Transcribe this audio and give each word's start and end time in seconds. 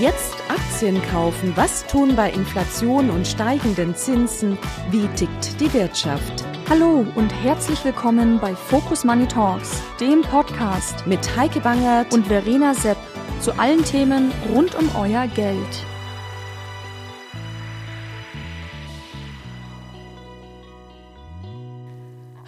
Jetzt 0.00 0.36
Aktien 0.48 0.98
kaufen. 1.12 1.52
Was 1.56 1.86
tun 1.86 2.16
bei 2.16 2.30
Inflation 2.30 3.10
und 3.10 3.26
steigenden 3.26 3.94
Zinsen? 3.94 4.56
Wie 4.90 5.06
tickt 5.08 5.60
die 5.60 5.70
Wirtschaft? 5.74 6.42
Hallo 6.70 7.04
und 7.16 7.28
herzlich 7.28 7.84
willkommen 7.84 8.38
bei 8.40 8.54
Focus 8.54 9.04
Money 9.04 9.28
Talks, 9.28 9.82
dem 10.00 10.22
Podcast 10.22 11.06
mit 11.06 11.36
Heike 11.36 11.60
Bangert 11.60 12.14
und 12.14 12.28
Verena 12.28 12.72
Sepp 12.72 12.96
zu 13.40 13.52
allen 13.58 13.84
Themen 13.84 14.32
rund 14.54 14.74
um 14.74 14.88
euer 14.96 15.26
Geld. 15.26 15.84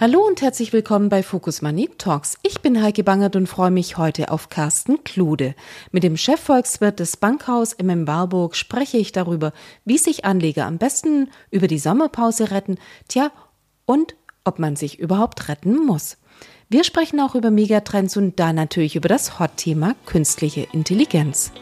Hallo 0.03 0.27
und 0.27 0.43
herzlich 0.43 0.73
willkommen 0.73 1.11
bei 1.11 1.23
Focus 1.23 1.62
Money 1.62 1.89
Talks. 1.96 2.37
Ich 2.43 2.61
bin 2.61 2.82
Heike 2.82 3.05
Bangert 3.05 3.37
und 3.37 3.46
freue 3.46 3.71
mich 3.71 3.98
heute 3.98 4.32
auf 4.32 4.48
Carsten 4.48 5.05
Klude. 5.05 5.55
Mit 5.93 6.02
dem 6.02 6.16
Chefvolkswirt 6.16 6.98
des 6.98 7.16
Bankhaus 7.16 7.77
MM 7.80 8.09
Warburg 8.09 8.56
spreche 8.56 8.97
ich 8.97 9.12
darüber, 9.12 9.52
wie 9.84 9.98
sich 9.98 10.25
Anleger 10.25 10.66
am 10.66 10.78
besten 10.78 11.30
über 11.52 11.69
die 11.69 11.78
Sommerpause 11.78 12.51
retten, 12.51 12.78
tja, 13.06 13.30
und 13.87 14.16
ob 14.42 14.59
man 14.59 14.75
sich 14.75 14.98
überhaupt 14.98 15.48
retten 15.48 15.77
muss. 15.77 16.16
Wir 16.69 16.83
sprechen 16.83 17.20
auch 17.20 17.37
über 17.37 17.53
Megatrends 17.53 18.16
und 18.16 18.41
da 18.41 18.53
natürlich 18.53 18.97
über 18.97 19.09
das 19.09 19.39
Hot-Thema 19.39 19.95
künstliche 20.05 20.66
Intelligenz. 20.73 21.53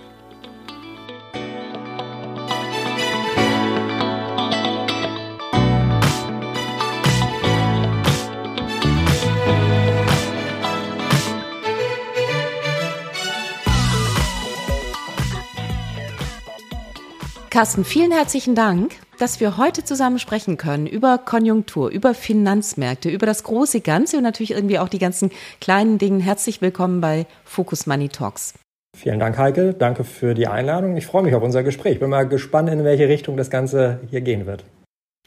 Carsten, 17.51 17.85
vielen 17.85 18.13
herzlichen 18.13 18.55
Dank, 18.55 18.93
dass 19.19 19.41
wir 19.41 19.57
heute 19.57 19.83
zusammen 19.83 20.21
sprechen 20.21 20.57
können 20.57 20.87
über 20.87 21.19
Konjunktur, 21.19 21.91
über 21.91 22.15
Finanzmärkte, 22.15 23.11
über 23.11 23.27
das 23.27 23.43
große 23.43 23.81
Ganze 23.81 24.19
und 24.19 24.23
natürlich 24.23 24.53
irgendwie 24.53 24.79
auch 24.79 24.89
die 24.89 25.01
ganzen 25.01 25.33
kleinen 25.61 25.99
Dinge. 25.99 26.23
Herzlich 26.23 26.63
willkommen 26.63 27.01
bei 27.01 27.27
Focus 27.45 27.89
Money 27.89 28.09
Talks. 28.09 28.55
Vielen 28.97 29.19
Dank, 29.19 29.37
Heike. 29.37 29.75
Danke 29.75 30.05
für 30.05 30.35
die 30.35 30.47
Einladung. 30.47 30.97
Ich 30.97 31.07
freue 31.07 31.25
mich 31.25 31.35
auf 31.35 31.43
unser 31.43 31.65
Gespräch. 31.65 31.99
Bin 31.99 32.11
mal 32.11 32.29
gespannt, 32.29 32.69
in 32.71 32.85
welche 32.85 33.09
Richtung 33.09 33.37
das 33.37 33.51
Ganze 33.51 33.99
hier 34.11 34.21
gehen 34.21 34.47
wird. 34.47 34.63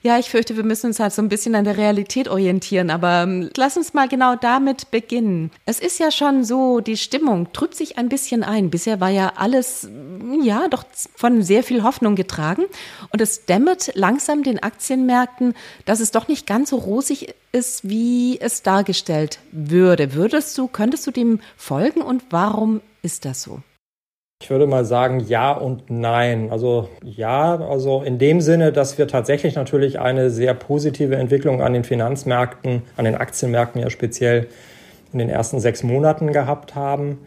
Ja, 0.06 0.20
ich 0.20 0.30
fürchte, 0.30 0.58
wir 0.58 0.66
müssen 0.66 0.88
uns 0.88 1.00
halt 1.00 1.14
so 1.14 1.22
ein 1.22 1.30
bisschen 1.30 1.56
an 1.56 1.64
der 1.64 1.78
Realität 1.78 2.28
orientieren, 2.28 2.90
aber 2.90 3.24
ähm, 3.24 3.50
lass 3.56 3.78
uns 3.78 3.94
mal 3.94 4.10
genau 4.10 4.36
damit 4.36 4.92
beginnen. 4.92 5.50
Es 5.66 5.80
ist 5.80 5.98
ja 5.98 6.12
schon 6.12 6.44
so, 6.44 6.82
die 6.82 6.98
Stimmung 6.98 7.54
trübt 7.54 7.74
sich 7.74 7.98
ein 7.98 8.10
bisschen 8.10 8.44
ein. 8.44 8.70
Bisher 8.70 9.00
war 9.00 9.08
ja 9.08 9.32
alles, 9.38 9.88
ja, 10.42 10.68
doch 10.68 10.84
von 11.16 11.42
sehr 11.42 11.64
viel 11.64 11.84
Hoffnung 11.84 12.16
getragen 12.16 12.64
und 13.12 13.22
es 13.22 13.46
dämmert 13.46 13.92
langsam 13.96 14.44
den 14.44 14.62
Aktienmärkten, 14.62 15.54
dass 15.86 16.02
es 16.02 16.12
doch 16.12 16.28
nicht 16.28 16.46
ganz 16.46 16.72
so 16.72 16.76
rosig 16.76 17.34
ist, 17.54 17.88
wie 17.88 18.42
es 18.42 18.62
dargestellt 18.62 19.40
würde. 19.54 20.16
Würdest 20.16 20.58
du, 20.58 20.68
könntest 20.68 21.08
du 21.08 21.12
dem 21.12 21.40
folgen 21.56 22.02
und 22.02 22.26
warum 22.30 22.82
ist 23.04 23.24
das 23.24 23.42
so? 23.42 23.62
Ich 24.44 24.50
würde 24.50 24.68
mal 24.68 24.84
sagen, 24.84 25.22
ja 25.22 25.54
und 25.54 25.90
nein. 25.90 26.50
Also 26.52 26.90
ja, 27.02 27.56
also 27.56 28.04
in 28.04 28.18
dem 28.18 28.42
Sinne, 28.42 28.74
dass 28.74 28.98
wir 28.98 29.08
tatsächlich 29.08 29.56
natürlich 29.56 30.02
eine 30.02 30.30
sehr 30.30 30.54
positive 30.54 31.16
Entwicklung 31.16 31.62
an 31.62 31.72
den 31.72 31.86
Finanzmärkten, 31.86 32.82
an 32.98 33.06
den 33.06 33.16
Aktienmärkten 33.16 33.82
ja 33.82 33.90
speziell 33.90 34.48
in 35.14 35.20
den 35.20 35.30
ersten 35.30 35.62
sechs 35.62 35.82
Monaten 35.82 36.34
gehabt 36.34 36.76
haben. 36.76 37.20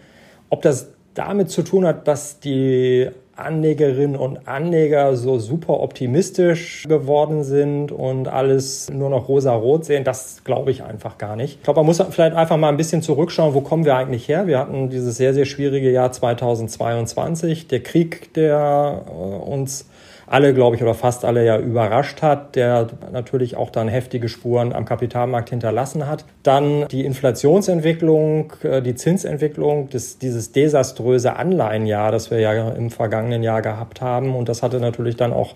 Ob 0.51 0.61
das 0.61 0.91
damit 1.15 1.49
zu 1.49 1.63
tun 1.63 1.87
hat, 1.87 2.07
dass 2.07 2.39
die 2.39 3.09
Anlegerinnen 3.37 4.17
und 4.17 4.49
Anleger 4.49 5.17
so 5.17 5.39
super 5.39 5.81
optimistisch 5.81 6.85
geworden 6.89 7.45
sind 7.45 7.93
und 7.93 8.29
alles 8.29 8.91
nur 8.91 9.11
noch 9.11 9.29
rosa-rot 9.29 9.85
sehen, 9.85 10.05
das 10.05 10.43
glaube 10.45 10.71
ich 10.71 10.83
einfach 10.83 11.19
gar 11.19 11.37
nicht. 11.37 11.57
Ich 11.57 11.63
glaube, 11.63 11.81
man 11.81 11.87
muss 11.87 12.03
vielleicht 12.11 12.35
einfach 12.35 12.57
mal 12.57 12.71
ein 12.71 12.77
bisschen 12.77 13.03
zurückschauen, 13.03 13.55
wo 13.55 13.61
kommen 13.61 13.85
wir 13.85 13.95
eigentlich 13.95 14.29
her? 14.29 14.47
Wir 14.47 14.59
hatten 14.59 14.89
dieses 14.89 15.17
sehr, 15.17 15.35
sehr 15.35 15.45
schwierige 15.45 15.91
Jahr 15.91 16.13
2022, 16.13 17.69
der 17.69 17.83
Krieg, 17.83 18.33
der 18.35 19.03
äh, 19.07 19.51
uns 19.51 19.87
alle, 20.27 20.55
glaube 20.55 20.77
ich, 20.77 20.83
oder 20.83 20.95
fast 20.95 21.25
alle 21.25 21.45
ja 21.45 21.59
überrascht 21.59 22.21
hat, 22.23 22.57
der 22.57 22.89
natürlich 23.13 23.57
auch 23.57 23.71
dann 23.71 23.89
heftige 23.89 24.29
Spuren 24.29 24.73
am 24.73 24.85
Kapitalmarkt 24.85 25.51
hinterlassen 25.51 26.07
hat. 26.09 26.25
Dann 26.43 26.89
die 26.89 27.05
Inflationsentwicklung, 27.05 28.53
äh, 28.63 28.83
die 28.83 28.97
Zinsentwicklung, 28.97 29.89
das, 29.91 30.19
dieses 30.19 30.53
desaströse 30.53 31.37
Anleihenjahr, 31.37 32.11
das 32.11 32.31
wir 32.31 32.41
ja 32.41 32.71
im 32.71 32.91
vergangenen 32.91 33.43
Jahr 33.43 33.63
gehabt 33.63 34.01
haben. 34.01 34.35
Und 34.35 34.49
das 34.49 34.63
hatte 34.63 34.81
natürlich 34.81 35.17
dann 35.17 35.33
auch 35.33 35.55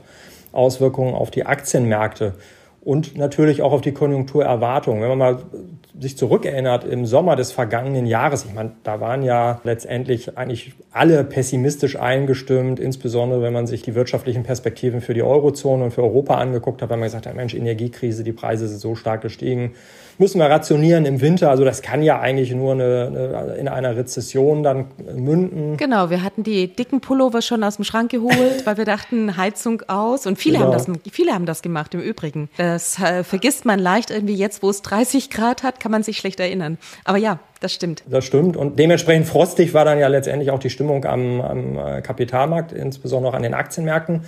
Auswirkungen 0.52 1.14
auf 1.14 1.30
die 1.30 1.46
Aktienmärkte 1.46 2.34
und 2.82 3.16
natürlich 3.16 3.62
auch 3.62 3.72
auf 3.72 3.80
die 3.80 3.92
Konjunkturerwartungen. 3.92 5.02
Wenn 5.02 5.08
man 5.10 5.18
mal 5.18 5.38
sich 6.00 6.16
zurückerinnert 6.16 6.84
im 6.84 7.04
Sommer 7.04 7.36
des 7.36 7.52
vergangenen 7.52 8.06
Jahres, 8.06 8.46
ich 8.46 8.54
meine, 8.54 8.72
da 8.82 9.00
waren 9.00 9.22
ja 9.22 9.60
letztendlich 9.64 10.38
eigentlich 10.38 10.72
alle 10.90 11.24
pessimistisch 11.24 11.96
eingestimmt, 11.96 12.80
insbesondere 12.80 13.42
wenn 13.42 13.52
man 13.52 13.66
sich 13.66 13.82
die 13.82 13.94
wirtschaftlichen 13.94 14.42
Perspektiven 14.42 15.02
für 15.02 15.12
die 15.12 15.22
Eurozone 15.22 15.84
und 15.84 15.90
für 15.90 16.02
Europa 16.02 16.36
angeguckt 16.36 16.80
hat, 16.80 16.88
weil 16.88 16.96
man 16.96 17.06
gesagt 17.06 17.26
hat, 17.26 17.36
Mensch, 17.36 17.54
Energiekrise, 17.54 18.24
die 18.24 18.32
Preise 18.32 18.66
sind 18.66 18.80
so 18.80 18.94
stark 18.94 19.20
gestiegen, 19.20 19.72
müssen 20.20 20.38
wir 20.38 20.50
rationieren 20.50 21.06
im 21.06 21.22
Winter. 21.22 21.50
Also 21.50 21.64
das 21.64 21.80
kann 21.80 22.02
ja 22.02 22.20
eigentlich 22.20 22.52
nur 22.52 22.72
eine, 22.72 23.32
eine, 23.34 23.54
in 23.54 23.68
einer 23.68 23.96
Rezession 23.96 24.62
dann 24.62 24.88
münden. 25.16 25.78
Genau, 25.78 26.10
wir 26.10 26.22
hatten 26.22 26.42
die 26.42 26.68
dicken 26.68 27.00
Pullover 27.00 27.40
schon 27.40 27.64
aus 27.64 27.76
dem 27.76 27.86
Schrank 27.86 28.10
geholt, 28.10 28.66
weil 28.66 28.76
wir 28.76 28.84
dachten, 28.84 29.38
Heizung 29.38 29.82
aus. 29.88 30.26
Und 30.26 30.36
viele, 30.38 30.58
genau. 30.58 30.74
haben, 30.74 30.92
das, 31.02 31.12
viele 31.12 31.32
haben 31.32 31.46
das 31.46 31.62
gemacht 31.62 31.94
im 31.94 32.00
Übrigen. 32.00 32.50
Das 32.58 33.00
äh, 33.00 33.24
vergisst 33.24 33.64
man 33.64 33.78
leicht 33.78 34.10
irgendwie 34.10 34.34
jetzt, 34.34 34.62
wo 34.62 34.68
es 34.68 34.82
30 34.82 35.30
Grad 35.30 35.62
hat, 35.62 35.80
kann 35.80 35.90
man 35.90 36.02
sich 36.02 36.18
schlecht 36.18 36.38
erinnern. 36.38 36.76
Aber 37.04 37.16
ja, 37.16 37.38
das 37.60 37.72
stimmt. 37.72 38.04
Das 38.06 38.26
stimmt. 38.26 38.58
Und 38.58 38.78
dementsprechend 38.78 39.26
frostig 39.26 39.72
war 39.72 39.86
dann 39.86 39.98
ja 39.98 40.08
letztendlich 40.08 40.50
auch 40.50 40.58
die 40.58 40.70
Stimmung 40.70 41.06
am, 41.06 41.40
am 41.40 41.78
äh, 41.78 42.02
Kapitalmarkt, 42.02 42.72
insbesondere 42.72 43.32
auch 43.32 43.36
an 43.36 43.42
den 43.42 43.54
Aktienmärkten. 43.54 44.24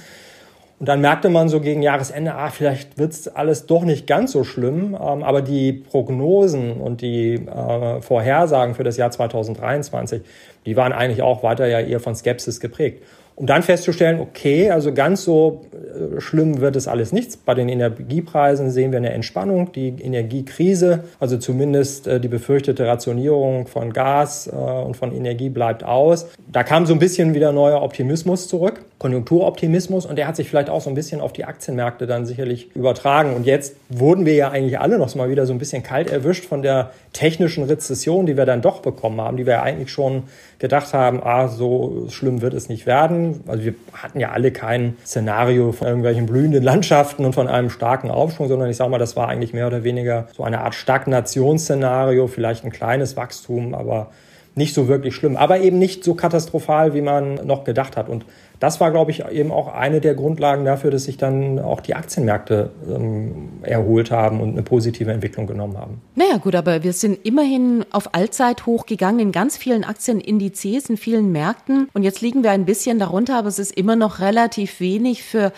Und 0.82 0.88
dann 0.88 1.00
merkte 1.00 1.28
man 1.28 1.48
so 1.48 1.60
gegen 1.60 1.80
Jahresende, 1.80 2.34
ah, 2.34 2.50
vielleicht 2.50 2.98
wird's 2.98 3.28
alles 3.28 3.66
doch 3.66 3.84
nicht 3.84 4.08
ganz 4.08 4.32
so 4.32 4.42
schlimm. 4.42 4.98
Ähm, 5.00 5.22
aber 5.22 5.40
die 5.40 5.72
Prognosen 5.72 6.72
und 6.72 7.02
die 7.02 7.34
äh, 7.34 8.00
Vorhersagen 8.00 8.74
für 8.74 8.82
das 8.82 8.96
Jahr 8.96 9.12
2023, 9.12 10.22
die 10.66 10.76
waren 10.76 10.92
eigentlich 10.92 11.22
auch 11.22 11.44
weiter 11.44 11.68
ja 11.68 11.78
eher 11.78 12.00
von 12.00 12.16
Skepsis 12.16 12.58
geprägt 12.58 13.00
um 13.34 13.46
dann 13.46 13.62
festzustellen, 13.62 14.20
okay, 14.20 14.70
also 14.70 14.92
ganz 14.92 15.24
so 15.24 15.62
äh, 15.72 16.20
schlimm 16.20 16.60
wird 16.60 16.76
es 16.76 16.86
alles 16.86 17.12
nichts. 17.12 17.36
Bei 17.36 17.54
den 17.54 17.68
Energiepreisen 17.68 18.70
sehen 18.70 18.92
wir 18.92 18.98
eine 18.98 19.10
Entspannung. 19.10 19.72
Die 19.72 19.88
Energiekrise, 20.00 21.04
also 21.18 21.38
zumindest 21.38 22.06
äh, 22.06 22.20
die 22.20 22.28
befürchtete 22.28 22.86
Rationierung 22.86 23.66
von 23.66 23.92
Gas 23.92 24.48
äh, 24.48 24.54
und 24.54 24.96
von 24.96 25.14
Energie 25.14 25.48
bleibt 25.48 25.82
aus. 25.82 26.28
Da 26.50 26.62
kam 26.62 26.84
so 26.84 26.92
ein 26.92 26.98
bisschen 26.98 27.34
wieder 27.34 27.52
neuer 27.52 27.82
Optimismus 27.82 28.48
zurück, 28.48 28.84
Konjunkturoptimismus 29.02 30.06
und 30.06 30.14
der 30.14 30.28
hat 30.28 30.36
sich 30.36 30.48
vielleicht 30.48 30.70
auch 30.70 30.80
so 30.80 30.88
ein 30.88 30.94
bisschen 30.94 31.20
auf 31.20 31.32
die 31.32 31.44
Aktienmärkte 31.44 32.06
dann 32.06 32.24
sicherlich 32.24 32.74
übertragen. 32.76 33.34
Und 33.34 33.46
jetzt 33.46 33.74
wurden 33.88 34.24
wir 34.24 34.34
ja 34.34 34.50
eigentlich 34.50 34.78
alle 34.78 34.96
noch 34.96 35.12
mal 35.16 35.28
wieder 35.28 35.44
so 35.44 35.52
ein 35.52 35.58
bisschen 35.58 35.82
kalt 35.82 36.08
erwischt 36.08 36.44
von 36.44 36.62
der 36.62 36.92
technischen 37.12 37.64
Rezession, 37.64 38.26
die 38.26 38.36
wir 38.36 38.46
dann 38.46 38.62
doch 38.62 38.80
bekommen 38.80 39.20
haben, 39.20 39.36
die 39.36 39.44
wir 39.44 39.60
eigentlich 39.62 39.90
schon 39.90 40.22
gedacht 40.60 40.94
haben, 40.94 41.20
ah, 41.20 41.48
so 41.48 42.06
schlimm 42.10 42.42
wird 42.42 42.54
es 42.54 42.68
nicht 42.68 42.86
werden. 42.86 43.40
Also 43.48 43.64
wir 43.64 43.74
hatten 43.92 44.20
ja 44.20 44.30
alle 44.30 44.52
kein 44.52 44.96
Szenario 45.04 45.72
von 45.72 45.88
irgendwelchen 45.88 46.26
blühenden 46.26 46.62
Landschaften 46.62 47.24
und 47.24 47.34
von 47.34 47.48
einem 47.48 47.70
starken 47.70 48.08
Aufschwung, 48.08 48.46
sondern 48.46 48.70
ich 48.70 48.76
sage 48.76 48.90
mal, 48.90 48.98
das 48.98 49.16
war 49.16 49.28
eigentlich 49.28 49.52
mehr 49.52 49.66
oder 49.66 49.82
weniger 49.82 50.28
so 50.36 50.44
eine 50.44 50.60
Art 50.60 50.76
Stagnationsszenario, 50.76 52.28
vielleicht 52.28 52.64
ein 52.64 52.70
kleines 52.70 53.16
Wachstum, 53.16 53.74
aber 53.74 54.12
nicht 54.54 54.74
so 54.74 54.88
wirklich 54.88 55.14
schlimm, 55.14 55.36
aber 55.36 55.60
eben 55.60 55.78
nicht 55.78 56.04
so 56.04 56.14
katastrophal, 56.14 56.94
wie 56.94 57.00
man 57.00 57.34
noch 57.46 57.64
gedacht 57.64 57.96
hat. 57.96 58.08
Und 58.08 58.24
das 58.60 58.80
war, 58.80 58.92
glaube 58.92 59.10
ich, 59.10 59.24
eben 59.24 59.50
auch 59.50 59.66
eine 59.74 60.00
der 60.00 60.14
Grundlagen 60.14 60.64
dafür, 60.64 60.90
dass 60.90 61.04
sich 61.04 61.16
dann 61.16 61.58
auch 61.58 61.80
die 61.80 61.94
Aktienmärkte 61.94 62.70
ähm, 62.88 63.48
erholt 63.62 64.10
haben 64.10 64.40
und 64.40 64.50
eine 64.50 64.62
positive 64.62 65.10
Entwicklung 65.10 65.46
genommen 65.46 65.78
haben. 65.78 66.00
Naja, 66.14 66.36
gut, 66.36 66.54
aber 66.54 66.84
wir 66.84 66.92
sind 66.92 67.26
immerhin 67.26 67.84
auf 67.90 68.14
Allzeithoch 68.14 68.86
gegangen 68.86 69.18
in 69.18 69.32
ganz 69.32 69.56
vielen 69.56 69.82
Aktienindizes, 69.82 70.88
in 70.90 70.96
vielen 70.96 71.32
Märkten. 71.32 71.88
Und 71.92 72.04
jetzt 72.04 72.20
liegen 72.20 72.44
wir 72.44 72.52
ein 72.52 72.64
bisschen 72.64 72.98
darunter, 72.98 73.36
aber 73.36 73.48
es 73.48 73.58
ist 73.58 73.76
immer 73.76 73.96
noch 73.96 74.20
relativ 74.20 74.78
wenig 74.78 75.24
für 75.24 75.52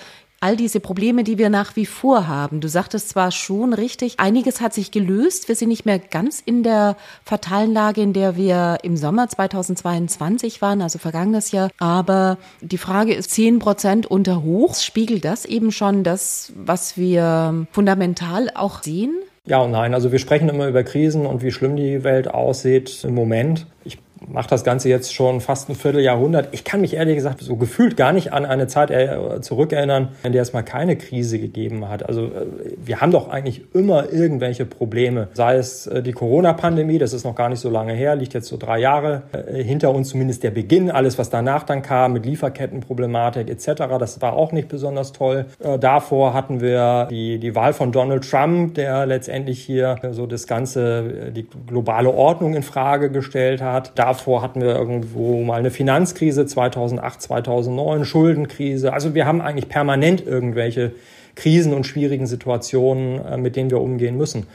all 0.45 0.57
diese 0.57 0.79
Probleme, 0.79 1.25
die 1.25 1.39
wir 1.39 1.49
nach 1.49 1.75
wie 1.75 1.87
vor 1.87 2.29
haben. 2.29 2.61
Du 2.61 2.69
sagtest 2.69 3.09
zwar 3.09 3.31
schon 3.31 3.73
richtig, 3.73 4.21
einiges 4.21 4.61
hat 4.61 4.75
sich 4.75 4.91
gelöst. 4.91 5.49
Wir 5.49 5.57
sind 5.57 5.71
nicht 5.71 5.87
mehr 5.87 5.99
ganz 5.99 6.43
in 6.45 6.63
der 6.63 6.97
fatalen 7.25 7.73
Lage, 7.73 8.03
in 8.03 8.13
der 8.13 8.37
wir 8.37 8.77
im 8.83 8.99
Sommer 8.99 9.27
2022 9.27 10.61
waren, 10.61 10.83
also 10.83 10.99
vergangenes 10.99 11.51
Jahr. 11.51 11.71
Aber 11.79 12.37
die 12.61 12.77
Frage 12.77 13.15
ist, 13.15 13.31
10 13.31 13.59
Prozent 13.59 14.07
unter 14.07 14.43
Hoch, 14.43 14.75
spiegelt 14.75 15.25
das 15.25 15.47
eben 15.47 15.73
schon 15.73 16.05
das, 16.05 16.53
was 16.55 16.99
wir 16.99 17.67
fundamental 17.73 18.51
auch 18.55 18.83
sehen? 18.83 19.15
Ja 19.47 19.63
und 19.63 19.71
nein. 19.71 19.95
Also 19.95 20.13
wir 20.13 20.19
sprechen 20.19 20.51
immer 20.51 20.69
über 20.69 20.85
Krisen 20.85 21.25
und 21.25 21.43
wie 21.43 21.53
schlimm 21.53 21.77
die 21.77 22.05
Welt 22.05 22.29
aussieht 22.29 23.03
im 23.05 23.15
Moment. 23.15 23.67
Ich 23.85 23.99
mache 24.29 24.49
das 24.49 24.65
Ganze 24.65 24.89
jetzt 24.89 25.15
schon 25.15 25.41
fast 25.41 25.69
ein 25.69 25.75
Vierteljahrhundert. 25.75 26.49
Ich 26.53 26.65
kann 26.65 26.81
mich 26.81 26.95
ehrlich 26.95 27.17
gesagt 27.17 27.41
so 27.41 27.57
gefühlt 27.57 27.97
gar 27.97 28.13
nicht 28.13 28.33
an 28.33 28.45
eine 28.45 28.67
Zeit 28.67 28.93
zurückerinnern, 29.41 30.09
in 30.23 30.33
der 30.33 30.43
es 30.43 30.53
mal 30.53 30.63
keine 30.63 30.97
Krise 30.97 31.39
gegeben 31.39 31.89
hat. 31.89 32.09
Also 32.09 32.27
äh, 32.27 32.47
wir 32.77 33.01
haben 33.01 33.13
doch 33.13 33.29
eigentlich 33.29 33.63
immer 33.75 34.13
irgendwelche 34.13 34.65
Probleme. 34.65 35.29
Sei 35.33 35.57
es 35.57 35.87
äh, 35.87 36.03
die 36.03 36.13
Corona-Pandemie, 36.13 36.99
das 36.99 37.13
ist 37.13 37.25
noch 37.25 37.35
gar 37.35 37.49
nicht 37.49 37.61
so 37.61 37.71
lange 37.71 37.93
her, 37.93 38.17
liegt 38.17 38.35
jetzt 38.35 38.49
so 38.49 38.57
drei 38.57 38.79
Jahre 38.79 39.23
äh, 39.33 39.63
hinter 39.63 39.91
uns, 39.91 40.11
zumindest 40.11 40.43
der 40.43 40.51
Beginn. 40.51 40.91
Alles, 40.91 41.19
was 41.19 41.31
danach 41.31 41.65
dann 41.65 41.83
kam 41.83 42.13
mit 42.13 42.27
Lieferkettenproblematik 42.27 43.49
etc., 43.49 43.85
das 43.99 44.21
war 44.21 44.35
auch 44.35 44.53
nicht 44.53 44.69
besonders 44.69 45.13
toll. 45.13 45.47
Davor 45.81 46.35
hatten 46.35 46.61
wir 46.61 47.09
die, 47.11 47.39
die 47.39 47.55
Wahl 47.55 47.73
von 47.73 47.93
Donald 47.93 48.29
Trump, 48.29 48.75
der 48.75 49.07
letztendlich 49.07 49.63
hier 49.63 49.97
so 50.13 50.27
das 50.27 50.47
Ganze, 50.47 51.33
die 51.33 51.47
globale 51.67 52.11
Ordnung 52.11 52.55
in 52.55 52.63
Frage 52.63 53.11
gestellt 53.11 53.63
hat. 53.63 53.93
Davor 54.15 54.43
hatten 54.43 54.61
wir 54.61 54.77
irgendwo 54.77 55.43
mal 55.43 55.59
eine 55.59 55.73
Finanzkrise 55.73 56.47
2008, 56.47 57.21
2009, 57.21 58.05
Schuldenkrise. 58.05 58.93
Also 58.93 59.13
wir 59.13 59.27
haben 59.27 59.41
eigentlich 59.41 59.69
permanent 59.69 60.25
irgendwelche 60.25 60.93
Krisen 61.35 61.75
und 61.75 61.85
schwierigen 61.85 62.29
Situationen, 62.29 63.25
äh, 63.25 63.37
mit 63.37 63.57
denen 63.57 63.73
wir 63.73 63.81
umgehen 63.81 64.17
müssen. 64.17 64.47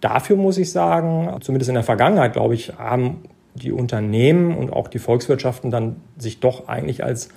Dafür 0.00 0.36
muss 0.36 0.56
ich 0.56 0.72
sagen, 0.72 1.36
zumindest 1.42 1.68
in 1.68 1.74
der 1.74 1.84
Vergangenheit, 1.84 2.32
glaube 2.32 2.54
ich, 2.54 2.78
haben 2.78 3.24
die 3.54 3.72
Unternehmen 3.72 4.56
und 4.56 4.72
auch 4.72 4.88
die 4.88 4.98
Volkswirtschaften 4.98 5.70
dann 5.70 5.96
sich 6.16 6.40
doch 6.40 6.66
eigentlich 6.66 7.04
als 7.04 7.28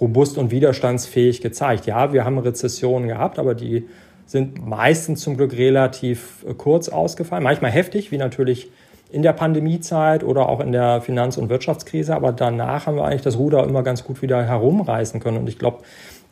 robust 0.00 0.38
und 0.38 0.52
widerstandsfähig 0.52 1.40
gezeigt. 1.40 1.86
Ja, 1.86 2.12
wir 2.12 2.24
haben 2.24 2.38
Rezessionen 2.38 3.08
gehabt, 3.08 3.40
aber 3.40 3.56
die 3.56 3.88
sind 4.26 4.64
meistens 4.64 5.22
zum 5.22 5.36
Glück 5.36 5.54
relativ 5.54 6.44
äh, 6.48 6.54
kurz 6.54 6.88
ausgefallen, 6.88 7.42
manchmal 7.42 7.72
heftig, 7.72 8.12
wie 8.12 8.18
natürlich 8.18 8.70
in 9.10 9.22
der 9.22 9.32
Pandemiezeit 9.32 10.24
oder 10.24 10.48
auch 10.48 10.60
in 10.60 10.72
der 10.72 11.00
Finanz- 11.00 11.36
und 11.36 11.48
Wirtschaftskrise. 11.48 12.14
Aber 12.14 12.32
danach 12.32 12.86
haben 12.86 12.96
wir 12.96 13.04
eigentlich 13.04 13.22
das 13.22 13.38
Ruder 13.38 13.64
immer 13.64 13.82
ganz 13.82 14.04
gut 14.04 14.22
wieder 14.22 14.44
herumreißen 14.44 15.20
können. 15.20 15.38
Und 15.38 15.48
ich 15.48 15.58
glaube, 15.58 15.78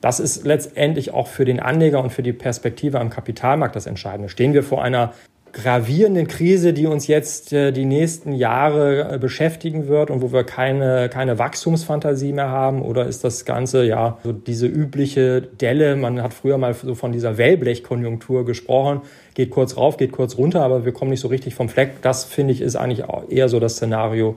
das 0.01 0.21
ist 0.21 0.45
letztendlich 0.45 1.15
auch 1.15 1.29
für 1.29 1.45
den 1.45 1.61
Anleger 1.61 2.03
und 2.03 2.11
für 2.11 2.23
die 2.23 2.33
Perspektive 2.33 3.01
am 3.01 3.11
Kapitalmarkt 3.11 3.75
das 3.75 3.87
Entscheidende. 3.87 4.29
Stehen 4.29 4.53
wir 4.53 4.63
vor 4.63 4.83
einer 4.83 5.13
gravierenden 5.55 6.27
Krise, 6.27 6.73
die 6.73 6.87
uns 6.87 7.07
jetzt 7.07 7.53
äh, 7.53 7.73
die 7.73 7.85
nächsten 7.85 8.33
Jahre 8.33 9.15
äh, 9.15 9.19
beschäftigen 9.19 9.89
wird 9.89 10.11
und 10.11 10.21
wo 10.21 10.33
wir 10.33 10.45
keine, 10.45 11.09
keine 11.09 11.39
Wachstumsfantasie 11.39 12.33
mehr 12.33 12.51
haben? 12.51 12.83
Oder 12.83 13.07
ist 13.07 13.25
das 13.25 13.45
Ganze 13.45 13.85
ja 13.85 14.19
so 14.25 14.33
diese 14.33 14.67
übliche 14.67 15.41
Delle? 15.41 15.97
Man 15.97 16.21
hat 16.23 16.35
früher 16.35 16.59
mal 16.59 16.75
so 16.75 16.95
von 16.95 17.13
dieser 17.13 17.39
Wellblechkonjunktur 17.39 18.45
gesprochen. 18.45 19.03
Geht 19.35 19.51
kurz 19.51 19.77
rauf, 19.77 19.97
geht 19.97 20.13
kurz 20.13 20.39
runter, 20.39 20.63
aber 20.63 20.85
wir 20.85 20.93
kommen 20.93 21.11
nicht 21.11 21.21
so 21.21 21.29
richtig 21.29 21.55
vom 21.55 21.69
Fleck. 21.69 22.03
Das 22.03 22.25
finde 22.25 22.53
ich 22.53 22.61
ist 22.61 22.77
eigentlich 22.77 23.05
eher 23.29 23.49
so 23.49 23.61
das 23.61 23.75
Szenario, 23.75 24.37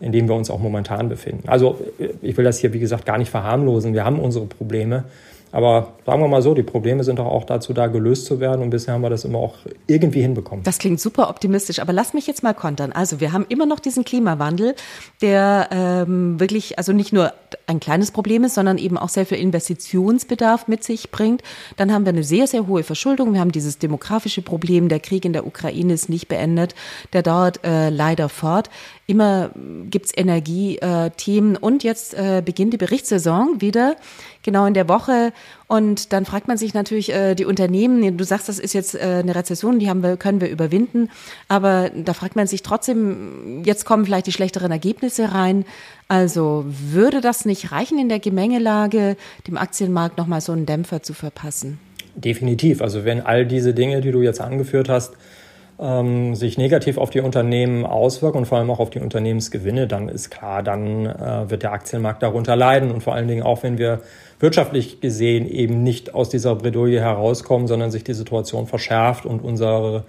in 0.00 0.12
dem 0.12 0.28
wir 0.28 0.34
uns 0.34 0.50
auch 0.50 0.58
momentan 0.58 1.08
befinden. 1.08 1.48
Also 1.48 1.78
ich 2.22 2.36
will 2.36 2.44
das 2.44 2.58
hier, 2.58 2.72
wie 2.72 2.78
gesagt, 2.78 3.04
gar 3.04 3.18
nicht 3.18 3.30
verharmlosen. 3.30 3.94
Wir 3.94 4.04
haben 4.04 4.18
unsere 4.18 4.46
Probleme. 4.46 5.04
Aber 5.52 5.94
sagen 6.04 6.20
wir 6.20 6.28
mal 6.28 6.42
so, 6.42 6.54
die 6.54 6.62
Probleme 6.62 7.04
sind 7.04 7.18
doch 7.18 7.26
auch 7.26 7.44
dazu 7.44 7.72
da, 7.72 7.86
gelöst 7.86 8.26
zu 8.26 8.40
werden. 8.40 8.62
Und 8.62 8.70
bisher 8.70 8.94
haben 8.94 9.02
wir 9.02 9.10
das 9.10 9.24
immer 9.24 9.38
auch 9.38 9.56
irgendwie 9.86 10.20
hinbekommen. 10.20 10.64
Das 10.64 10.78
klingt 10.78 11.00
super 11.00 11.30
optimistisch. 11.30 11.80
Aber 11.80 11.92
lass 11.92 12.14
mich 12.14 12.26
jetzt 12.26 12.42
mal 12.42 12.54
kontern. 12.54 12.92
Also 12.92 13.20
wir 13.20 13.32
haben 13.32 13.46
immer 13.48 13.66
noch 13.66 13.80
diesen 13.80 14.04
Klimawandel, 14.04 14.74
der 15.22 15.68
ähm, 15.70 16.38
wirklich, 16.38 16.78
also 16.78 16.92
nicht 16.92 17.12
nur 17.12 17.32
ein 17.66 17.80
kleines 17.80 18.10
Problem 18.10 18.44
ist, 18.44 18.54
sondern 18.54 18.78
eben 18.78 18.98
auch 18.98 19.08
sehr 19.08 19.26
viel 19.26 19.38
Investitionsbedarf 19.38 20.68
mit 20.68 20.84
sich 20.84 21.10
bringt. 21.10 21.42
Dann 21.76 21.92
haben 21.92 22.04
wir 22.04 22.12
eine 22.12 22.24
sehr, 22.24 22.46
sehr 22.46 22.66
hohe 22.66 22.82
Verschuldung. 22.82 23.32
Wir 23.32 23.40
haben 23.40 23.52
dieses 23.52 23.78
demografische 23.78 24.42
Problem. 24.42 24.88
Der 24.88 25.00
Krieg 25.00 25.24
in 25.24 25.32
der 25.32 25.46
Ukraine 25.46 25.94
ist 25.94 26.08
nicht 26.08 26.28
beendet. 26.28 26.74
Der 27.12 27.22
dauert 27.22 27.64
äh, 27.64 27.90
leider 27.90 28.28
fort. 28.28 28.70
Immer 29.06 29.50
gibt's 29.90 30.12
Energiethemen. 30.14 31.54
Äh, 31.54 31.58
und 31.58 31.84
jetzt 31.84 32.14
äh, 32.14 32.42
beginnt 32.44 32.72
die 32.74 32.78
Berichtssaison 32.78 33.60
wieder 33.60 33.96
genau 34.48 34.66
in 34.66 34.74
der 34.74 34.88
Woche. 34.88 35.32
Und 35.66 36.12
dann 36.14 36.24
fragt 36.24 36.48
man 36.48 36.56
sich 36.56 36.72
natürlich 36.72 37.12
äh, 37.12 37.34
die 37.34 37.44
Unternehmen, 37.44 38.16
du 38.16 38.24
sagst, 38.24 38.48
das 38.48 38.58
ist 38.58 38.72
jetzt 38.72 38.94
äh, 38.94 39.20
eine 39.22 39.34
Rezession, 39.34 39.78
die 39.78 39.90
haben 39.90 40.02
wir, 40.02 40.16
können 40.16 40.40
wir 40.40 40.48
überwinden. 40.48 41.10
Aber 41.48 41.90
da 41.94 42.14
fragt 42.14 42.34
man 42.34 42.46
sich 42.46 42.62
trotzdem, 42.62 43.62
jetzt 43.64 43.84
kommen 43.84 44.06
vielleicht 44.06 44.26
die 44.26 44.32
schlechteren 44.32 44.72
Ergebnisse 44.72 45.32
rein. 45.32 45.66
Also 46.08 46.64
würde 46.66 47.20
das 47.20 47.44
nicht 47.44 47.70
reichen 47.70 47.98
in 47.98 48.08
der 48.08 48.18
Gemengelage, 48.18 49.16
dem 49.46 49.58
Aktienmarkt 49.58 50.16
nochmal 50.16 50.40
so 50.40 50.52
einen 50.52 50.64
Dämpfer 50.64 51.02
zu 51.02 51.12
verpassen? 51.12 51.78
Definitiv. 52.14 52.80
Also 52.80 53.04
wenn 53.04 53.20
all 53.20 53.44
diese 53.44 53.74
Dinge, 53.74 54.00
die 54.00 54.10
du 54.10 54.22
jetzt 54.22 54.40
angeführt 54.40 54.88
hast, 54.88 55.12
ähm, 55.80 56.34
sich 56.34 56.58
negativ 56.58 56.98
auf 56.98 57.10
die 57.10 57.20
Unternehmen 57.20 57.86
auswirken 57.86 58.38
und 58.38 58.46
vor 58.46 58.58
allem 58.58 58.70
auch 58.70 58.80
auf 58.80 58.90
die 58.90 58.98
Unternehmensgewinne, 58.98 59.86
dann 59.86 60.08
ist 60.08 60.30
klar, 60.30 60.62
dann 60.62 61.06
äh, 61.06 61.50
wird 61.50 61.62
der 61.62 61.72
Aktienmarkt 61.72 62.22
darunter 62.22 62.56
leiden. 62.56 62.90
Und 62.90 63.02
vor 63.02 63.14
allen 63.14 63.28
Dingen 63.28 63.42
auch, 63.42 63.62
wenn 63.62 63.78
wir 63.78 64.00
wirtschaftlich 64.40 65.00
gesehen 65.00 65.48
eben 65.48 65.82
nicht 65.82 66.14
aus 66.14 66.28
dieser 66.28 66.54
Bredouille 66.54 67.00
herauskommen, 67.00 67.66
sondern 67.66 67.90
sich 67.90 68.04
die 68.04 68.14
Situation 68.14 68.66
verschärft 68.66 69.26
und 69.26 69.40
unsere 69.40 70.04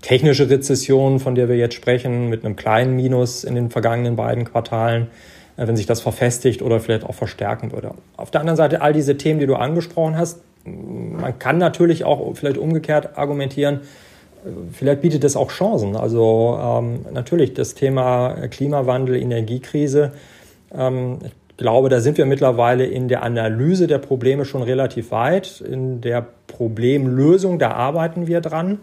technische 0.00 0.50
Rezession, 0.50 1.20
von 1.20 1.34
der 1.34 1.48
wir 1.48 1.56
jetzt 1.56 1.74
sprechen, 1.74 2.28
mit 2.28 2.44
einem 2.44 2.56
kleinen 2.56 2.94
Minus 2.96 3.44
in 3.44 3.54
den 3.54 3.70
vergangenen 3.70 4.16
beiden 4.16 4.44
Quartalen, 4.44 5.08
äh, 5.56 5.66
wenn 5.66 5.76
sich 5.76 5.86
das 5.86 6.00
verfestigt 6.00 6.62
oder 6.62 6.80
vielleicht 6.80 7.04
auch 7.04 7.14
verstärken 7.14 7.72
würde. 7.72 7.94
Auf 8.16 8.30
der 8.30 8.40
anderen 8.40 8.56
Seite 8.56 8.82
all 8.82 8.92
diese 8.92 9.16
Themen, 9.16 9.40
die 9.40 9.46
du 9.46 9.54
angesprochen 9.54 10.16
hast, 10.16 10.40
man 10.64 11.38
kann 11.38 11.58
natürlich 11.58 12.04
auch 12.04 12.36
vielleicht 12.36 12.58
umgekehrt 12.58 13.18
argumentieren, 13.18 13.80
vielleicht 14.72 15.00
bietet 15.00 15.24
es 15.24 15.36
auch 15.36 15.50
Chancen. 15.50 15.96
Also 15.96 16.58
ähm, 16.60 17.06
natürlich 17.12 17.54
das 17.54 17.74
Thema 17.74 18.34
Klimawandel, 18.48 19.16
Energiekrise. 19.16 20.12
Ähm, 20.74 21.18
ich 21.24 21.32
glaube, 21.56 21.88
da 21.88 22.00
sind 22.00 22.18
wir 22.18 22.26
mittlerweile 22.26 22.84
in 22.84 23.08
der 23.08 23.22
Analyse 23.22 23.86
der 23.86 23.98
Probleme 23.98 24.44
schon 24.44 24.62
relativ 24.62 25.10
weit. 25.10 25.60
In 25.60 26.00
der 26.00 26.26
Problemlösung, 26.46 27.58
da 27.58 27.72
arbeiten 27.72 28.26
wir 28.26 28.40
dran. 28.40 28.78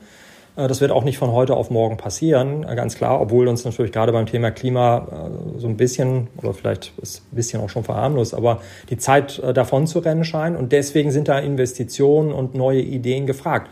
Äh, 0.59 0.67
das 0.67 0.81
wird 0.81 0.91
auch 0.91 1.03
nicht 1.03 1.17
von 1.17 1.31
heute 1.31 1.55
auf 1.55 1.69
morgen 1.69 1.97
passieren, 1.97 2.65
äh, 2.67 2.75
ganz 2.75 2.95
klar, 2.95 3.21
obwohl 3.21 3.47
uns 3.47 3.63
natürlich 3.65 3.91
gerade 3.91 4.11
beim 4.11 4.25
Thema 4.25 4.51
Klima 4.51 5.07
äh, 5.55 5.59
so 5.59 5.67
ein 5.67 5.77
bisschen, 5.77 6.27
oder 6.37 6.53
vielleicht 6.53 6.91
ist 7.01 7.23
ein 7.31 7.35
bisschen 7.35 7.61
auch 7.61 7.69
schon 7.69 7.83
verharmlost, 7.83 8.33
aber 8.33 8.61
die 8.89 8.97
Zeit 8.97 9.41
davon 9.53 9.87
zu 9.87 9.99
rennen 9.99 10.23
scheint. 10.23 10.57
Und 10.57 10.71
deswegen 10.71 11.11
sind 11.11 11.27
da 11.27 11.39
Investitionen 11.39 12.31
und 12.31 12.55
neue 12.55 12.81
Ideen 12.81 13.25
gefragt. 13.25 13.69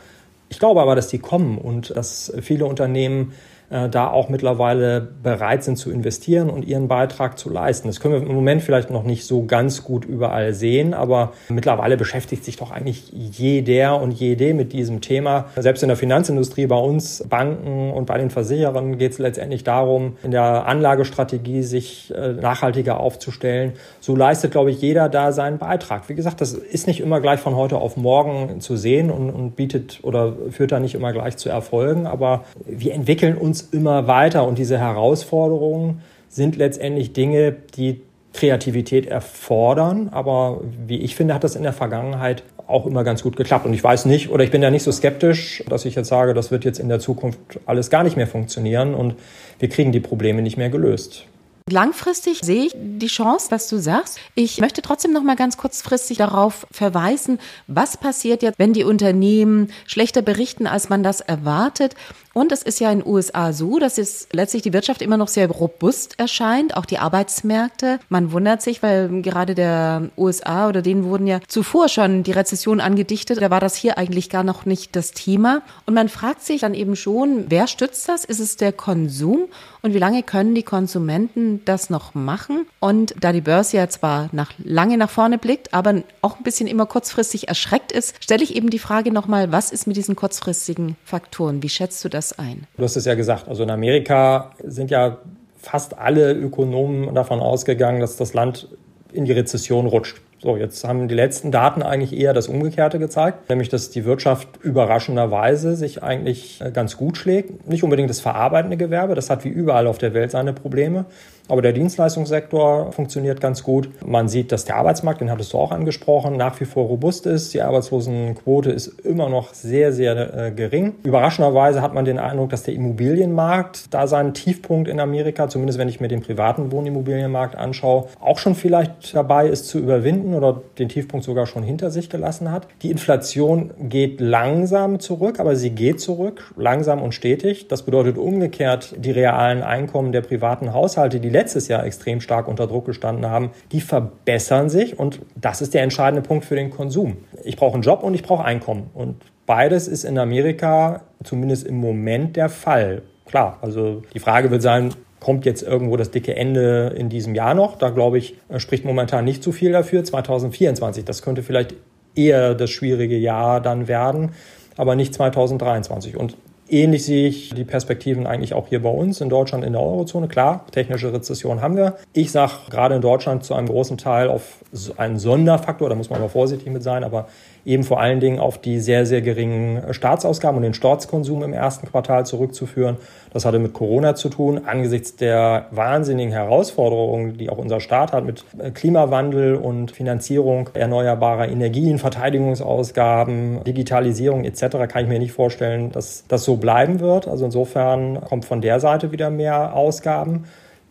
Ich 0.50 0.60
glaube 0.60 0.82
aber, 0.82 0.96
dass 0.96 1.10
die 1.10 1.20
kommen 1.20 1.58
und 1.58 1.96
dass 1.96 2.32
viele 2.42 2.66
Unternehmen 2.66 3.34
äh, 3.70 3.90
da 3.90 4.10
auch 4.10 4.30
mittlerweile 4.30 5.02
bereit 5.02 5.64
sind 5.64 5.78
zu 5.78 5.92
investieren 5.92 6.50
und 6.50 6.66
ihren 6.66 6.88
Beitrag 6.88 7.38
zu 7.38 7.50
leisten. 7.50 7.90
Das 7.90 8.00
können 8.00 8.14
wir 8.14 8.22
im 8.22 8.34
Moment 8.34 8.62
vielleicht 8.62 8.90
noch 8.92 9.04
nicht 9.04 9.26
so 9.26 9.44
ganz 9.44 9.84
gut 9.84 10.06
überall 10.06 10.54
sehen, 10.54 10.94
aber 10.94 11.34
mittlerweile 11.50 11.98
beschäftigt 11.98 12.46
sich 12.46 12.56
doch 12.56 12.72
eigentlich 12.72 13.12
jeder 13.12 14.02
und 14.02 14.12
jede 14.12 14.54
mit 14.54 14.72
diesem 14.72 15.02
Thema. 15.02 15.46
Selbst 15.58 15.84
in 15.84 15.90
der 15.90 15.98
Finanzindustrie 15.98 16.68
bei 16.68 16.78
uns, 16.78 17.26
Banken 17.28 17.92
und 17.92 18.06
bei 18.06 18.18
den 18.18 18.30
Versicherern 18.30 18.98
geht 18.98 19.12
es 19.12 19.18
letztendlich 19.18 19.66
darum, 19.66 20.16
in 20.24 20.32
der 20.32 20.66
Anlagestrategie 20.66 21.64
sich 21.64 22.14
äh, 22.16 22.34
nachhaltiger 22.34 23.00
aufzustellen. 23.02 23.74
So 24.00 24.16
leistet, 24.16 24.52
glaube 24.52 24.72
ich, 24.72 24.82
jeder 24.82 25.10
da 25.10 25.34
seinen 25.34 25.58
Beitrag. 25.58 26.08
Wie 26.08 26.16
gesagt, 26.16 26.40
das 26.40 26.54
ist 26.54 26.88
nicht 26.88 27.02
immer 27.02 27.20
gleich 27.20 27.42
von 27.42 27.56
heute 27.56 27.78
auf 27.78 27.98
morgen 27.98 28.62
zu 28.62 28.78
sehen 28.78 29.12
und, 29.12 29.30
und 29.30 29.56
bietet 29.58 30.00
oder 30.04 30.34
führt 30.52 30.72
da 30.72 30.80
nicht 30.80 30.96
immer 30.96 31.12
gleich 31.12 31.36
zu 31.36 31.50
Erfolgen, 31.50 32.08
aber 32.08 32.46
wir 32.66 32.94
entwickeln 32.94 33.38
uns 33.38 33.57
uns 33.58 33.70
immer 33.72 34.08
weiter 34.08 34.48
und 34.48 34.58
diese 34.58 34.78
Herausforderungen 34.78 36.02
sind 36.30 36.56
letztendlich 36.56 37.14
Dinge, 37.14 37.56
die 37.76 38.02
Kreativität 38.34 39.08
erfordern. 39.08 40.10
Aber 40.12 40.62
wie 40.86 41.00
ich 41.00 41.16
finde, 41.16 41.34
hat 41.34 41.44
das 41.44 41.56
in 41.56 41.64
der 41.64 41.74
Vergangenheit 41.74 42.44
auch 42.68 42.86
immer 42.86 43.04
ganz 43.04 43.24
gut 43.24 43.36
geklappt. 43.36 43.66
Und 43.66 43.74
ich 43.74 43.84
weiß 43.84 44.06
nicht, 44.06 44.30
oder 44.30 44.44
ich 44.44 44.52
bin 44.52 44.62
da 44.62 44.70
nicht 44.70 44.84
so 44.84 44.92
skeptisch, 44.92 45.64
dass 45.70 45.86
ich 45.86 45.96
jetzt 45.96 46.10
sage, 46.10 46.34
das 46.34 46.52
wird 46.52 46.66
jetzt 46.66 46.80
in 46.80 46.90
der 46.90 47.00
Zukunft 47.00 47.40
alles 47.66 47.90
gar 47.90 48.04
nicht 48.04 48.18
mehr 48.18 48.28
funktionieren 48.28 48.94
und 48.94 49.16
wir 49.60 49.70
kriegen 49.70 49.92
die 49.92 50.02
Probleme 50.02 50.42
nicht 50.42 50.58
mehr 50.58 50.70
gelöst. 50.70 51.26
Langfristig 51.70 52.40
sehe 52.44 52.68
ich 52.68 52.72
die 52.76 53.08
Chance, 53.08 53.48
was 53.50 53.68
du 53.68 53.78
sagst. 53.78 54.20
Ich 54.36 54.62
möchte 54.62 54.82
trotzdem 54.82 55.12
noch 55.12 55.24
mal 55.24 55.36
ganz 55.36 55.58
kurzfristig 55.58 56.18
darauf 56.18 56.66
verweisen, 56.72 57.40
was 57.68 57.98
passiert 57.98 58.42
jetzt, 58.42 58.58
wenn 58.58 58.72
die 58.72 58.86
Unternehmen 58.86 59.70
schlechter 59.86 60.22
berichten, 60.22 60.66
als 60.66 60.88
man 60.88 61.04
das 61.04 61.20
erwartet. 61.20 61.96
Und 62.38 62.52
es 62.52 62.62
ist 62.62 62.80
ja 62.80 62.92
in 62.92 63.00
den 63.00 63.08
USA 63.08 63.52
so, 63.52 63.80
dass 63.80 63.98
es 63.98 64.28
letztlich 64.32 64.62
die 64.62 64.72
Wirtschaft 64.72 65.02
immer 65.02 65.18
noch 65.18 65.28
sehr 65.28 65.50
robust 65.50 66.20
erscheint, 66.20 66.78
auch 66.78 66.86
die 66.86 67.00
Arbeitsmärkte. 67.00 67.98
Man 68.10 68.32
wundert 68.32 68.62
sich, 68.62 68.84
weil 68.84 69.24
gerade 69.24 69.56
der 69.56 70.12
USA 70.16 70.70
oder 70.70 70.84
denen 70.84 71.04
wurden 71.04 71.26
ja 71.26 71.40
zuvor 71.48 71.90
schon 71.90 72.22
die 72.22 72.34
Rezession 72.34 72.80
angedichtet. 72.80 73.42
Da 73.42 73.50
war 73.50 73.60
das 73.60 73.76
hier 73.76 73.98
eigentlich 73.98 74.30
gar 74.30 74.44
noch 74.44 74.68
nicht 74.68 74.96
das 74.96 75.14
Thema. 75.14 75.64
Und 75.88 75.96
man 75.96 76.10
fragt 76.10 76.44
sich 76.44 76.62
dann 76.62 76.76
eben 76.76 76.96
schon, 76.96 77.46
wer 77.50 77.66
stützt 77.66 78.08
das? 78.08 78.24
Ist 78.24 78.40
es 78.40 78.56
der 78.56 78.72
Konsum? 78.72 79.48
Und 79.82 79.96
wie 79.96 80.00
lange 80.00 80.22
können 80.22 80.54
die 80.54 80.64
Konsumenten 80.64 81.66
das 81.66 81.90
noch 81.90 82.14
machen? 82.14 82.68
Und 82.80 83.16
da 83.20 83.32
die 83.32 83.42
Börse 83.42 83.78
ja 83.78 83.90
zwar 83.90 84.30
nach, 84.32 84.52
lange 84.60 84.98
nach 84.98 85.10
vorne 85.10 85.40
blickt, 85.40 85.74
aber 85.74 86.04
auch 86.22 86.38
ein 86.38 86.44
bisschen 86.44 86.68
immer 86.68 86.86
kurzfristig 86.86 87.48
erschreckt 87.48 87.92
ist, 87.92 88.14
stelle 88.24 88.44
ich 88.44 88.56
eben 88.56 88.70
die 88.70 88.80
Frage 88.80 89.12
nochmal, 89.12 89.52
was 89.52 89.72
ist 89.72 89.88
mit 89.88 89.98
diesen 89.98 90.16
kurzfristigen 90.16 90.98
Faktoren? 91.04 91.64
Wie 91.64 91.70
schätzt 91.70 92.04
du 92.06 92.10
das 92.10 92.27
ein? 92.34 92.68
Du 92.78 92.84
hast 92.84 92.96
es 92.96 93.06
ja 93.06 93.16
gesagt, 93.16 93.48
also 93.48 93.64
in 93.64 93.70
Amerika 93.70 94.52
sind 94.64 94.92
ja 94.92 95.18
fast 95.58 95.98
alle 95.98 96.34
Ökonomen 96.34 97.14
davon 97.14 97.40
ausgegangen, 97.40 98.00
dass 98.00 98.18
das 98.18 98.34
Land 98.34 98.68
in 99.12 99.26
die 99.26 99.32
Rezession 99.32 99.86
rutscht. 99.86 100.22
So, 100.40 100.56
jetzt 100.56 100.84
haben 100.84 101.08
die 101.08 101.16
letzten 101.16 101.52
Daten 101.52 101.82
eigentlich 101.82 102.14
eher 102.18 102.32
das 102.32 102.48
Umgekehrte 102.48 103.00
gezeigt, 103.00 103.50
nämlich 103.50 103.70
dass 103.70 103.90
die 103.90 104.06
Wirtschaft 104.06 104.48
überraschenderweise 104.62 105.76
sich 105.76 106.04
eigentlich 106.04 106.62
äh, 106.62 106.70
ganz 106.70 106.96
gut 106.96 107.18
schlägt. 107.18 107.68
Nicht 107.68 107.84
unbedingt 107.84 108.10
das 108.10 108.20
verarbeitende 108.20 108.78
Gewerbe, 108.78 109.16
das 109.16 109.32
hat 109.32 109.44
wie 109.46 109.50
überall 109.50 109.88
auf 109.88 109.98
der 109.98 110.14
Welt 110.14 110.30
seine 110.30 110.54
Probleme. 110.54 111.06
Aber 111.48 111.62
der 111.62 111.74
Dienstleistungssektor 111.74 112.92
funktioniert 112.92 113.40
ganz 113.40 113.64
gut. 113.64 113.90
Man 114.06 114.28
sieht, 114.28 114.52
dass 114.52 114.66
der 114.66 114.76
Arbeitsmarkt, 114.76 115.22
den 115.22 115.32
hattest 115.32 115.54
du 115.54 115.58
auch 115.58 115.72
angesprochen, 115.72 116.36
nach 116.36 116.60
wie 116.60 116.66
vor 116.66 116.88
robust 116.88 117.26
ist. 117.26 117.54
Die 117.54 117.62
Arbeitslosenquote 117.62 118.72
ist 118.72 118.88
immer 119.06 119.30
noch 119.30 119.54
sehr, 119.54 119.94
sehr 119.94 120.36
äh, 120.36 120.52
gering. 120.52 120.96
Überraschenderweise 121.04 121.82
hat 121.82 121.94
man 121.94 122.06
den 122.06 122.20
Eindruck, 122.20 122.50
dass 122.50 122.64
der 122.64 122.74
Immobilienmarkt 122.74 123.94
da 123.94 124.08
seinen 124.08 124.34
Tiefpunkt 124.34 124.90
in 124.90 125.00
Amerika, 125.00 125.48
zumindest 125.48 125.80
wenn 125.80 125.90
ich 125.90 126.02
mir 126.02 126.08
den 126.08 126.22
privaten 126.22 126.72
Wohnimmobilienmarkt 126.72 127.56
anschaue, 127.56 128.08
auch 128.20 128.40
schon 128.40 128.56
vielleicht 128.56 129.16
dabei 129.16 129.48
ist 129.48 129.68
zu 129.68 129.80
überwinden 129.80 130.34
oder 130.34 130.62
den 130.78 130.90
Tiefpunkt 130.90 131.26
sogar 131.26 131.46
schon 131.46 131.64
hinter 131.64 131.92
sich 131.92 132.10
gelassen 132.10 132.52
hat. 132.52 132.68
Die 132.82 132.92
Inflation 132.92 133.72
geht 133.80 134.20
langsam 134.20 135.00
zurück, 135.00 135.40
aber 135.40 135.56
sie 135.56 135.70
geht 135.70 136.02
zurück, 136.02 136.54
langsam 136.58 137.02
und 137.02 137.14
stetig. 137.14 137.68
Das 137.68 137.84
bedeutet 137.84 138.18
umgekehrt, 138.18 138.96
die 138.98 139.12
realen 139.12 139.64
Einkommen 139.64 140.12
der 140.12 140.22
privaten 140.22 140.74
Haushalte, 140.74 141.20
die 141.20 141.30
letztes 141.38 141.68
Jahr 141.68 141.86
extrem 141.86 142.20
stark 142.20 142.48
unter 142.48 142.66
Druck 142.66 142.86
gestanden 142.86 143.30
haben, 143.30 143.52
die 143.72 143.82
verbessern 143.82 144.70
sich 144.70 144.98
und 144.98 145.20
das 145.36 145.62
ist 145.62 145.76
der 145.76 145.84
entscheidende 145.84 146.28
Punkt 146.28 146.46
für 146.46 146.56
den 146.56 146.72
Konsum. 146.72 147.18
Ich 147.44 147.56
brauche 147.56 147.76
einen 147.76 147.84
Job 147.84 148.02
und 148.02 148.16
ich 148.16 148.24
brauche 148.24 148.44
Einkommen 148.44 148.90
und 148.96 149.16
beides 149.46 149.88
ist 149.88 150.04
in 150.04 150.18
Amerika 150.18 151.02
zumindest 151.24 151.68
im 151.68 151.78
Moment 151.78 152.36
der 152.36 152.50
Fall. 152.50 153.04
Klar, 153.26 153.60
also 153.62 154.02
die 154.14 154.20
Frage 154.20 154.50
wird 154.50 154.64
sein, 154.64 154.94
kommt 155.20 155.46
jetzt 155.46 155.62
irgendwo 155.62 155.96
das 155.96 156.10
dicke 156.10 156.36
Ende 156.36 156.94
in 156.98 157.10
diesem 157.10 157.36
Jahr 157.36 157.54
noch? 157.54 157.78
Da 157.78 157.90
glaube 157.90 158.18
ich, 158.18 158.36
spricht 158.58 158.84
momentan 158.84 159.26
nicht 159.26 159.44
zu 159.44 159.52
viel 159.52 159.72
dafür. 159.72 160.04
2024, 160.04 161.06
das 161.06 161.22
könnte 161.22 161.44
vielleicht 161.44 161.76
eher 162.16 162.56
das 162.56 162.70
schwierige 162.70 163.18
Jahr 163.18 163.62
dann 163.62 163.88
werden, 163.88 164.32
aber 164.76 164.96
nicht 164.96 165.14
2023. 165.14 166.18
Und 166.18 166.36
Ähnlich 166.70 167.06
sehe 167.06 167.30
ich 167.30 167.54
die 167.54 167.64
Perspektiven 167.64 168.28
eigentlich 168.28 168.54
auch 168.54 168.68
hier 168.68 168.82
bei 168.82 168.90
uns 168.90 169.22
in 169.22 169.30
Deutschland 169.30 169.64
in 169.64 169.74
der 169.74 169.82
Eurozone. 169.82 170.28
Klar, 170.28 170.66
technische 170.72 171.14
Rezession 171.14 171.62
haben 171.62 171.78
wir. 171.78 171.96
Ich 172.14 172.32
sage 172.32 172.54
gerade 172.70 172.96
in 172.96 173.02
Deutschland 173.02 173.46
zu 173.46 173.54
einem 173.54 173.68
großen 173.68 173.98
Teil 173.98 174.28
auf 174.28 174.66
einen 174.98 175.18
Sonderfaktor, 175.18 175.90
da 175.90 175.96
muss 175.96 176.10
man 176.10 176.20
aber 176.20 176.30
vorsichtig 176.30 176.72
mit 176.72 176.84
sein, 176.84 177.04
aber 177.04 177.28
eben 177.68 177.84
vor 177.84 178.00
allen 178.00 178.22
Dingen 178.22 178.40
auf 178.40 178.58
die 178.58 178.80
sehr, 178.80 179.06
sehr 179.06 179.22
geringen 179.22 179.94
Staatsausgaben 179.94 180.56
und 180.56 180.64
den 180.64 180.74
Staatskonsum 180.74 181.44
im 181.44 181.52
ersten 181.52 181.88
Quartal 181.88 182.26
zurückzuführen. 182.26 182.96
Das 183.34 183.44
hatte 183.44 183.60
mit 183.60 183.74
Corona 183.74 184.16
zu 184.16 184.30
tun, 184.30 184.62
angesichts 184.66 185.18
der 185.18 185.68
wahnsinnigen 185.72 186.32
Herausforderungen, 186.32 187.38
die 187.38 187.50
auch 187.50 187.58
unser 187.58 187.82
Staat 187.82 188.14
hat 188.14 188.24
mit 188.24 188.46
Klimawandel 188.74 189.56
und 189.56 189.92
Finanzierung 189.92 190.70
erneuerbarer 190.74 191.50
Energien, 191.50 192.00
Verteidigungsausgaben, 192.00 193.66
Digitalisierung 193.66 194.46
etc. 194.46 194.88
kann 194.88 195.04
ich 195.04 195.10
mir 195.10 195.20
nicht 195.20 195.34
vorstellen, 195.34 195.92
dass 195.92 196.24
das 196.30 196.46
so 196.46 196.56
bleiben 196.56 197.02
wird. 197.02 197.28
Also 197.28 197.44
insofern 197.46 198.22
kommt 198.22 198.46
von 198.46 198.62
der 198.62 198.80
Seite 198.80 199.12
wieder 199.12 199.30
mehr 199.30 199.76
Ausgaben. 199.76 200.46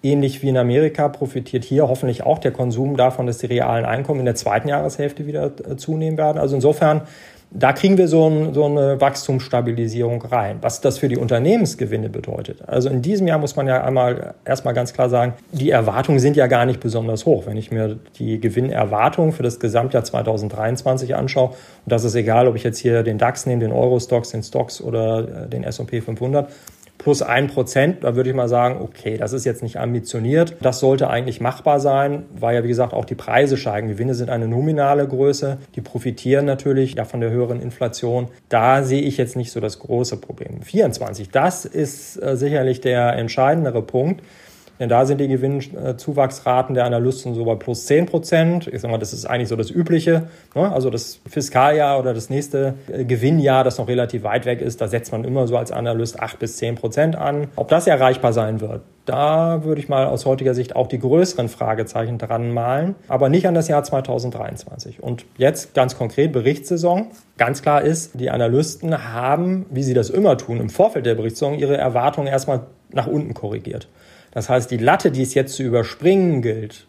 Ähnlich 0.07 0.41
wie 0.41 0.51
in 0.51 0.57
Amerika 0.57 1.09
profitiert 1.09 1.65
hier 1.65 1.89
hoffentlich 1.89 2.23
auch 2.23 2.39
der 2.39 2.53
Konsum 2.53 2.97
davon, 2.97 3.27
dass 3.27 3.39
die 3.39 3.47
realen 3.47 3.85
Einkommen 3.85 4.21
in 4.21 4.27
der 4.27 4.37
zweiten 4.37 4.69
Jahreshälfte 4.69 5.27
wieder 5.27 5.47
äh, 5.69 5.77
zunehmen 5.77 6.17
werden. 6.17 6.39
Also 6.39 6.55
insofern, 6.55 7.01
da 7.51 7.73
kriegen 7.73 7.99
wir 7.99 8.07
so, 8.07 8.29
ein, 8.29 8.55
so 8.55 8.67
eine 8.67 9.01
Wachstumsstabilisierung 9.01 10.23
rein. 10.23 10.59
Was 10.61 10.81
das 10.81 10.99
für 10.99 11.09
die 11.09 11.17
Unternehmensgewinne 11.17 12.09
bedeutet. 12.09 12.69
Also 12.69 12.89
in 12.89 13.03
diesem 13.03 13.27
Jahr 13.27 13.41
muss 13.41 13.57
man 13.57 13.67
ja 13.67 13.83
einmal 13.83 14.35
erstmal 14.45 14.75
ganz 14.75 14.93
klar 14.93 15.09
sagen, 15.09 15.35
die 15.51 15.71
Erwartungen 15.71 16.21
sind 16.21 16.37
ja 16.37 16.47
gar 16.47 16.67
nicht 16.67 16.79
besonders 16.79 17.27
hoch. 17.27 17.47
Wenn 17.47 17.57
ich 17.57 17.73
mir 17.73 17.99
die 18.17 18.41
Gewinnerwartungen 18.41 19.33
für 19.33 19.43
das 19.43 19.59
Gesamtjahr 19.59 20.05
2023 20.05 21.17
anschaue, 21.17 21.49
und 21.49 21.57
das 21.85 22.05
ist 22.05 22.15
egal, 22.15 22.47
ob 22.47 22.55
ich 22.55 22.63
jetzt 22.63 22.79
hier 22.79 23.03
den 23.03 23.19
DAX 23.19 23.45
nehme, 23.47 23.61
den 23.61 23.73
Euro-Stocks, 23.73 24.31
den 24.31 24.45
Stocks 24.45 24.81
oder 24.81 25.47
äh, 25.47 25.49
den 25.49 25.65
S&P 25.65 26.01
500, 26.01 26.49
plus 26.99 27.23
ein 27.23 27.47
Prozent, 27.49 28.05
da 28.05 28.17
würde 28.17 28.31
ich 28.31 28.37
mal 28.37 28.49
sagen, 28.49 28.81
okay, 28.81 29.17
das 29.17 29.33
ist 29.33 29.45
jetzt 29.45 29.63
nicht 29.63 29.79
ambitioniert. 29.79 30.57
Das 30.61 30.81
sollte 30.81 31.09
eigentlich 31.09 31.41
machbar 31.41 31.81
sein, 31.81 32.25
weil 32.35 32.57
ja, 32.57 32.65
wie 32.65 32.69
gesagt, 32.69 32.93
auch 32.93 33.05
die 33.05 33.15
Preise 33.15 33.57
steigen. 33.57 33.89
Gewinne 33.89 34.15
sind 34.15 34.31
eine 34.31 34.49
nominale 34.49 35.07
Größe. 35.07 35.59
Die 35.75 35.81
profitieren 35.81 36.47
natürlich 36.47 36.95
ja 36.95 37.05
von 37.05 37.21
der 37.21 37.31
höheren 37.31 37.61
Inflation. 37.61 38.29
Da 38.49 38.83
sehe 38.83 39.03
ich 39.03 39.17
jetzt 39.17 39.37
nicht 39.37 39.53
so 39.53 39.61
das 39.61 39.79
große 39.79 40.17
Problem. 40.17 40.63
24, 40.63 41.31
das 41.31 41.65
ist 41.65 42.23
äh, 42.23 42.37
sicherlich 42.37 42.81
der 42.81 43.15
entscheidendere 43.15 43.83
Punkt. 43.83 44.23
Denn 44.79 44.89
da 44.89 45.07
sind 45.07 45.21
die 45.21 45.29
Gewinnzuwachsraten 45.29 46.75
der 46.75 46.85
Analysten 46.85 47.35
so 47.35 47.45
bei 47.45 47.55
plus 47.55 47.87
10 47.87 48.07
Prozent. 48.07 48.67
Ich 48.69 48.81
sag 48.81 48.91
mal, 48.91 48.99
das 48.99 49.13
ist 49.13 49.25
eigentlich 49.25 49.49
so 49.49 49.57
das 49.57 49.71
Übliche. 49.71 50.29
Ne? 50.55 50.71
Also 50.73 50.91
das 50.91 51.21
Fiskaljahr 51.29 51.99
oder 51.99 52.15
das 52.15 52.31
nächste 52.31 52.75
äh, 52.93 53.05
Gewinnjahr, 53.05 53.65
das 53.65 53.79
noch 53.79 53.89
relativ 53.89 54.23
weit 54.23 54.47
weg 54.47 54.61
ist, 54.61 54.81
da 54.81 54.89
setzt 54.89 55.13
man 55.13 55.25
immer 55.25 55.47
so 55.47 55.57
als 55.57 55.73
Analyst 55.73 56.21
8 56.21 56.39
bis 56.39 56.59
10 56.59 56.75
Prozent 56.77 57.17
an. 57.17 57.49
Ob 57.57 57.69
das 57.69 57.87
erreichbar 57.87 58.33
sein 58.33 58.61
wird, 58.61 58.83
da 59.07 59.63
würde 59.63 59.81
ich 59.81 59.89
mal 59.89 60.07
aus 60.07 60.27
heutiger 60.27 60.53
Sicht 60.53 60.75
auch 60.75 60.89
die 60.89 60.99
größeren 60.99 61.49
Fragezeichen 61.49 62.19
dran 62.19 62.51
malen, 62.53 62.97
aber 63.07 63.29
nicht 63.29 63.47
an 63.47 63.55
das 63.55 63.69
Jahr 63.69 63.85
2023. 63.85 65.01
Und 65.03 65.25
jetzt 65.39 65.75
ganz 65.75 65.97
konkret 65.97 66.33
Berichtssaison. 66.33 67.07
Ganz 67.39 67.63
klar 67.63 67.83
ist, 67.83 68.19
die 68.19 68.31
Analysten 68.31 69.13
haben, 69.13 69.67
wie 69.71 69.85
sie 69.85 69.95
das 69.95 70.11
immer 70.11 70.37
tun, 70.37 70.59
im 70.59 70.71
Vorfeld 70.71 71.07
der 71.07 71.15
Berichtssaison 71.15 71.55
ihre 71.55 71.77
Erwartungen 71.77 72.27
erstmal 72.27 72.63
nach 72.91 73.07
unten 73.07 73.33
korrigiert. 73.33 73.89
Das 74.37 74.51
heißt, 74.51 74.71
die 74.71 74.77
Latte, 74.77 75.11
die 75.11 75.23
es 75.23 75.33
jetzt 75.33 75.55
zu 75.55 75.63
überspringen 75.63 76.43
gilt, 76.43 76.87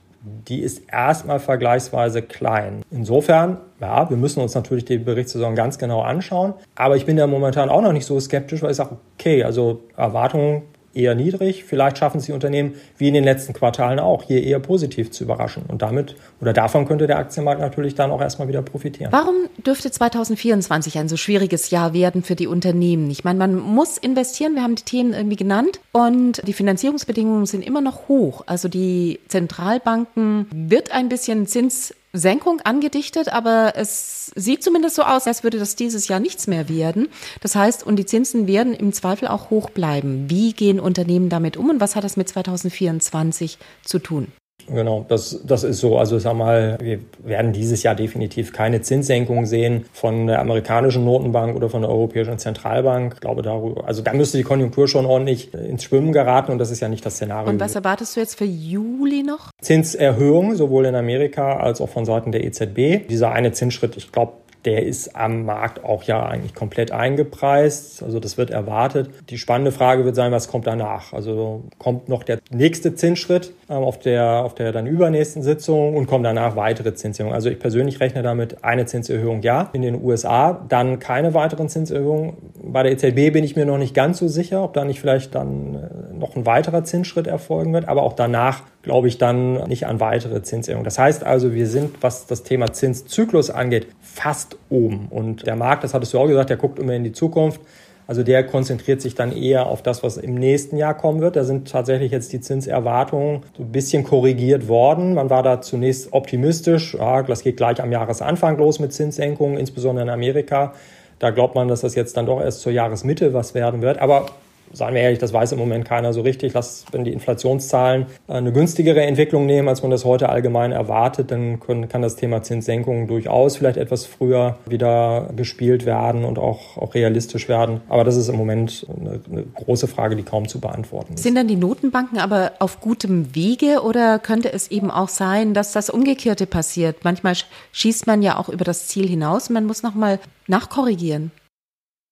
die 0.49 0.59
ist 0.59 0.81
erstmal 0.91 1.39
vergleichsweise 1.39 2.21
klein. 2.21 2.81
Insofern, 2.91 3.55
ja, 3.79 4.09
wir 4.09 4.17
müssen 4.17 4.41
uns 4.41 4.53
natürlich 4.53 4.83
die 4.83 4.97
Berichtssaison 4.97 5.55
ganz 5.55 5.77
genau 5.77 6.01
anschauen. 6.01 6.55
Aber 6.75 6.97
ich 6.97 7.05
bin 7.05 7.15
da 7.15 7.25
momentan 7.25 7.69
auch 7.69 7.81
noch 7.81 7.93
nicht 7.93 8.05
so 8.05 8.19
skeptisch, 8.19 8.61
weil 8.61 8.71
ich 8.71 8.75
sage, 8.75 8.97
okay, 9.17 9.45
also 9.45 9.79
Erwartungen 9.95 10.63
eher 10.97 11.15
niedrig. 11.15 11.63
Vielleicht 11.63 11.97
schaffen 11.97 12.17
es 12.17 12.25
die 12.25 12.31
Unternehmen, 12.31 12.73
wie 12.97 13.07
in 13.07 13.13
den 13.13 13.23
letzten 13.23 13.53
Quartalen 13.53 13.99
auch, 13.99 14.23
hier 14.23 14.43
eher 14.43 14.59
positiv 14.59 15.11
zu 15.11 15.23
überraschen. 15.23 15.63
Und 15.67 15.81
damit 15.81 16.15
oder 16.41 16.53
davon 16.53 16.87
könnte 16.87 17.07
der 17.07 17.17
Aktienmarkt 17.17 17.61
natürlich 17.61 17.95
dann 17.95 18.11
auch 18.11 18.21
erstmal 18.21 18.47
wieder 18.47 18.61
profitieren. 18.61 19.11
Warum 19.11 19.35
dürfte 19.65 19.91
2024 19.91 20.97
ein 20.97 21.07
so 21.07 21.17
schwieriges 21.17 21.69
Jahr 21.69 21.93
werden 21.93 22.23
für 22.23 22.35
die 22.35 22.47
Unternehmen? 22.47 23.09
Ich 23.09 23.23
meine, 23.23 23.39
man 23.39 23.55
muss 23.55 23.97
investieren. 23.97 24.55
Wir 24.55 24.63
haben 24.63 24.75
die 24.75 24.83
Themen 24.83 25.13
irgendwie 25.13 25.35
genannt 25.35 25.79
und 25.91 26.45
die 26.47 26.53
Finanzierungsbedingungen 26.53 27.45
sind 27.45 27.65
immer 27.65 27.81
noch 27.81 28.07
hoch. 28.07 28.43
Also 28.47 28.67
die 28.67 29.19
Zentralbanken 29.27 30.47
wird 30.51 30.91
ein 30.91 31.09
bisschen 31.09 31.47
Zins 31.47 31.93
Senkung 32.19 32.61
angedichtet, 32.61 33.29
aber 33.29 33.73
es 33.75 34.31
sieht 34.35 34.63
zumindest 34.63 34.95
so 34.95 35.03
aus, 35.03 35.27
als 35.27 35.43
würde 35.43 35.59
das 35.59 35.75
dieses 35.75 36.07
Jahr 36.07 36.19
nichts 36.19 36.47
mehr 36.47 36.69
werden. 36.69 37.09
Das 37.41 37.55
heißt, 37.55 37.85
und 37.85 37.97
die 37.97 38.05
Zinsen 38.05 38.47
werden 38.47 38.73
im 38.73 38.93
Zweifel 38.93 39.27
auch 39.27 39.49
hoch 39.49 39.69
bleiben. 39.69 40.29
Wie 40.29 40.53
gehen 40.53 40.79
Unternehmen 40.79 41.29
damit 41.29 41.57
um 41.57 41.69
und 41.69 41.79
was 41.79 41.95
hat 41.95 42.03
das 42.03 42.17
mit 42.17 42.29
2024 42.29 43.57
zu 43.83 43.99
tun? 43.99 44.31
Genau, 44.69 45.05
das, 45.07 45.41
das 45.45 45.63
ist 45.63 45.79
so. 45.79 45.97
Also 45.97 46.19
sag 46.19 46.35
mal, 46.35 46.77
wir 46.81 46.99
werden 47.23 47.53
dieses 47.53 47.83
Jahr 47.83 47.95
definitiv 47.95 48.51
keine 48.51 48.81
Zinssenkung 48.81 49.45
sehen 49.45 49.85
von 49.93 50.27
der 50.27 50.39
amerikanischen 50.39 51.05
Notenbank 51.05 51.55
oder 51.55 51.69
von 51.69 51.81
der 51.81 51.91
Europäischen 51.91 52.37
Zentralbank. 52.37 53.13
Ich 53.15 53.21
glaube 53.21 53.41
darüber, 53.41 53.87
also 53.87 54.01
da 54.01 54.13
müsste 54.13 54.37
die 54.37 54.43
Konjunktur 54.43 54.87
schon 54.87 55.05
ordentlich 55.05 55.53
ins 55.53 55.83
Schwimmen 55.83 56.11
geraten 56.11 56.51
und 56.51 56.57
das 56.57 56.71
ist 56.71 56.81
ja 56.81 56.89
nicht 56.89 57.05
das 57.05 57.15
Szenario. 57.15 57.49
Und 57.49 57.59
was 57.59 57.75
erwartest 57.75 58.15
du 58.15 58.19
jetzt 58.19 58.37
für 58.37 58.45
Juli 58.45 59.23
noch? 59.23 59.51
Zinserhöhung, 59.61 60.55
sowohl 60.55 60.85
in 60.85 60.95
Amerika 60.95 61.57
als 61.57 61.81
auch 61.81 61.89
von 61.89 62.05
Seiten 62.05 62.31
der 62.31 62.43
EZB. 62.43 63.07
Dieser 63.09 63.31
eine 63.31 63.51
Zinsschritt, 63.53 63.95
ich 63.97 64.11
glaube, 64.11 64.33
der 64.65 64.85
ist 64.85 65.15
am 65.15 65.45
Markt 65.45 65.83
auch 65.83 66.03
ja 66.03 66.25
eigentlich 66.25 66.53
komplett 66.53 66.91
eingepreist. 66.91 68.03
Also 68.03 68.19
das 68.19 68.37
wird 68.37 68.49
erwartet. 68.49 69.09
Die 69.29 69.37
spannende 69.37 69.71
Frage 69.71 70.05
wird 70.05 70.15
sein, 70.15 70.31
was 70.31 70.47
kommt 70.47 70.67
danach? 70.67 71.13
Also 71.13 71.63
kommt 71.77 72.09
noch 72.09 72.23
der 72.23 72.39
nächste 72.51 72.95
Zinsschritt 72.95 73.53
ähm, 73.69 73.77
auf 73.77 73.99
der, 73.99 74.43
auf 74.43 74.55
der 74.55 74.71
dann 74.71 74.87
übernächsten 74.87 75.43
Sitzung 75.43 75.95
und 75.95 76.07
kommen 76.07 76.23
danach 76.23 76.55
weitere 76.55 76.93
Zinserhöhungen. 76.93 77.35
Also 77.35 77.49
ich 77.49 77.59
persönlich 77.59 77.99
rechne 77.99 78.23
damit 78.23 78.63
eine 78.63 78.85
Zinserhöhung 78.85 79.41
ja 79.41 79.69
in 79.73 79.81
den 79.81 80.03
USA, 80.03 80.65
dann 80.67 80.99
keine 80.99 81.33
weiteren 81.33 81.69
Zinserhöhungen. 81.69 82.33
Bei 82.61 82.83
der 82.83 82.91
EZB 82.91 83.31
bin 83.33 83.43
ich 83.43 83.55
mir 83.55 83.65
noch 83.65 83.77
nicht 83.77 83.93
ganz 83.93 84.17
so 84.17 84.27
sicher, 84.27 84.63
ob 84.63 84.73
da 84.73 84.83
nicht 84.83 84.99
vielleicht 84.99 85.35
dann 85.35 85.75
äh, 85.75 86.13
noch 86.13 86.35
ein 86.35 86.45
weiterer 86.45 86.83
Zinsschritt 86.83 87.27
erfolgen 87.27 87.73
wird, 87.73 87.87
aber 87.87 88.03
auch 88.03 88.13
danach 88.13 88.63
glaube 88.81 89.07
ich 89.07 89.17
dann 89.17 89.67
nicht 89.67 89.85
an 89.85 89.99
weitere 89.99 90.41
Zinserhöhungen. 90.41 90.85
Das 90.85 90.97
heißt 90.97 91.23
also, 91.23 91.53
wir 91.53 91.67
sind, 91.67 92.01
was 92.01 92.25
das 92.25 92.43
Thema 92.43 92.71
Zinszyklus 92.71 93.49
angeht, 93.49 93.87
fast 94.17 94.57
oben. 94.69 95.07
Und 95.09 95.45
der 95.45 95.55
Markt, 95.55 95.83
das 95.83 95.93
hattest 95.93 96.13
du 96.13 96.19
auch 96.19 96.27
gesagt, 96.27 96.49
der 96.49 96.57
guckt 96.57 96.79
immer 96.79 96.93
in 96.93 97.03
die 97.03 97.11
Zukunft. 97.11 97.61
Also 98.07 98.23
der 98.23 98.45
konzentriert 98.45 99.01
sich 99.01 99.15
dann 99.15 99.35
eher 99.35 99.67
auf 99.67 99.83
das, 99.83 100.01
was 100.01 100.15
im 100.15 100.35
nächsten 100.35 100.77
Jahr 100.77 100.95
kommen 100.95 101.19
wird. 101.19 101.35
Da 101.35 101.43
sind 101.43 101.69
tatsächlich 101.69 102.11
jetzt 102.11 102.31
die 102.31 102.39
Zinserwartungen 102.39 103.43
so 103.55 103.63
ein 103.63 103.71
bisschen 103.71 104.03
korrigiert 104.03 104.69
worden. 104.69 105.13
Man 105.13 105.29
war 105.29 105.43
da 105.43 105.61
zunächst 105.61 106.13
optimistisch. 106.13 106.95
Ja, 106.95 107.21
das 107.21 107.43
geht 107.43 107.57
gleich 107.57 107.81
am 107.81 107.91
Jahresanfang 107.91 108.57
los 108.57 108.79
mit 108.79 108.93
Zinssenkungen, 108.93 109.57
insbesondere 109.57 110.05
in 110.05 110.09
Amerika. 110.09 110.73
Da 111.19 111.31
glaubt 111.31 111.55
man, 111.55 111.67
dass 111.67 111.81
das 111.81 111.95
jetzt 111.95 112.15
dann 112.15 112.25
doch 112.25 112.39
erst 112.39 112.61
zur 112.61 112.71
Jahresmitte 112.71 113.33
was 113.33 113.53
werden 113.53 113.81
wird. 113.81 113.99
Aber 113.99 114.27
seien 114.73 114.93
wir 114.93 115.01
ehrlich, 115.01 115.19
das 115.19 115.33
weiß 115.33 115.51
im 115.51 115.59
Moment 115.59 115.85
keiner 115.85 116.13
so 116.13 116.21
richtig. 116.21 116.53
Lass, 116.53 116.85
wenn 116.91 117.03
die 117.03 117.13
Inflationszahlen 117.13 118.05
eine 118.27 118.51
günstigere 118.51 119.01
Entwicklung 119.01 119.45
nehmen, 119.45 119.67
als 119.67 119.81
man 119.81 119.91
das 119.91 120.05
heute 120.05 120.29
allgemein 120.29 120.71
erwartet, 120.71 121.31
dann 121.31 121.59
können, 121.59 121.89
kann 121.89 122.01
das 122.01 122.15
Thema 122.15 122.43
Zinssenkungen 122.43 123.07
durchaus 123.07 123.57
vielleicht 123.57 123.77
etwas 123.77 124.05
früher 124.05 124.57
wieder 124.65 125.29
gespielt 125.35 125.85
werden 125.85 126.25
und 126.25 126.39
auch, 126.39 126.77
auch 126.77 126.93
realistisch 126.95 127.49
werden. 127.49 127.81
Aber 127.89 128.03
das 128.03 128.15
ist 128.15 128.29
im 128.29 128.35
Moment 128.35 128.85
eine, 128.89 129.19
eine 129.31 129.43
große 129.43 129.87
Frage, 129.87 130.15
die 130.15 130.23
kaum 130.23 130.47
zu 130.47 130.59
beantworten 130.59 131.13
ist. 131.13 131.23
Sind 131.23 131.35
dann 131.35 131.47
die 131.47 131.55
Notenbanken 131.55 132.19
aber 132.19 132.53
auf 132.59 132.81
gutem 132.81 133.33
Wege 133.35 133.81
oder 133.83 134.19
könnte 134.19 134.51
es 134.51 134.69
eben 134.69 134.91
auch 134.91 135.09
sein, 135.09 135.53
dass 135.53 135.71
das 135.71 135.89
Umgekehrte 135.89 136.45
passiert? 136.45 137.03
Manchmal 137.03 137.35
schießt 137.71 138.07
man 138.07 138.21
ja 138.21 138.37
auch 138.37 138.49
über 138.49 138.65
das 138.65 138.87
Ziel 138.87 139.07
hinaus. 139.07 139.49
Man 139.49 139.65
muss 139.65 139.83
nochmal 139.83 140.19
nachkorrigieren. 140.47 141.31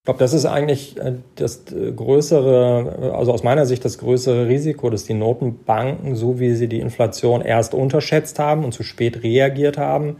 Ich 0.06 0.08
glaube, 0.08 0.20
das 0.20 0.34
ist 0.34 0.46
eigentlich 0.46 0.98
äh, 1.00 1.14
das 1.34 1.64
äh, 1.72 1.92
größere, 1.92 3.16
also 3.18 3.34
aus 3.34 3.42
meiner 3.42 3.66
Sicht 3.66 3.84
das 3.84 3.98
größere 3.98 4.48
Risiko, 4.48 4.92
dass 4.92 5.06
die 5.06 5.16
Notenbanken, 5.16 6.16
so 6.16 6.40
wie 6.40 6.54
sie 6.54 6.68
die 6.68 6.80
Inflation 6.80 7.42
erst 7.42 7.74
unterschätzt 7.74 8.38
haben 8.38 8.64
und 8.64 8.72
zu 8.72 8.84
spät 8.84 9.24
reagiert 9.24 9.80
haben, 9.80 10.18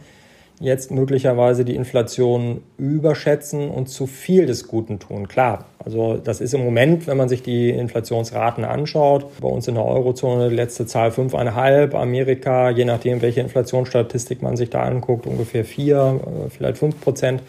jetzt 0.58 0.90
möglicherweise 0.90 1.64
die 1.64 1.76
Inflation 1.76 2.64
überschätzen 2.78 3.70
und 3.70 3.88
zu 3.88 4.08
viel 4.08 4.46
des 4.46 4.66
Guten 4.66 4.98
tun. 4.98 5.28
Klar, 5.28 5.66
also 5.78 6.16
das 6.16 6.40
ist 6.40 6.52
im 6.52 6.64
Moment, 6.64 7.06
wenn 7.06 7.16
man 7.16 7.28
sich 7.28 7.44
die 7.44 7.70
Inflationsraten 7.70 8.64
anschaut, 8.64 9.26
bei 9.40 9.46
uns 9.46 9.68
in 9.68 9.76
der 9.76 9.84
Eurozone 9.84 10.48
die 10.48 10.56
letzte 10.56 10.86
Zahl 10.86 11.10
5,5, 11.10 11.94
Amerika, 11.94 12.70
je 12.70 12.86
nachdem, 12.86 13.22
welche 13.22 13.40
Inflationsstatistik 13.40 14.42
man 14.42 14.56
sich 14.56 14.68
da 14.68 14.82
anguckt, 14.82 15.28
ungefähr 15.28 15.64
4, 15.64 15.96
äh, 15.96 16.50
vielleicht 16.50 16.78
5 16.78 17.00
Prozent 17.00 17.42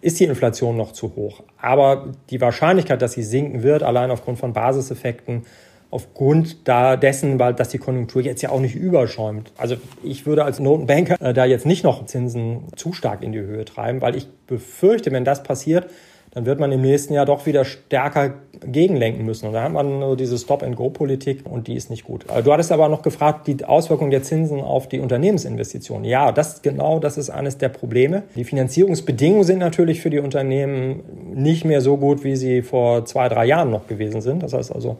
ist 0.00 0.20
die 0.20 0.24
Inflation 0.24 0.76
noch 0.76 0.92
zu 0.92 1.14
hoch. 1.16 1.42
Aber 1.60 2.12
die 2.30 2.40
Wahrscheinlichkeit, 2.40 3.02
dass 3.02 3.12
sie 3.12 3.22
sinken 3.22 3.62
wird, 3.62 3.82
allein 3.82 4.10
aufgrund 4.10 4.38
von 4.38 4.52
Basiseffekten, 4.52 5.44
aufgrund 5.90 6.68
da 6.68 6.96
dessen, 6.96 7.38
weil 7.38 7.54
dass 7.54 7.70
die 7.70 7.78
Konjunktur 7.78 8.22
jetzt 8.22 8.42
ja 8.42 8.50
auch 8.50 8.60
nicht 8.60 8.74
überschäumt. 8.74 9.52
Also 9.56 9.76
ich 10.02 10.26
würde 10.26 10.44
als 10.44 10.60
Notenbanker 10.60 11.20
äh, 11.20 11.32
da 11.32 11.44
jetzt 11.46 11.66
nicht 11.66 11.82
noch 11.82 12.04
Zinsen 12.06 12.64
zu 12.76 12.92
stark 12.92 13.22
in 13.22 13.32
die 13.32 13.40
Höhe 13.40 13.64
treiben, 13.64 14.02
weil 14.02 14.14
ich 14.14 14.28
befürchte, 14.46 15.10
wenn 15.12 15.24
das 15.24 15.42
passiert, 15.42 15.90
dann 16.38 16.46
wird 16.46 16.60
man 16.60 16.70
im 16.70 16.82
nächsten 16.82 17.14
Jahr 17.14 17.26
doch 17.26 17.46
wieder 17.46 17.64
stärker 17.64 18.34
gegenlenken 18.64 19.24
müssen. 19.24 19.48
Und 19.48 19.54
da 19.54 19.64
hat 19.64 19.72
man 19.72 20.00
so 20.00 20.14
diese 20.14 20.38
Stop-and-Go-Politik 20.38 21.44
und 21.44 21.66
die 21.66 21.74
ist 21.74 21.90
nicht 21.90 22.04
gut. 22.04 22.26
Äh, 22.32 22.44
du 22.44 22.52
hattest 22.52 22.70
aber 22.70 22.88
noch 22.88 23.02
gefragt, 23.02 23.48
die 23.48 23.64
Auswirkungen 23.64 24.12
der 24.12 24.22
Zinsen 24.22 24.60
auf 24.60 24.88
die 24.88 25.00
Unternehmensinvestitionen. 25.00 26.04
Ja, 26.04 26.30
das 26.30 26.62
genau, 26.62 27.00
das 27.00 27.18
ist 27.18 27.30
eines 27.30 27.58
der 27.58 27.70
Probleme. 27.70 28.22
Die 28.36 28.44
Finanzierungsbedingungen 28.44 29.42
sind 29.42 29.58
natürlich 29.58 30.00
für 30.00 30.10
die 30.10 30.20
Unternehmen 30.20 31.02
nicht 31.34 31.64
mehr 31.64 31.80
so 31.80 31.96
gut, 31.96 32.22
wie 32.22 32.36
sie 32.36 32.62
vor 32.62 33.04
zwei, 33.04 33.28
drei 33.28 33.44
Jahren 33.44 33.70
noch 33.70 33.88
gewesen 33.88 34.20
sind. 34.20 34.44
Das 34.44 34.52
heißt 34.52 34.72
also, 34.72 34.98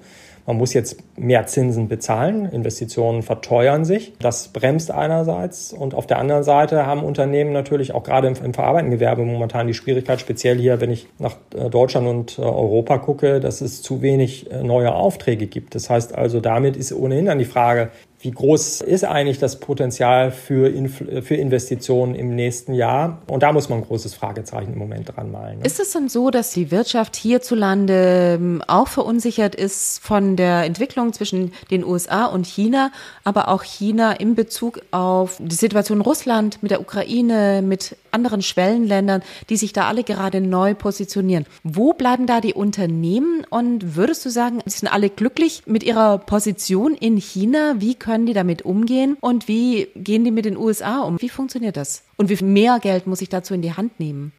man 0.48 0.56
muss 0.56 0.72
jetzt 0.72 0.96
mehr 1.18 1.46
Zinsen 1.46 1.88
bezahlen, 1.88 2.46
Investitionen 2.46 3.22
verteuern 3.22 3.84
sich. 3.84 4.14
Das 4.18 4.48
bremst 4.48 4.90
einerseits 4.90 5.74
und 5.74 5.92
auf 5.92 6.06
der 6.06 6.18
anderen 6.18 6.42
Seite 6.42 6.86
haben 6.86 7.04
Unternehmen 7.04 7.52
natürlich 7.52 7.92
auch 7.92 8.02
gerade 8.02 8.28
im, 8.28 8.34
im 8.42 8.54
verarbeitenden 8.54 8.98
Gewerbe 8.98 9.26
momentan 9.26 9.66
die 9.66 9.74
Schwierigkeit, 9.74 10.22
speziell 10.22 10.56
hier, 10.56 10.80
wenn 10.80 10.90
ich 10.90 11.06
nach 11.18 11.36
äh, 11.54 11.68
Deutschland 11.68 12.08
und 12.08 12.38
äh, 12.38 12.42
Europa 12.42 12.96
gucke, 12.96 13.40
dass 13.40 13.60
es 13.60 13.82
zu 13.82 14.00
wenig 14.00 14.50
äh, 14.50 14.62
neue 14.62 14.94
Aufträge 14.94 15.48
gibt. 15.48 15.74
Das 15.74 15.90
heißt 15.90 16.14
also, 16.14 16.40
damit 16.40 16.78
ist 16.78 16.94
ohnehin 16.94 17.26
dann 17.26 17.38
die 17.38 17.44
Frage, 17.44 17.90
wie 18.20 18.32
groß 18.32 18.80
ist 18.80 19.04
eigentlich 19.04 19.38
das 19.38 19.60
Potenzial 19.60 20.32
für, 20.32 20.68
Infl 20.68 21.22
für 21.22 21.36
Investitionen 21.36 22.16
im 22.16 22.34
nächsten 22.34 22.74
Jahr? 22.74 23.22
Und 23.28 23.44
da 23.44 23.52
muss 23.52 23.68
man 23.68 23.78
ein 23.78 23.84
großes 23.84 24.14
Fragezeichen 24.14 24.72
im 24.72 24.78
Moment 24.78 25.14
dran 25.14 25.30
malen. 25.30 25.58
Ne? 25.58 25.64
Ist 25.64 25.78
es 25.78 25.92
denn 25.92 26.08
so, 26.08 26.30
dass 26.30 26.50
die 26.50 26.72
Wirtschaft 26.72 27.14
hierzulande 27.14 28.38
ähm, 28.38 28.62
auch 28.66 28.88
verunsichert 28.88 29.54
ist 29.54 30.00
von 30.00 30.34
der 30.34 30.64
Entwicklung 30.64 31.12
zwischen 31.12 31.52
den 31.70 31.84
USA 31.84 32.26
und 32.26 32.46
China, 32.46 32.90
aber 33.22 33.48
auch 33.48 33.62
China 33.62 34.12
in 34.12 34.34
Bezug 34.34 34.80
auf 34.90 35.36
die 35.38 35.54
Situation 35.54 36.00
Russland 36.00 36.60
mit 36.60 36.72
der 36.72 36.80
Ukraine, 36.80 37.62
mit 37.62 37.96
anderen 38.10 38.42
Schwellenländern, 38.42 39.22
die 39.48 39.56
sich 39.56 39.72
da 39.72 39.86
alle 39.86 40.04
gerade 40.04 40.40
neu 40.40 40.74
positionieren? 40.74 41.46
Wo 41.62 41.92
bleiben 41.92 42.26
da 42.26 42.40
die 42.40 42.54
Unternehmen? 42.54 43.44
Und 43.48 43.96
würdest 43.96 44.24
du 44.24 44.30
sagen, 44.30 44.60
sind 44.66 44.92
alle 44.92 45.10
glücklich 45.10 45.62
mit 45.66 45.82
ihrer 45.82 46.18
Position 46.18 46.94
in 46.94 47.16
China? 47.16 47.76
Wie 47.78 47.94
die 48.26 48.32
damit 48.32 48.62
umgehen 48.62 49.16
und 49.20 49.48
wie 49.48 49.88
gehen 49.94 50.24
die 50.24 50.30
mit 50.30 50.44
den 50.44 50.56
USA 50.56 51.02
um? 51.02 51.20
Wie 51.20 51.28
funktioniert 51.28 51.76
das? 51.76 52.04
Und 52.16 52.28
wie 52.28 52.36
viel 52.36 52.48
mehr 52.48 52.78
Geld 52.80 53.06
muss 53.06 53.22
ich 53.22 53.28
dazu 53.28 53.54
in 53.54 53.62
die 53.62 53.72
Hand 53.72 54.00
nehmen? 54.00 54.32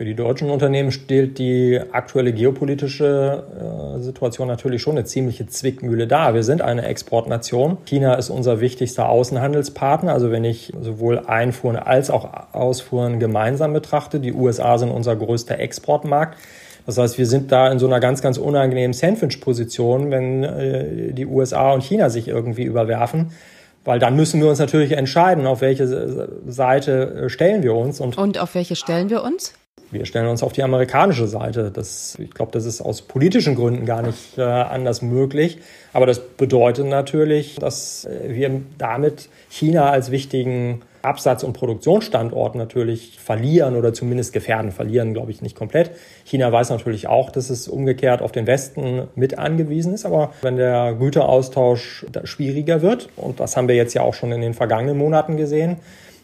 Für 0.00 0.06
die 0.06 0.14
deutschen 0.14 0.48
Unternehmen 0.48 0.92
stellt 0.92 1.38
die 1.38 1.78
aktuelle 1.92 2.32
geopolitische 2.32 3.98
äh, 3.98 4.00
Situation 4.00 4.48
natürlich 4.48 4.80
schon 4.80 4.96
eine 4.96 5.04
ziemliche 5.04 5.46
Zwickmühle 5.46 6.06
dar. 6.06 6.32
Wir 6.32 6.42
sind 6.42 6.62
eine 6.62 6.86
Exportnation. 6.86 7.76
China 7.84 8.14
ist 8.14 8.30
unser 8.30 8.62
wichtigster 8.62 9.10
Außenhandelspartner. 9.10 10.10
Also 10.10 10.30
wenn 10.30 10.44
ich 10.44 10.72
sowohl 10.80 11.18
Einfuhren 11.18 11.76
als 11.76 12.08
auch 12.08 12.30
Ausfuhren 12.54 13.20
gemeinsam 13.20 13.74
betrachte, 13.74 14.20
die 14.20 14.32
USA 14.32 14.78
sind 14.78 14.90
unser 14.90 15.16
größter 15.16 15.58
Exportmarkt. 15.58 16.38
Das 16.90 16.98
heißt, 16.98 17.18
wir 17.18 17.26
sind 17.26 17.52
da 17.52 17.70
in 17.70 17.78
so 17.78 17.86
einer 17.86 18.00
ganz, 18.00 18.20
ganz 18.20 18.36
unangenehmen 18.36 18.92
Sandwich-Position, 18.92 20.10
wenn 20.10 20.42
äh, 20.42 21.12
die 21.12 21.24
USA 21.24 21.72
und 21.72 21.84
China 21.84 22.10
sich 22.10 22.26
irgendwie 22.26 22.64
überwerfen. 22.64 23.30
Weil 23.84 24.00
dann 24.00 24.16
müssen 24.16 24.40
wir 24.40 24.48
uns 24.48 24.58
natürlich 24.58 24.90
entscheiden, 24.92 25.46
auf 25.46 25.60
welche 25.60 25.86
Seite 26.48 27.26
äh, 27.26 27.28
stellen 27.28 27.62
wir 27.62 27.76
uns. 27.76 28.00
Und, 28.00 28.18
und 28.18 28.38
auf 28.38 28.56
welche 28.56 28.74
stellen 28.74 29.08
wir 29.08 29.22
uns? 29.22 29.54
Wir 29.90 30.06
stellen 30.06 30.28
uns 30.28 30.42
auf 30.42 30.52
die 30.52 30.62
amerikanische 30.62 31.26
Seite. 31.26 31.70
Das, 31.70 32.16
ich 32.18 32.30
glaube, 32.30 32.52
das 32.52 32.64
ist 32.64 32.80
aus 32.80 33.02
politischen 33.02 33.56
Gründen 33.56 33.86
gar 33.86 34.02
nicht 34.02 34.38
äh, 34.38 34.42
anders 34.42 35.02
möglich. 35.02 35.58
Aber 35.92 36.06
das 36.06 36.20
bedeutet 36.20 36.86
natürlich, 36.86 37.56
dass 37.56 38.04
äh, 38.04 38.34
wir 38.34 38.62
damit 38.78 39.28
China 39.48 39.90
als 39.90 40.10
wichtigen 40.10 40.82
Absatz- 41.02 41.42
und 41.42 41.54
Produktionsstandort 41.54 42.54
natürlich 42.54 43.18
verlieren 43.18 43.74
oder 43.74 43.92
zumindest 43.92 44.32
gefährden. 44.32 44.70
Verlieren, 44.70 45.14
glaube 45.14 45.30
ich, 45.30 45.42
nicht 45.42 45.56
komplett. 45.56 45.90
China 46.24 46.52
weiß 46.52 46.70
natürlich 46.70 47.08
auch, 47.08 47.30
dass 47.30 47.50
es 47.50 47.68
umgekehrt 47.68 48.22
auf 48.22 48.32
den 48.32 48.46
Westen 48.46 49.08
mit 49.14 49.38
angewiesen 49.38 49.94
ist. 49.94 50.04
Aber 50.04 50.32
wenn 50.42 50.56
der 50.56 50.94
Güteraustausch 50.94 52.06
schwieriger 52.24 52.82
wird, 52.82 53.08
und 53.16 53.40
das 53.40 53.56
haben 53.56 53.66
wir 53.66 53.74
jetzt 53.74 53.94
ja 53.94 54.02
auch 54.02 54.14
schon 54.14 54.30
in 54.32 54.40
den 54.40 54.54
vergangenen 54.54 54.98
Monaten 54.98 55.36
gesehen, 55.36 55.78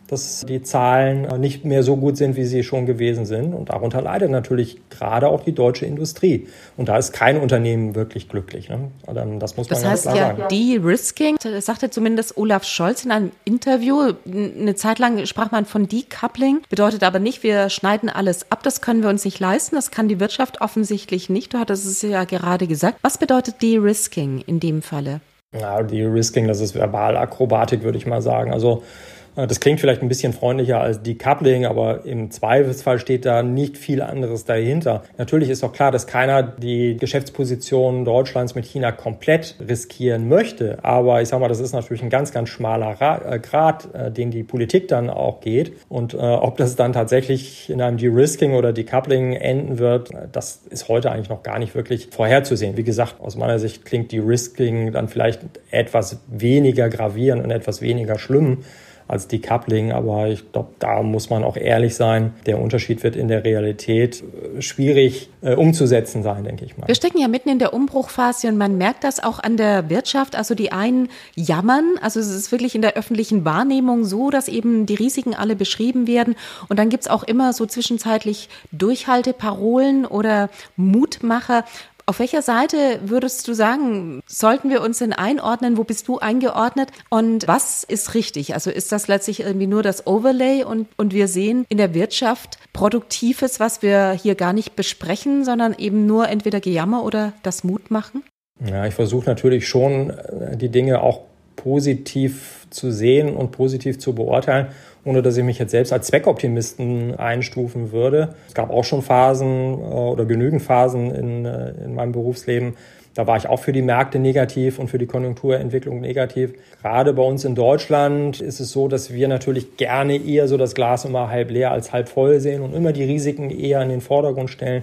dass 0.08 0.44
die 0.48 0.62
Zahlen 0.62 1.40
nicht 1.40 1.64
mehr 1.64 1.82
so 1.82 1.96
gut 1.96 2.16
sind, 2.16 2.36
wie 2.36 2.44
sie 2.44 2.62
schon 2.62 2.86
gewesen 2.86 3.26
sind. 3.26 3.54
Und 3.54 3.70
darunter 3.70 4.00
leidet 4.00 4.30
natürlich 4.30 4.78
gerade 4.90 5.28
auch 5.28 5.42
die 5.42 5.52
deutsche 5.52 5.86
Industrie. 5.86 6.46
Und 6.76 6.88
da 6.88 6.96
ist 6.96 7.12
kein 7.12 7.40
Unternehmen 7.40 7.94
wirklich 7.94 8.28
glücklich. 8.28 8.68
Ne? 8.68 8.90
Das 9.38 9.56
muss 9.56 9.68
man 9.68 9.80
das 9.80 9.84
heißt 9.84 10.02
klar 10.04 10.16
ja, 10.16 10.36
sagen. 10.36 10.48
De-Risking, 10.50 11.36
sagte 11.60 11.90
zumindest 11.90 12.36
Olaf 12.36 12.64
Scholz 12.64 13.04
in 13.04 13.10
einem 13.10 13.32
Interview. 13.44 14.12
Eine 14.26 14.74
Zeit 14.76 14.98
lang 14.98 15.24
sprach 15.26 15.50
man 15.50 15.64
von 15.64 15.88
Decoupling, 15.88 16.60
bedeutet 16.68 17.02
aber 17.02 17.18
nicht, 17.18 17.42
wir 17.42 17.68
schneiden 17.68 18.08
alles 18.08 18.50
ab. 18.50 18.62
Das 18.62 18.80
können 18.80 19.02
wir 19.02 19.10
uns 19.10 19.24
nicht 19.24 19.40
leisten. 19.40 19.76
Das 19.76 19.90
kann 19.90 20.08
die 20.08 20.20
Wirtschaft 20.20 20.60
offensichtlich 20.60 21.28
nicht. 21.28 21.54
Du 21.54 21.58
hattest 21.58 21.86
es 21.86 22.02
ja 22.02 22.24
gerade 22.24 22.66
gesagt. 22.66 22.98
Was 23.02 23.18
bedeutet 23.18 23.60
De-Risking 23.62 24.42
in 24.46 24.60
dem 24.60 24.82
Falle? 24.82 25.20
Ja, 25.58 25.82
De-Risking, 25.82 26.48
das 26.48 26.60
ist 26.60 26.74
Verbalakrobatik, 26.74 27.82
würde 27.82 27.98
ich 27.98 28.06
mal 28.06 28.20
sagen. 28.20 28.52
Also 28.52 28.82
äh, 28.82 29.15
das 29.36 29.60
klingt 29.60 29.80
vielleicht 29.80 30.00
ein 30.00 30.08
bisschen 30.08 30.32
freundlicher 30.32 30.80
als 30.80 31.02
Decoupling, 31.02 31.66
aber 31.66 32.06
im 32.06 32.30
Zweifelsfall 32.30 32.98
steht 32.98 33.26
da 33.26 33.42
nicht 33.42 33.76
viel 33.76 34.00
anderes 34.00 34.46
dahinter. 34.46 35.02
Natürlich 35.18 35.50
ist 35.50 35.62
doch 35.62 35.72
klar, 35.72 35.90
dass 35.90 36.06
keiner 36.06 36.42
die 36.42 36.96
Geschäftsposition 36.96 38.06
Deutschlands 38.06 38.54
mit 38.54 38.64
China 38.64 38.92
komplett 38.92 39.56
riskieren 39.68 40.28
möchte. 40.28 40.78
Aber 40.82 41.20
ich 41.20 41.28
sage 41.28 41.42
mal, 41.42 41.48
das 41.48 41.60
ist 41.60 41.72
natürlich 41.72 42.02
ein 42.02 42.08
ganz, 42.08 42.32
ganz 42.32 42.48
schmaler 42.48 42.96
äh, 43.00 43.38
Grad, 43.38 43.94
äh, 43.94 44.10
den 44.10 44.30
die 44.30 44.42
Politik 44.42 44.88
dann 44.88 45.10
auch 45.10 45.40
geht. 45.40 45.72
Und 45.90 46.14
äh, 46.14 46.16
ob 46.16 46.56
das 46.56 46.76
dann 46.76 46.94
tatsächlich 46.94 47.68
in 47.68 47.82
einem 47.82 47.98
De-Risking 47.98 48.54
oder 48.54 48.72
Decoupling 48.72 49.34
enden 49.34 49.78
wird, 49.78 50.10
das 50.32 50.62
ist 50.70 50.88
heute 50.88 51.12
eigentlich 51.12 51.28
noch 51.28 51.42
gar 51.42 51.58
nicht 51.58 51.74
wirklich 51.74 52.08
vorherzusehen. 52.10 52.76
Wie 52.78 52.84
gesagt, 52.84 53.20
aus 53.20 53.36
meiner 53.36 53.58
Sicht 53.58 53.84
klingt 53.84 54.12
De-Risking 54.12 54.92
dann 54.92 55.08
vielleicht 55.08 55.42
etwas 55.70 56.20
weniger 56.26 56.88
gravierend 56.88 57.44
und 57.44 57.50
etwas 57.50 57.82
weniger 57.82 58.18
schlimm 58.18 58.64
als 59.08 59.28
Decoupling. 59.28 59.92
Aber 59.92 60.28
ich 60.28 60.50
glaube, 60.52 60.70
da 60.78 61.02
muss 61.02 61.30
man 61.30 61.44
auch 61.44 61.56
ehrlich 61.56 61.94
sein. 61.94 62.34
Der 62.46 62.60
Unterschied 62.60 63.02
wird 63.02 63.16
in 63.16 63.28
der 63.28 63.44
Realität 63.44 64.22
äh, 64.22 64.62
schwierig 64.62 65.30
äh, 65.42 65.54
umzusetzen 65.54 66.22
sein, 66.22 66.44
denke 66.44 66.64
ich 66.64 66.76
mal. 66.76 66.88
Wir 66.88 66.94
stecken 66.94 67.18
ja 67.18 67.28
mitten 67.28 67.48
in 67.48 67.58
der 67.58 67.72
Umbruchphase 67.72 68.48
und 68.48 68.56
man 68.56 68.78
merkt 68.78 69.04
das 69.04 69.22
auch 69.22 69.38
an 69.38 69.56
der 69.56 69.88
Wirtschaft. 69.90 70.36
Also 70.36 70.54
die 70.54 70.72
einen 70.72 71.08
jammern, 71.34 71.94
also 72.00 72.20
es 72.20 72.30
ist 72.30 72.52
wirklich 72.52 72.74
in 72.74 72.82
der 72.82 72.94
öffentlichen 72.94 73.44
Wahrnehmung 73.44 74.04
so, 74.04 74.30
dass 74.30 74.48
eben 74.48 74.86
die 74.86 74.94
Risiken 74.94 75.34
alle 75.34 75.56
beschrieben 75.56 76.06
werden. 76.06 76.34
Und 76.68 76.78
dann 76.78 76.88
gibt's 76.88 77.08
auch 77.08 77.22
immer 77.22 77.52
so 77.52 77.66
zwischenzeitlich 77.66 78.48
Durchhalteparolen 78.72 80.04
oder 80.04 80.50
Mutmacher 80.76 81.64
Auf 82.08 82.20
welcher 82.20 82.40
Seite 82.40 83.00
würdest 83.04 83.48
du 83.48 83.52
sagen, 83.52 84.22
sollten 84.28 84.70
wir 84.70 84.80
uns 84.80 84.98
denn 84.98 85.12
einordnen? 85.12 85.76
Wo 85.76 85.82
bist 85.82 86.06
du 86.06 86.20
eingeordnet? 86.20 86.90
Und 87.10 87.48
was 87.48 87.82
ist 87.82 88.14
richtig? 88.14 88.54
Also 88.54 88.70
ist 88.70 88.92
das 88.92 89.08
letztlich 89.08 89.40
irgendwie 89.40 89.66
nur 89.66 89.82
das 89.82 90.06
Overlay 90.06 90.62
und, 90.62 90.86
und 90.96 91.12
wir 91.12 91.26
sehen 91.26 91.66
in 91.68 91.78
der 91.78 91.94
Wirtschaft 91.94 92.58
Produktives, 92.72 93.58
was 93.58 93.82
wir 93.82 94.12
hier 94.12 94.36
gar 94.36 94.52
nicht 94.52 94.76
besprechen, 94.76 95.44
sondern 95.44 95.74
eben 95.76 96.06
nur 96.06 96.28
entweder 96.28 96.60
Gejammer 96.60 97.02
oder 97.02 97.32
das 97.42 97.64
Mut 97.64 97.90
machen? 97.90 98.22
Ja, 98.64 98.86
ich 98.86 98.94
versuche 98.94 99.26
natürlich 99.26 99.66
schon, 99.66 100.10
äh, 100.10 100.56
die 100.56 100.68
Dinge 100.68 101.02
auch 101.02 101.22
positiv 101.56 102.68
zu 102.70 102.92
sehen 102.92 103.34
und 103.34 103.50
positiv 103.50 103.98
zu 103.98 104.14
beurteilen, 104.14 104.68
ohne 105.06 105.22
dass 105.22 105.36
ich 105.36 105.44
mich 105.44 105.58
jetzt 105.58 105.70
selbst 105.70 105.92
als 105.92 106.08
Zweckoptimisten 106.08 107.14
einstufen 107.14 107.92
würde. 107.92 108.34
Es 108.48 108.54
gab 108.54 108.70
auch 108.70 108.84
schon 108.84 109.02
Phasen 109.02 109.74
äh, 109.74 109.84
oder 109.84 110.26
genügend 110.26 110.60
Phasen 110.60 111.14
in, 111.14 111.46
äh, 111.46 111.70
in 111.84 111.94
meinem 111.94 112.12
Berufsleben, 112.12 112.74
da 113.16 113.26
war 113.26 113.38
ich 113.38 113.48
auch 113.48 113.60
für 113.60 113.72
die 113.72 113.80
Märkte 113.80 114.18
negativ 114.18 114.78
und 114.78 114.88
für 114.88 114.98
die 114.98 115.06
Konjunkturentwicklung 115.06 116.02
negativ. 116.02 116.52
Gerade 116.82 117.14
bei 117.14 117.22
uns 117.22 117.46
in 117.46 117.54
Deutschland 117.54 118.42
ist 118.42 118.60
es 118.60 118.72
so, 118.72 118.88
dass 118.88 119.10
wir 119.10 119.26
natürlich 119.26 119.78
gerne 119.78 120.18
eher 120.18 120.48
so 120.48 120.58
das 120.58 120.74
Glas 120.74 121.06
immer 121.06 121.30
halb 121.30 121.50
leer 121.50 121.70
als 121.70 121.94
halb 121.94 122.10
voll 122.10 122.40
sehen 122.40 122.60
und 122.60 122.74
immer 122.74 122.92
die 122.92 123.04
Risiken 123.04 123.48
eher 123.48 123.80
in 123.80 123.88
den 123.88 124.02
Vordergrund 124.02 124.50
stellen. 124.50 124.82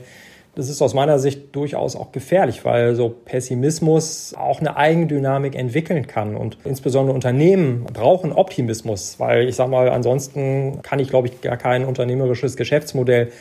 Das 0.56 0.70
ist 0.70 0.84
aus 0.84 0.94
meiner 0.94 1.18
Sicht 1.18 1.56
durchaus 1.56 1.96
auch 1.96 2.12
gefährlich, 2.12 2.63
weil 2.63 2.94
so 2.94 3.10
Pessimismus 3.10 4.36
auch 4.38 4.60
eine 4.60 4.78
Eigendynamik 4.78 5.56
entwickeln 5.56 6.06
kann. 6.06 6.36
Und 6.36 6.60
insbesondere 6.63 7.16
Unternehmen 7.16 7.86
brauchen 7.92 8.32
Optimismus, 8.32 9.16
weil 9.20 9.50
ich 9.50 9.56
sage 9.56 9.72
mal, 9.72 9.89
ansonsten 9.89 10.82
kann 10.84 11.00
ich, 11.00 11.10
glaube 11.10 11.28
ich, 11.28 11.42
gar 11.42 11.58
kein 11.58 11.86
unternehmerisches 11.86 12.56
Geschäftsmodell 12.56 13.32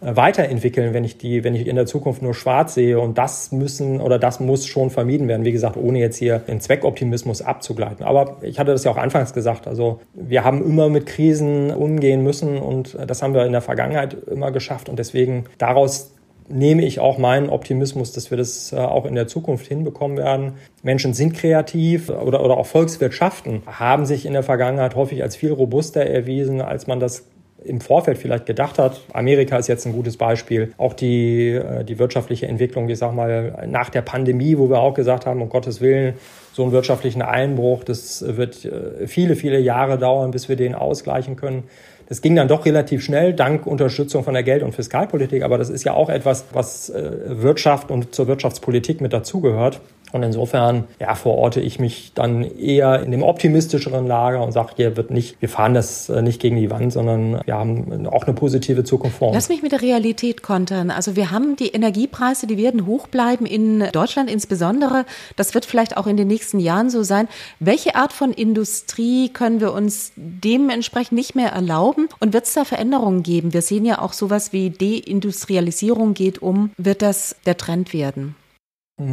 äh, 0.00 0.14
weiterentwickeln, 0.14 0.94
wenn 0.94 1.02
ich 1.02 1.18
die, 1.18 1.42
wenn 1.42 1.56
ich 1.56 1.66
in 1.66 1.74
der 1.74 1.86
Zukunft 1.86 2.22
nur 2.22 2.34
schwarz 2.34 2.74
sehe. 2.74 3.00
Und 3.00 3.18
das 3.18 3.50
müssen 3.50 4.00
oder 4.00 4.20
das 4.20 4.38
muss 4.38 4.64
schon 4.68 4.90
vermieden 4.90 5.26
werden. 5.26 5.44
Wie 5.44 5.50
gesagt, 5.50 5.76
ohne 5.76 5.98
jetzt 5.98 6.18
hier 6.18 6.38
den 6.38 6.60
Zweckoptimismus 6.60 7.42
abzugleiten. 7.42 8.06
Aber 8.06 8.36
ich 8.42 8.60
hatte 8.60 8.70
das 8.70 8.84
ja 8.84 8.92
auch 8.92 8.96
anfangs 8.96 9.32
gesagt. 9.32 9.66
Also 9.66 10.00
wir 10.14 10.44
haben 10.44 10.64
immer 10.64 10.88
mit 10.88 11.06
Krisen 11.06 11.72
umgehen 11.72 12.22
müssen 12.22 12.58
und 12.58 12.96
das 13.08 13.22
haben 13.22 13.34
wir 13.34 13.44
in 13.44 13.50
der 13.50 13.60
Vergangenheit 13.60 14.14
immer 14.30 14.52
geschafft. 14.52 14.88
Und 14.88 15.00
deswegen 15.00 15.46
daraus 15.58 16.12
nehme 16.50 16.84
ich 16.84 17.00
auch 17.00 17.18
meinen 17.18 17.48
Optimismus, 17.48 18.12
dass 18.12 18.30
wir 18.30 18.38
das 18.38 18.72
äh, 18.72 18.76
auch 18.76 19.06
in 19.06 19.14
der 19.14 19.28
Zukunft 19.28 19.66
hinbekommen 19.66 20.16
werden. 20.16 20.54
Menschen 20.82 21.14
sind 21.14 21.34
kreativ 21.34 22.10
oder, 22.10 22.44
oder 22.44 22.56
auch 22.56 22.66
Volkswirtschaften 22.66 23.62
haben 23.66 24.06
sich 24.06 24.26
in 24.26 24.32
der 24.32 24.42
Vergangenheit 24.42 24.94
häufig 24.94 25.22
als 25.22 25.36
viel 25.36 25.52
robuster 25.52 26.04
erwiesen, 26.04 26.60
als 26.60 26.86
man 26.86 27.00
das 27.00 27.26
im 27.64 27.80
Vorfeld 27.80 28.18
vielleicht 28.18 28.46
gedacht 28.46 28.78
hat. 28.78 29.02
Amerika 29.12 29.58
ist 29.58 29.68
jetzt 29.68 29.86
ein 29.86 29.92
gutes 29.92 30.16
Beispiel. 30.16 30.72
Auch 30.78 30.94
die, 30.94 31.50
äh, 31.50 31.84
die 31.84 31.98
wirtschaftliche 31.98 32.46
Entwicklung, 32.46 32.88
ich 32.88 32.98
sag 32.98 33.14
mal, 33.14 33.66
nach 33.68 33.90
der 33.90 34.02
Pandemie, 34.02 34.58
wo 34.58 34.68
wir 34.70 34.80
auch 34.80 34.94
gesagt 34.94 35.26
haben, 35.26 35.42
um 35.42 35.48
Gottes 35.48 35.80
Willen, 35.80 36.14
so 36.52 36.62
einen 36.62 36.72
wirtschaftlichen 36.72 37.22
Einbruch, 37.22 37.84
das 37.84 38.24
wird 38.36 38.64
äh, 38.64 39.06
viele, 39.06 39.36
viele 39.36 39.60
Jahre 39.60 39.98
dauern, 39.98 40.30
bis 40.30 40.48
wir 40.48 40.56
den 40.56 40.74
ausgleichen 40.74 41.36
können. 41.36 41.64
Das 42.10 42.22
ging 42.22 42.34
dann 42.34 42.48
doch 42.48 42.66
relativ 42.66 43.04
schnell, 43.04 43.32
dank 43.34 43.68
Unterstützung 43.68 44.24
von 44.24 44.34
der 44.34 44.42
Geld- 44.42 44.64
und 44.64 44.74
Fiskalpolitik. 44.74 45.44
Aber 45.44 45.58
das 45.58 45.70
ist 45.70 45.84
ja 45.84 45.94
auch 45.94 46.10
etwas, 46.10 46.44
was 46.52 46.90
äh, 46.90 47.12
Wirtschaft 47.40 47.92
und 47.92 48.12
zur 48.16 48.26
Wirtschaftspolitik 48.26 49.00
mit 49.00 49.12
dazugehört. 49.12 49.80
Und 50.12 50.22
insofern, 50.22 50.84
ja, 50.98 51.14
verorte 51.14 51.60
ich 51.60 51.78
mich 51.78 52.12
dann 52.14 52.42
eher 52.42 53.02
in 53.02 53.10
dem 53.10 53.22
optimistischeren 53.22 54.06
Lager 54.06 54.42
und 54.42 54.52
sage, 54.52 54.72
hier 54.76 54.96
wird 54.96 55.10
nicht, 55.10 55.40
wir 55.40 55.48
fahren 55.48 55.74
das 55.74 56.08
äh, 56.08 56.22
nicht 56.22 56.40
gegen 56.40 56.56
die 56.56 56.70
Wand, 56.70 56.92
sondern 56.92 57.40
wir 57.44 57.54
haben 57.54 58.06
auch 58.06 58.24
eine 58.24 58.34
positive 58.34 58.84
Zukunft 58.84 59.18
vor 59.18 59.28
uns. 59.28 59.36
Lass 59.36 59.48
mich 59.48 59.62
mit 59.62 59.72
der 59.72 59.82
Realität 59.82 60.42
kontern. 60.42 60.90
Also 60.90 61.16
wir 61.16 61.30
haben 61.30 61.56
die 61.56 61.68
Energiepreise, 61.68 62.46
die 62.46 62.56
werden 62.56 62.86
hoch 62.86 63.06
bleiben 63.08 63.46
in 63.46 63.84
Deutschland 63.92 64.30
insbesondere. 64.30 65.04
Das 65.36 65.54
wird 65.54 65.64
vielleicht 65.64 65.96
auch 65.96 66.06
in 66.06 66.16
den 66.16 66.28
nächsten 66.28 66.58
Jahren 66.60 66.90
so 66.90 67.02
sein. 67.02 67.28
Welche 67.58 67.94
Art 67.94 68.12
von 68.12 68.32
Industrie 68.32 69.28
können 69.28 69.60
wir 69.60 69.72
uns 69.72 70.12
dementsprechend 70.16 71.12
nicht 71.12 71.34
mehr 71.34 71.50
erlauben? 71.50 72.08
Und 72.20 72.32
wird 72.32 72.46
es 72.46 72.54
da 72.54 72.64
Veränderungen 72.64 73.22
geben? 73.22 73.52
Wir 73.52 73.62
sehen 73.62 73.84
ja 73.84 74.00
auch 74.00 74.12
sowas 74.12 74.52
wie 74.52 74.70
Deindustrialisierung 74.70 76.14
geht 76.14 76.42
um. 76.42 76.70
Wird 76.76 77.02
das 77.02 77.36
der 77.46 77.56
Trend 77.56 77.92
werden? 77.92 78.34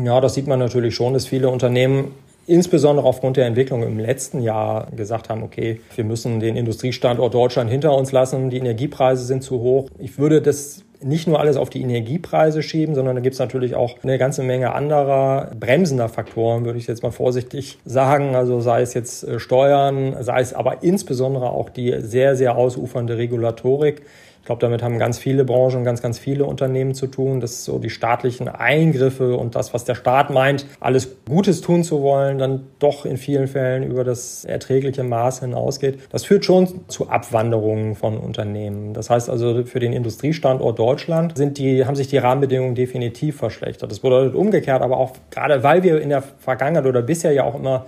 Ja, 0.04 0.19
das 0.19 0.34
sieht 0.34 0.47
man 0.47 0.60
natürlich 0.60 0.95
schon, 0.95 1.13
dass 1.13 1.28
viele 1.28 1.50
Unternehmen 1.50 2.12
insbesondere 2.45 3.06
aufgrund 3.06 3.38
der 3.38 3.45
Entwicklung 3.45 3.84
im 3.84 4.00
letzten 4.00 4.41
Jahr 4.41 4.88
gesagt 4.95 5.30
haben, 5.30 5.43
okay, 5.43 5.80
wir 5.95 6.04
müssen 6.04 6.39
den 6.39 6.56
Industriestandort 6.56 7.34
Deutschland 7.34 7.69
hinter 7.69 7.95
uns 7.95 8.12
lassen, 8.12 8.50
die 8.50 8.58
Energiepreise 8.58 9.23
sind 9.23 9.43
zu 9.43 9.60
hoch. 9.60 9.89
Ich 10.00 10.17
würde 10.17 10.41
das 10.41 10.84
nicht 11.02 11.28
nur 11.28 11.39
alles 11.39 11.58
auf 11.58 11.69
die 11.69 11.82
Energiepreise 11.82 12.63
schieben, 12.63 12.95
sondern 12.95 13.15
da 13.15 13.21
gibt 13.21 13.34
es 13.34 13.39
natürlich 13.39 13.76
auch 13.76 13.97
eine 14.04 14.17
ganze 14.17 14.43
Menge 14.43 14.73
anderer 14.73 15.52
bremsender 15.58 16.10
Faktoren, 16.10 16.65
würde 16.65 16.80
ich 16.80 16.88
jetzt 16.88 17.04
mal 17.04 17.12
vorsichtig 17.12 17.78
sagen. 17.86 18.36
Also 18.36 18.60
sei 18.62 18.82
es 18.82 18.93
jetzt 18.93 19.23
äh, 19.23 19.39
Steuern, 19.39 20.15
sei 20.21 20.41
es 20.41 20.54
aber 20.54 20.84
insbesondere 20.84 21.52
auch 21.52 21.69
die 21.69 21.95
sehr, 22.00 22.36
sehr 22.36 22.58
ausufernde 22.58 23.17
Regulatorik 23.17 24.02
glaube, 24.47 24.62
damit 24.62 24.81
haben 24.81 24.97
ganz 24.97 25.19
viele 25.19 25.45
Branchen, 25.45 25.83
ganz, 25.83 26.01
ganz 26.01 26.17
viele 26.17 26.45
Unternehmen 26.45 26.95
zu 26.95 27.07
tun, 27.07 27.39
dass 27.39 27.65
so 27.65 27.77
die 27.77 27.89
staatlichen 27.89 28.47
Eingriffe 28.47 29.38
und 29.38 29.55
das, 29.55 29.73
was 29.73 29.86
der 29.86 29.93
Staat 29.93 30.31
meint, 30.31 30.65
alles 30.79 31.17
Gutes 31.27 31.62
tun 31.62 31.83
zu 31.83 32.01
wollen, 32.01 32.39
dann 32.39 32.63
doch 32.79 33.05
in 33.05 33.17
vielen 33.17 33.47
Fällen 33.47 33.83
über 33.83 34.03
das 34.03 34.45
erträgliche 34.45 35.03
Maß 35.03 35.41
hinausgeht. 35.41 35.99
Das 36.10 36.23
führt 36.23 36.45
schon 36.45 36.88
zu 36.88 37.10
Abwanderungen 37.10 37.95
von 37.95 38.17
Unternehmen. 38.17 38.93
Das 38.93 39.10
heißt 39.10 39.29
also, 39.29 39.65
für 39.65 39.79
den 39.79 39.93
Industriestandort 39.93 40.79
Deutschland 40.79 41.38
sind 41.38 41.57
die, 41.57 41.86
haben 41.86 41.95
sich 41.95 42.07
die 42.07 42.17
Rahmenbedingungen 42.17 42.73
definitiv 42.73 43.38
verschlechtert. 43.38 43.91
Das 43.91 43.99
bedeutet 43.99 44.33
umgekehrt 44.33 44.81
aber 44.81 44.97
auch, 44.97 45.12
gerade 45.29 45.62
weil 45.62 45.83
wir 45.83 46.01
in 46.01 46.10
der 46.10 46.21
Vergangenheit 46.21 46.86
oder 46.86 47.01
bisher 47.01 47.33
ja 47.33 47.43
auch 47.43 47.55
immer 47.55 47.86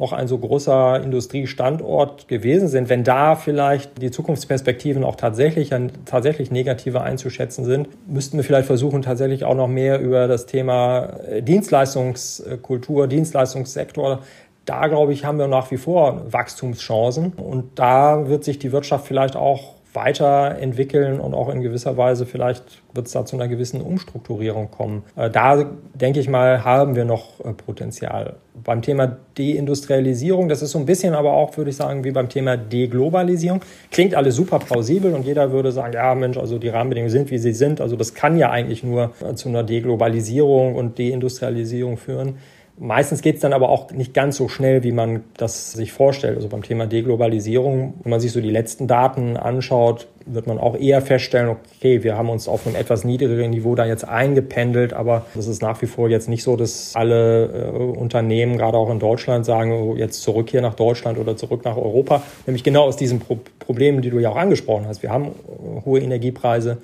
noch 0.00 0.14
ein 0.14 0.26
so 0.26 0.38
großer 0.38 1.02
Industriestandort 1.02 2.26
gewesen 2.26 2.68
sind, 2.68 2.88
wenn 2.88 3.04
da 3.04 3.36
vielleicht 3.36 4.00
die 4.00 4.10
Zukunftsperspektiven 4.10 5.04
auch 5.04 5.14
tatsächlich, 5.14 5.70
tatsächlich 6.06 6.50
negativer 6.50 7.02
einzuschätzen 7.02 7.66
sind, 7.66 7.88
müssten 8.08 8.38
wir 8.38 8.44
vielleicht 8.44 8.66
versuchen, 8.66 9.02
tatsächlich 9.02 9.44
auch 9.44 9.54
noch 9.54 9.68
mehr 9.68 10.00
über 10.00 10.26
das 10.26 10.46
Thema 10.46 11.10
äh, 11.28 11.42
Dienstleistungskultur, 11.42 13.06
Dienstleistungssektor 13.06 14.20
da, 14.66 14.86
glaube 14.86 15.12
ich, 15.12 15.24
haben 15.24 15.38
wir 15.38 15.48
nach 15.48 15.70
wie 15.70 15.78
vor 15.78 16.32
Wachstumschancen. 16.32 17.32
Und 17.32 17.78
da 17.78 18.28
wird 18.28 18.44
sich 18.44 18.58
die 18.58 18.70
Wirtschaft 18.72 19.06
vielleicht 19.06 19.34
auch 19.34 19.74
weiterentwickeln 19.92 21.20
und 21.20 21.34
auch 21.34 21.48
in 21.48 21.60
gewisser 21.60 21.96
Weise 21.96 22.26
vielleicht 22.26 22.82
wird 22.94 23.06
es 23.06 23.12
da 23.12 23.24
zu 23.24 23.36
einer 23.36 23.48
gewissen 23.48 23.80
Umstrukturierung 23.80 24.70
kommen. 24.70 25.04
Äh, 25.16 25.30
da 25.30 25.64
denke 25.94 26.20
ich 26.20 26.28
mal, 26.28 26.64
haben 26.64 26.94
wir 26.94 27.04
noch 27.04 27.40
äh, 27.44 27.52
Potenzial. 27.52 28.36
Beim 28.64 28.82
Thema 28.82 29.16
Deindustrialisierung, 29.38 30.48
das 30.48 30.62
ist 30.62 30.72
so 30.72 30.78
ein 30.78 30.86
bisschen 30.86 31.14
aber 31.14 31.32
auch, 31.32 31.56
würde 31.56 31.70
ich 31.70 31.76
sagen, 31.76 32.04
wie 32.04 32.10
beim 32.10 32.28
Thema 32.28 32.56
Deglobalisierung. 32.56 33.62
Klingt 33.90 34.14
alles 34.14 34.36
super 34.36 34.58
plausibel 34.58 35.14
und 35.14 35.24
jeder 35.24 35.52
würde 35.52 35.72
sagen, 35.72 35.94
ja 35.94 36.14
Mensch, 36.14 36.36
also 36.36 36.58
die 36.58 36.68
Rahmenbedingungen 36.68 37.10
sind, 37.10 37.30
wie 37.30 37.38
sie 37.38 37.52
sind. 37.52 37.80
Also 37.80 37.96
das 37.96 38.14
kann 38.14 38.36
ja 38.36 38.50
eigentlich 38.50 38.84
nur 38.84 39.12
äh, 39.20 39.34
zu 39.34 39.48
einer 39.48 39.62
Deglobalisierung 39.62 40.74
und 40.74 40.98
Deindustrialisierung 40.98 41.96
führen. 41.96 42.38
Meistens 42.82 43.20
geht 43.20 43.34
es 43.34 43.42
dann 43.42 43.52
aber 43.52 43.68
auch 43.68 43.90
nicht 43.90 44.14
ganz 44.14 44.38
so 44.38 44.48
schnell, 44.48 44.82
wie 44.82 44.92
man 44.92 45.22
das 45.36 45.72
sich 45.72 45.92
vorstellt. 45.92 46.36
Also 46.36 46.48
beim 46.48 46.62
Thema 46.62 46.86
Deglobalisierung, 46.86 47.92
wenn 48.02 48.10
man 48.10 48.20
sich 48.20 48.32
so 48.32 48.40
die 48.40 48.50
letzten 48.50 48.86
Daten 48.86 49.36
anschaut, 49.36 50.08
wird 50.24 50.46
man 50.46 50.58
auch 50.58 50.74
eher 50.74 51.02
feststellen, 51.02 51.50
okay, 51.50 52.02
wir 52.02 52.16
haben 52.16 52.30
uns 52.30 52.48
auf 52.48 52.66
einem 52.66 52.76
etwas 52.76 53.04
niedrigeren 53.04 53.50
Niveau 53.50 53.74
da 53.74 53.84
jetzt 53.84 54.08
eingependelt, 54.08 54.94
aber 54.94 55.26
das 55.34 55.46
ist 55.46 55.60
nach 55.60 55.82
wie 55.82 55.86
vor 55.86 56.08
jetzt 56.08 56.30
nicht 56.30 56.42
so, 56.42 56.56
dass 56.56 56.92
alle 56.96 57.50
äh, 57.52 57.98
Unternehmen, 57.98 58.56
gerade 58.56 58.78
auch 58.78 58.88
in 58.88 58.98
Deutschland, 58.98 59.44
sagen, 59.44 59.72
oh, 59.72 59.96
jetzt 59.96 60.22
zurück 60.22 60.48
hier 60.48 60.62
nach 60.62 60.74
Deutschland 60.74 61.18
oder 61.18 61.36
zurück 61.36 61.66
nach 61.66 61.76
Europa. 61.76 62.22
Nämlich 62.46 62.64
genau 62.64 62.84
aus 62.84 62.96
diesen 62.96 63.20
Pro 63.20 63.40
Problemen, 63.58 64.00
die 64.00 64.08
du 64.08 64.18
ja 64.20 64.30
auch 64.30 64.36
angesprochen 64.36 64.86
hast. 64.86 65.02
Wir 65.02 65.10
haben 65.10 65.26
äh, 65.26 65.84
hohe 65.84 66.00
Energiepreise 66.00 66.78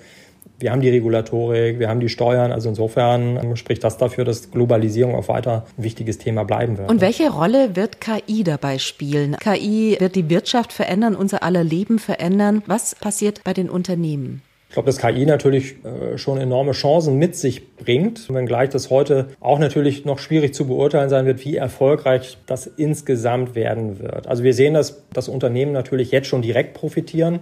wir 0.59 0.73
haben 0.73 0.81
die 0.81 0.89
Regulatorik, 0.89 1.79
wir 1.79 1.89
haben 1.89 2.01
die 2.01 2.09
Steuern. 2.09 2.53
Also 2.53 2.69
insofern 2.69 3.57
spricht 3.57 3.85
das 3.85 3.99
dafür, 3.99 4.25
dass 4.25 4.51
Globalisierung 4.51 5.15
auch 5.15 5.29
weiter 5.29 5.67
ein 5.77 5.85
wichtiges 5.85 6.19
Thema 6.19 6.45
bleiben 6.45 6.79
wird. 6.79 6.91
Und 6.91 7.01
welche 7.01 7.31
Rolle 7.31 7.77
wird 7.77 8.01
KI 8.01 8.45
dabei 8.45 8.79
spielen? 8.79 9.37
KI 9.39 9.97
wird 9.99 10.15
die 10.15 10.31
Wirtschaft 10.31 10.73
verändern, 10.73 11.15
unser 11.15 11.43
aller 11.43 11.65
Leben 11.65 11.99
verändern. 11.99 12.63
Was 12.67 12.95
passiert 12.95 13.43
bei 13.45 13.53
den 13.53 13.69
Unternehmen? 13.69 14.43
Ich 14.69 14.75
glaube, 14.75 14.87
dass 14.87 14.99
KI 14.99 15.25
natürlich 15.25 15.77
äh, 15.85 16.19
schon 16.19 16.39
enorme 16.39 16.73
Chancen 16.73 17.17
mit 17.19 17.37
sich 17.37 17.77
bringt, 17.77 18.33
wenngleich 18.33 18.71
das 18.71 18.91
heute 18.91 19.29
auch 19.41 19.59
natürlich 19.59 20.05
noch 20.05 20.19
schwierig 20.19 20.55
zu 20.55 20.67
beurteilen 20.67 21.09
sein 21.09 21.25
wird, 21.25 21.45
wie 21.45 21.57
erfolgreich 21.57 22.37
das 22.47 22.67
insgesamt 22.67 23.55
werden 23.55 24.01
wird. 24.01 24.27
Also 24.27 24.43
wir 24.43 24.53
sehen, 24.55 24.75
dass 24.75 25.05
das 25.13 25.29
Unternehmen 25.29 25.73
natürlich 25.73 26.11
jetzt 26.11 26.27
schon 26.27 26.43
direkt 26.43 26.75
profitieren. 26.75 27.41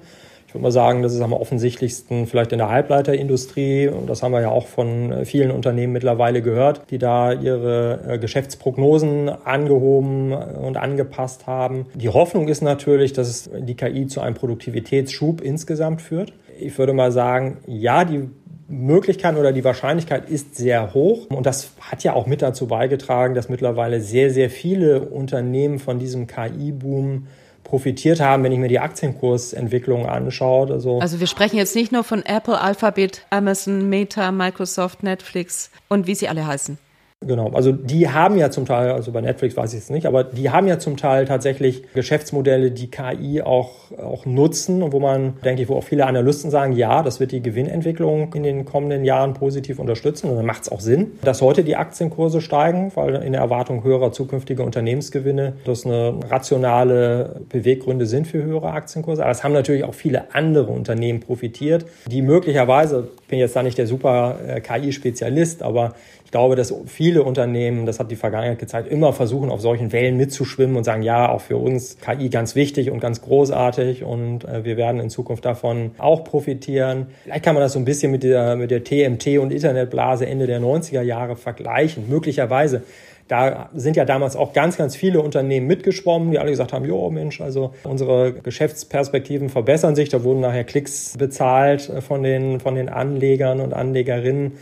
Ich 0.54 0.56
würde 0.56 0.62
mal 0.62 0.70
sagen, 0.70 1.02
das 1.02 1.12
ist 1.12 1.20
am 1.20 1.32
offensichtlichsten 1.32 2.28
vielleicht 2.28 2.52
in 2.52 2.58
der 2.58 2.68
Halbleiterindustrie. 2.68 3.88
Und 3.88 4.08
das 4.08 4.22
haben 4.22 4.30
wir 4.30 4.40
ja 4.40 4.50
auch 4.50 4.68
von 4.68 5.10
äh, 5.10 5.24
vielen 5.24 5.50
Unternehmen 5.50 5.92
mittlerweile 5.92 6.42
gehört, 6.42 6.82
die 6.90 6.98
da 6.98 7.32
ihre 7.32 7.98
äh, 8.06 8.18
Geschäftsprognosen 8.18 9.28
angehoben 9.28 10.32
und 10.32 10.76
angepasst 10.76 11.48
haben. 11.48 11.86
Die 11.94 12.08
Hoffnung 12.08 12.46
ist 12.46 12.62
natürlich, 12.62 13.12
dass 13.12 13.50
die 13.52 13.74
KI 13.74 14.06
zu 14.06 14.20
einem 14.20 14.36
Produktivitätsschub 14.36 15.40
insgesamt 15.40 16.00
führt. 16.00 16.32
Ich 16.60 16.78
würde 16.78 16.92
mal 16.92 17.10
sagen, 17.10 17.56
ja, 17.66 18.04
die 18.04 18.30
Möglichkeit 18.68 19.36
oder 19.36 19.52
die 19.52 19.64
Wahrscheinlichkeit 19.64 20.30
ist 20.30 20.54
sehr 20.54 20.94
hoch. 20.94 21.26
Und 21.30 21.46
das 21.46 21.72
hat 21.80 22.04
ja 22.04 22.12
auch 22.12 22.28
mit 22.28 22.42
dazu 22.42 22.68
beigetragen, 22.68 23.34
dass 23.34 23.48
mittlerweile 23.48 24.00
sehr, 24.00 24.30
sehr 24.30 24.50
viele 24.50 25.00
Unternehmen 25.00 25.80
von 25.80 25.98
diesem 25.98 26.28
KI-Boom 26.28 27.26
profitiert 27.64 28.20
haben, 28.20 28.44
wenn 28.44 28.52
ich 28.52 28.58
mir 28.58 28.68
die 28.68 28.78
Aktienkursentwicklung 28.78 30.06
anschaue. 30.06 30.72
Also, 30.72 31.00
also 31.00 31.18
wir 31.18 31.26
sprechen 31.26 31.56
jetzt 31.56 31.74
nicht 31.74 31.90
nur 31.90 32.04
von 32.04 32.24
Apple, 32.24 32.60
Alphabet, 32.60 33.26
Amazon, 33.30 33.88
Meta, 33.88 34.30
Microsoft, 34.30 35.02
Netflix 35.02 35.70
und 35.88 36.06
wie 36.06 36.14
sie 36.14 36.28
alle 36.28 36.46
heißen. 36.46 36.78
Genau, 37.26 37.50
also 37.50 37.72
die 37.72 38.08
haben 38.08 38.36
ja 38.36 38.50
zum 38.50 38.66
Teil, 38.66 38.90
also 38.90 39.12
bei 39.12 39.20
Netflix 39.20 39.56
weiß 39.56 39.72
ich 39.72 39.80
es 39.80 39.90
nicht, 39.90 40.06
aber 40.06 40.24
die 40.24 40.50
haben 40.50 40.66
ja 40.66 40.78
zum 40.78 40.96
Teil 40.96 41.24
tatsächlich 41.24 41.82
Geschäftsmodelle, 41.94 42.70
die 42.70 42.90
KI 42.90 43.42
auch, 43.42 43.90
auch 43.98 44.26
nutzen 44.26 44.82
und 44.82 44.92
wo 44.92 45.00
man, 45.00 45.34
denke 45.44 45.62
ich, 45.62 45.68
wo 45.68 45.76
auch 45.76 45.84
viele 45.84 46.06
Analysten 46.06 46.50
sagen, 46.50 46.72
ja, 46.72 47.02
das 47.02 47.20
wird 47.20 47.32
die 47.32 47.42
Gewinnentwicklung 47.42 48.32
in 48.34 48.42
den 48.42 48.64
kommenden 48.64 49.04
Jahren 49.04 49.34
positiv 49.34 49.78
unterstützen 49.78 50.30
und 50.30 50.36
dann 50.36 50.46
macht 50.46 50.62
es 50.62 50.72
auch 50.72 50.80
Sinn, 50.80 51.12
dass 51.22 51.40
heute 51.42 51.64
die 51.64 51.76
Aktienkurse 51.76 52.40
steigen, 52.40 52.92
weil 52.94 53.14
in 53.16 53.32
der 53.32 53.40
Erwartung 53.40 53.84
höherer 53.84 54.12
zukünftiger 54.12 54.64
Unternehmensgewinne 54.64 55.54
das 55.64 55.86
eine 55.86 56.14
rationale 56.28 57.40
Beweggründe 57.48 58.06
sind 58.06 58.26
für 58.26 58.42
höhere 58.42 58.72
Aktienkurse. 58.72 59.22
Aber 59.22 59.30
es 59.30 59.44
haben 59.44 59.52
natürlich 59.52 59.84
auch 59.84 59.94
viele 59.94 60.34
andere 60.34 60.72
Unternehmen 60.72 61.20
profitiert, 61.20 61.86
die 62.06 62.22
möglicherweise, 62.22 63.08
ich 63.22 63.28
bin 63.28 63.38
jetzt 63.38 63.56
da 63.56 63.62
nicht 63.62 63.78
der 63.78 63.86
super 63.86 64.36
äh, 64.46 64.60
KI-Spezialist, 64.60 65.62
aber 65.62 65.94
glaube, 66.34 66.56
dass 66.56 66.74
viele 66.86 67.22
Unternehmen, 67.22 67.86
das 67.86 68.00
hat 68.00 68.10
die 68.10 68.16
Vergangenheit 68.16 68.58
gezeigt, 68.58 68.88
immer 68.88 69.12
versuchen, 69.12 69.50
auf 69.50 69.60
solchen 69.60 69.92
Wellen 69.92 70.16
mitzuschwimmen 70.16 70.76
und 70.76 70.82
sagen, 70.82 71.02
ja, 71.02 71.28
auch 71.28 71.40
für 71.40 71.56
uns 71.56 71.98
KI 72.00 72.28
ganz 72.28 72.56
wichtig 72.56 72.90
und 72.90 72.98
ganz 72.98 73.22
großartig 73.22 74.02
und 74.02 74.44
äh, 74.44 74.64
wir 74.64 74.76
werden 74.76 75.00
in 75.00 75.10
Zukunft 75.10 75.44
davon 75.44 75.92
auch 75.96 76.24
profitieren. 76.24 77.06
Vielleicht 77.22 77.44
kann 77.44 77.54
man 77.54 77.62
das 77.62 77.74
so 77.74 77.78
ein 77.78 77.84
bisschen 77.84 78.10
mit 78.10 78.24
der, 78.24 78.56
mit 78.56 78.72
der 78.72 78.82
TMT 78.82 79.38
und 79.38 79.52
Internetblase 79.52 80.26
Ende 80.26 80.48
der 80.48 80.60
90er 80.60 81.02
Jahre 81.02 81.36
vergleichen. 81.36 82.08
Möglicherweise 82.08 82.82
da 83.28 83.70
sind 83.72 83.96
ja 83.96 84.04
damals 84.04 84.36
auch 84.36 84.52
ganz, 84.52 84.76
ganz 84.76 84.96
viele 84.96 85.22
Unternehmen 85.22 85.66
mitgeschwommen, 85.66 86.32
die 86.32 86.38
alle 86.38 86.50
gesagt 86.50 86.72
haben, 86.72 86.84
jo 86.84 87.08
Mensch, 87.10 87.40
also 87.40 87.72
unsere 87.84 88.32
Geschäftsperspektiven 88.32 89.48
verbessern 89.48 89.94
sich. 89.94 90.08
Da 90.10 90.24
wurden 90.24 90.40
nachher 90.40 90.64
Klicks 90.64 91.16
bezahlt 91.16 91.88
äh, 91.88 92.00
von 92.00 92.22
den, 92.22 92.58
von 92.58 92.74
den 92.74 92.88
Anlegern 92.88 93.60
und 93.60 93.72
Anlegerinnen. 93.72 94.52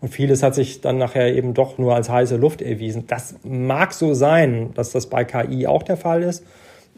Und 0.00 0.08
vieles 0.08 0.42
hat 0.42 0.54
sich 0.54 0.80
dann 0.80 0.98
nachher 0.98 1.34
eben 1.34 1.52
doch 1.52 1.76
nur 1.78 1.94
als 1.94 2.08
heiße 2.08 2.36
Luft 2.36 2.62
erwiesen. 2.62 3.06
Das 3.06 3.36
mag 3.42 3.92
so 3.92 4.14
sein, 4.14 4.70
dass 4.74 4.92
das 4.92 5.06
bei 5.06 5.24
KI 5.24 5.66
auch 5.66 5.82
der 5.82 5.96
Fall 5.96 6.22
ist. 6.22 6.44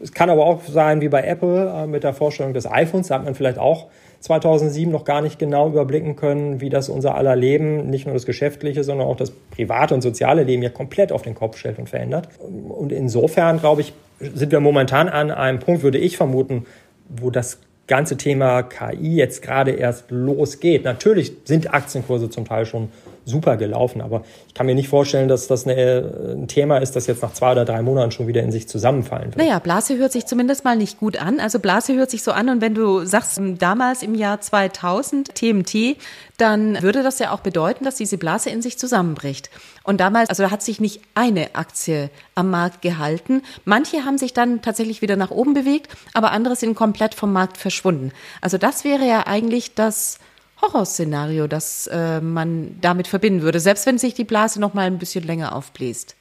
Es 0.01 0.11
kann 0.11 0.29
aber 0.29 0.45
auch 0.45 0.61
sein, 0.63 1.01
wie 1.01 1.09
bei 1.09 1.21
Apple 1.23 1.69
äh, 1.69 1.87
mit 1.87 2.03
der 2.03 2.13
Vorstellung 2.13 2.53
des 2.53 2.65
iPhones, 2.65 3.07
da 3.07 3.15
hat 3.15 3.25
man 3.25 3.35
vielleicht 3.35 3.59
auch 3.59 3.87
2007 4.21 4.91
noch 4.91 5.03
gar 5.03 5.21
nicht 5.21 5.37
genau 5.37 5.67
überblicken 5.67 6.15
können, 6.15 6.61
wie 6.61 6.69
das 6.69 6.87
unser 6.87 7.15
aller 7.15 7.35
Leben, 7.35 7.89
nicht 7.89 8.05
nur 8.05 8.13
das 8.13 8.25
geschäftliche, 8.25 8.83
sondern 8.83 9.07
auch 9.07 9.17
das 9.17 9.31
private 9.31 9.93
und 9.93 10.01
soziale 10.01 10.43
Leben 10.43 10.63
ja 10.63 10.69
komplett 10.69 11.11
auf 11.11 11.23
den 11.23 11.35
Kopf 11.35 11.57
stellt 11.57 11.77
und 11.77 11.89
verändert. 11.89 12.29
Und 12.39 12.93
insofern, 12.93 13.59
glaube 13.59 13.81
ich, 13.81 13.93
sind 14.19 14.51
wir 14.53 14.61
momentan 14.61 15.09
an 15.09 15.29
einem 15.29 15.59
Punkt, 15.59 15.83
würde 15.83 15.97
ich 15.97 16.15
vermuten, 16.15 16.65
wo 17.09 17.31
das 17.31 17.59
ganze 17.87 18.17
Thema 18.17 18.63
KI 18.63 19.15
jetzt 19.15 19.41
gerade 19.41 19.71
erst 19.71 20.09
losgeht. 20.09 20.83
Natürlich 20.83 21.33
sind 21.45 21.73
Aktienkurse 21.73 22.29
zum 22.29 22.45
Teil 22.45 22.65
schon 22.65 22.89
super 23.25 23.57
gelaufen, 23.57 24.01
aber 24.01 24.23
ich 24.47 24.53
kann 24.53 24.65
mir 24.65 24.75
nicht 24.75 24.89
vorstellen, 24.89 25.27
dass 25.27 25.47
das 25.47 25.65
eine, 25.65 26.35
ein 26.35 26.47
Thema 26.47 26.77
ist, 26.77 26.95
das 26.95 27.07
jetzt 27.07 27.21
nach 27.21 27.33
zwei 27.33 27.53
oder 27.53 27.65
drei 27.65 27.81
Monaten 27.81 28.11
schon 28.11 28.27
wieder 28.27 28.41
in 28.43 28.51
sich 28.51 28.67
zusammenfallen 28.67 29.27
wird. 29.27 29.37
Naja, 29.37 29.59
Blase 29.59 29.97
hört 29.97 30.11
sich 30.11 30.25
zumindest 30.25 30.63
mal 30.65 30.75
nicht 30.75 30.99
gut 30.99 31.17
an. 31.17 31.39
Also 31.39 31.59
Blase 31.59 31.95
hört 31.95 32.11
sich 32.11 32.23
so 32.23 32.31
an 32.31 32.49
und 32.49 32.61
wenn 32.61 32.75
du 32.75 33.05
sagst, 33.05 33.39
damals 33.59 34.03
im 34.03 34.15
Jahr 34.15 34.41
2000 34.41 35.35
TMT, 35.35 35.97
dann 36.37 36.81
würde 36.81 37.03
das 37.03 37.19
ja 37.19 37.31
auch 37.31 37.39
bedeuten, 37.39 37.85
dass 37.85 37.95
diese 37.95 38.17
Blase 38.17 38.49
in 38.49 38.61
sich 38.61 38.77
zusammenbricht. 38.77 39.49
Und 39.83 39.99
damals, 39.99 40.29
also 40.29 40.43
da 40.43 40.51
hat 40.51 40.61
sich 40.61 40.79
nicht 40.79 41.01
eine 41.13 41.55
Aktie 41.55 42.09
am 42.35 42.49
Markt 42.49 42.81
gehalten. 42.81 43.43
Manche 43.65 44.05
haben 44.05 44.17
sich 44.17 44.33
dann 44.33 44.61
tatsächlich 44.61 45.01
wieder 45.01 45.15
nach 45.15 45.31
oben 45.31 45.53
bewegt, 45.53 45.95
aber 46.13 46.31
andere 46.31 46.55
sind 46.55 46.75
komplett 46.75 47.13
vom 47.13 47.31
Markt 47.31 47.57
verschwunden. 47.57 48.11
Also 48.41 48.57
das 48.57 48.83
wäre 48.83 49.07
ja 49.07 49.27
eigentlich 49.27 49.75
das 49.75 50.19
Horrorszenario, 50.63 51.47
das 51.47 51.87
äh, 51.91 52.21
man 52.21 52.77
damit 52.81 53.07
verbinden 53.07 53.41
würde, 53.41 53.59
selbst 53.59 53.85
wenn 53.85 53.97
sich 53.97 54.13
die 54.13 54.23
Blase 54.23 54.59
noch 54.59 54.73
mal 54.73 54.87
ein 54.87 54.97
bisschen 54.97 55.25
länger 55.25 55.55
aufbläst. 55.55 56.15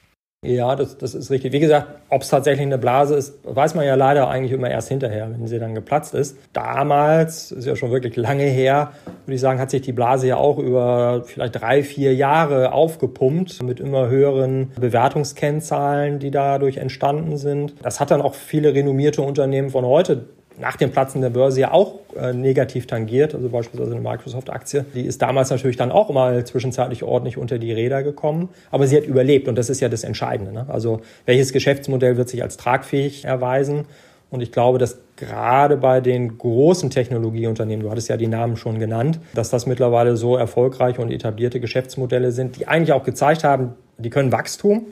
Ja, 0.44 0.74
das, 0.74 0.98
das 0.98 1.14
ist 1.14 1.30
richtig. 1.30 1.52
Wie 1.52 1.60
gesagt, 1.60 1.86
ob 2.08 2.22
es 2.22 2.28
tatsächlich 2.28 2.66
eine 2.66 2.76
Blase 2.76 3.14
ist, 3.14 3.38
weiß 3.44 3.76
man 3.76 3.86
ja 3.86 3.94
leider 3.94 4.28
eigentlich 4.28 4.50
immer 4.50 4.68
erst 4.68 4.88
hinterher, 4.88 5.30
wenn 5.30 5.46
sie 5.46 5.60
dann 5.60 5.72
geplatzt 5.72 6.14
ist. 6.14 6.36
Damals, 6.52 7.52
ist 7.52 7.64
ja 7.64 7.76
schon 7.76 7.92
wirklich 7.92 8.16
lange 8.16 8.42
her, 8.42 8.90
würde 9.24 9.36
ich 9.36 9.40
sagen, 9.40 9.60
hat 9.60 9.70
sich 9.70 9.82
die 9.82 9.92
Blase 9.92 10.26
ja 10.26 10.38
auch 10.38 10.58
über 10.58 11.22
vielleicht 11.26 11.60
drei, 11.60 11.84
vier 11.84 12.16
Jahre 12.16 12.72
aufgepumpt 12.72 13.62
mit 13.62 13.78
immer 13.78 14.08
höheren 14.08 14.72
Bewertungskennzahlen, 14.80 16.18
die 16.18 16.32
dadurch 16.32 16.78
entstanden 16.78 17.36
sind. 17.36 17.74
Das 17.80 18.00
hat 18.00 18.10
dann 18.10 18.20
auch 18.20 18.34
viele 18.34 18.74
renommierte 18.74 19.22
Unternehmen 19.22 19.70
von 19.70 19.84
heute 19.84 20.24
nach 20.60 20.76
dem 20.76 20.90
Platzen 20.90 21.20
der 21.20 21.30
Börse 21.30 21.60
ja 21.60 21.72
auch 21.72 22.00
äh, 22.16 22.32
negativ 22.32 22.86
tangiert, 22.86 23.34
also 23.34 23.48
beispielsweise 23.48 23.92
eine 23.92 24.00
Microsoft-Aktie. 24.00 24.84
Die 24.94 25.02
ist 25.02 25.22
damals 25.22 25.50
natürlich 25.50 25.76
dann 25.76 25.90
auch 25.90 26.10
mal 26.10 26.44
zwischenzeitlich 26.44 27.02
ordentlich 27.02 27.36
unter 27.36 27.58
die 27.58 27.72
Räder 27.72 28.02
gekommen, 28.02 28.48
aber 28.70 28.86
sie 28.86 28.96
hat 28.96 29.04
überlebt 29.04 29.48
und 29.48 29.56
das 29.56 29.70
ist 29.70 29.80
ja 29.80 29.88
das 29.88 30.04
Entscheidende. 30.04 30.52
Ne? 30.52 30.66
Also 30.68 31.00
welches 31.26 31.52
Geschäftsmodell 31.52 32.16
wird 32.16 32.28
sich 32.28 32.42
als 32.42 32.56
tragfähig 32.56 33.24
erweisen? 33.24 33.86
Und 34.30 34.40
ich 34.40 34.50
glaube, 34.50 34.78
dass 34.78 34.96
gerade 35.16 35.76
bei 35.76 36.00
den 36.00 36.38
großen 36.38 36.88
Technologieunternehmen, 36.88 37.84
du 37.84 37.90
hattest 37.90 38.08
ja 38.08 38.16
die 38.16 38.28
Namen 38.28 38.56
schon 38.56 38.78
genannt, 38.78 39.20
dass 39.34 39.50
das 39.50 39.66
mittlerweile 39.66 40.16
so 40.16 40.36
erfolgreiche 40.36 41.02
und 41.02 41.10
etablierte 41.10 41.60
Geschäftsmodelle 41.60 42.32
sind, 42.32 42.58
die 42.58 42.66
eigentlich 42.66 42.92
auch 42.94 43.04
gezeigt 43.04 43.44
haben, 43.44 43.74
die 43.98 44.08
können 44.08 44.32
Wachstum, 44.32 44.86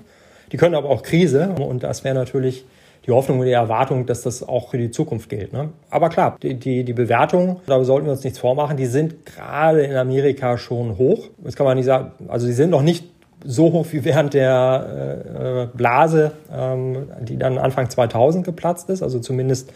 die 0.52 0.58
können 0.58 0.74
aber 0.74 0.90
auch 0.90 1.02
Krise. 1.02 1.54
Und 1.58 1.84
das 1.84 2.04
wäre 2.04 2.14
natürlich 2.14 2.66
die 3.06 3.12
Hoffnung 3.12 3.40
und 3.40 3.46
die 3.46 3.52
Erwartung, 3.52 4.06
dass 4.06 4.22
das 4.22 4.46
auch 4.46 4.70
für 4.70 4.78
die 4.78 4.90
Zukunft 4.90 5.28
gilt. 5.28 5.52
Ne? 5.52 5.70
Aber 5.88 6.08
klar, 6.08 6.36
die, 6.42 6.54
die, 6.54 6.84
die 6.84 6.92
Bewertungen, 6.92 7.56
da 7.66 7.82
sollten 7.84 8.06
wir 8.06 8.12
uns 8.12 8.24
nichts 8.24 8.38
vormachen, 8.38 8.76
die 8.76 8.86
sind 8.86 9.24
gerade 9.24 9.82
in 9.82 9.96
Amerika 9.96 10.58
schon 10.58 10.98
hoch. 10.98 11.28
Das 11.38 11.56
kann 11.56 11.66
man 11.66 11.76
nicht 11.76 11.86
sagen, 11.86 12.12
also 12.28 12.46
sie 12.46 12.52
sind 12.52 12.70
noch 12.70 12.82
nicht 12.82 13.04
so 13.44 13.72
hoch 13.72 13.86
wie 13.90 14.04
während 14.04 14.34
der 14.34 15.68
äh, 15.72 15.76
Blase, 15.76 16.32
ähm, 16.54 17.08
die 17.22 17.38
dann 17.38 17.58
Anfang 17.58 17.88
2000 17.88 18.44
geplatzt 18.44 18.90
ist. 18.90 19.02
Also 19.02 19.18
zumindest, 19.18 19.72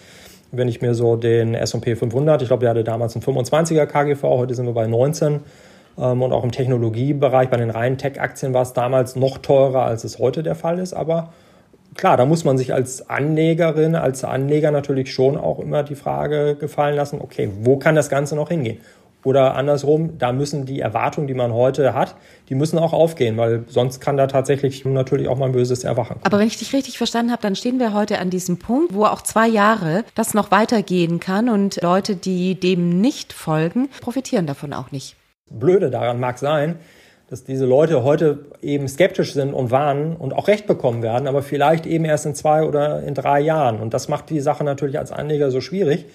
wenn 0.53 0.69
ich 0.69 0.83
mir 0.83 0.95
so 0.95 1.17
den 1.17 1.55
S&P 1.55 1.97
500, 1.97 2.43
ich 2.43 2.49
glaube, 2.49 2.61
der 2.61 2.71
hatte 2.71 2.85
damals 2.85 3.17
einen 3.17 3.25
25er 3.25 3.87
KGV, 3.87 4.23
heute 4.23 4.55
sind 4.55 4.67
wir 4.67 4.75
bei 4.75 4.87
19. 4.87 5.41
Ähm, 5.97 6.23
und 6.23 6.33
auch 6.33 6.45
im 6.45 6.53
Technologiebereich, 6.53 7.49
bei 7.49 7.57
den 7.57 7.71
reinen 7.71 7.97
Tech-Aktien 7.97 8.53
war 8.53 8.63
es 8.63 8.75
damals 8.75 9.17
noch 9.17 9.39
teurer, 9.39 9.85
als 9.85 10.05
es 10.05 10.19
heute 10.19 10.43
der 10.43 10.55
Fall 10.55 10.79
ist. 10.79 10.93
Aber 10.93 11.33
klar, 11.95 12.17
da 12.17 12.25
muss 12.25 12.45
man 12.45 12.59
sich 12.59 12.73
als 12.73 13.09
Anlegerin, 13.09 13.95
als 13.95 14.25
Anleger 14.25 14.71
natürlich 14.71 15.13
schon 15.13 15.37
auch 15.37 15.59
immer 15.59 15.83
die 15.83 15.95
Frage 15.95 16.57
gefallen 16.57 16.97
lassen, 16.97 17.21
okay, 17.21 17.51
wo 17.61 17.77
kann 17.77 17.95
das 17.95 18.09
Ganze 18.09 18.37
noch 18.37 18.49
hingehen? 18.49 18.79
Oder 19.25 19.55
andersrum, 19.55 20.19
da 20.19 20.33
müssen 20.33 20.67
die 20.67 20.81
Erwartungen, 20.81 21.27
die 21.27 21.35
man 21.35 21.53
heute 21.55 21.95
hat, 21.95 22.15
die 22.51 22.55
müssen 22.55 22.79
auch 22.79 22.93
aufgehen, 22.93 23.39
weil 23.39 23.65
sonst 23.69 24.01
kann 24.01 24.19
da 24.19 24.27
tatsächlich 24.27 24.85
natürlich 24.85 25.29
auch 25.29 25.39
mal 25.39 25.47
ein 25.47 25.53
böses 25.53 25.83
Erwachen. 25.83 26.17
Aber 26.25 26.39
wenn 26.39 26.47
ich 26.47 26.59
dich 26.59 26.75
richtig 26.75 26.99
verstanden 26.99 27.33
habe, 27.33 27.41
dann 27.41 27.57
stehen 27.57 27.81
wir 27.81 27.95
heute 27.95 28.19
an 28.19 28.29
diesem 28.29 28.59
Punkt, 28.59 28.93
wo 28.93 29.07
auch 29.07 29.23
zwei 29.23 29.49
Jahre 29.49 30.05
das 30.15 30.35
noch 30.35 30.51
weitergehen 30.51 31.21
kann 31.21 31.49
und 31.49 31.81
Leute, 31.81 32.17
die 32.17 32.55
dem 32.55 33.01
nicht 33.01 33.33
folgen, 33.33 33.89
profitieren 34.03 34.47
davon 34.47 34.75
auch 34.75 34.93
nicht. 34.93 35.17
Blöde 35.51 35.91
daran 35.91 36.21
mag 36.21 36.39
sein, 36.39 36.77
dass 37.35 37.43
diese 37.43 37.67
Leute 37.67 38.05
heute 38.05 38.45
eben 38.63 38.87
skeptisch 38.87 39.33
sind 39.33 39.55
und 39.55 39.73
warnen 39.73 40.15
und 40.15 40.33
auch 40.35 40.47
Recht 40.47 40.69
bekommen 40.69 41.03
werden, 41.03 41.27
aber 41.27 41.43
vielleicht 41.43 41.85
eben 41.85 42.05
erst 42.05 42.27
in 42.27 42.37
zwei 42.37 42.63
oder 42.63 43.03
in 43.03 43.15
drei 43.15 43.41
Jahren. 43.41 43.81
Und 43.81 43.93
das 43.93 44.07
macht 44.07 44.31
die 44.31 44.39
Sache 44.39 44.63
natürlich 44.63 45.01
als 45.01 45.11
Anleger 45.11 45.51
so 45.51 45.61
schwierig, 45.61 46.07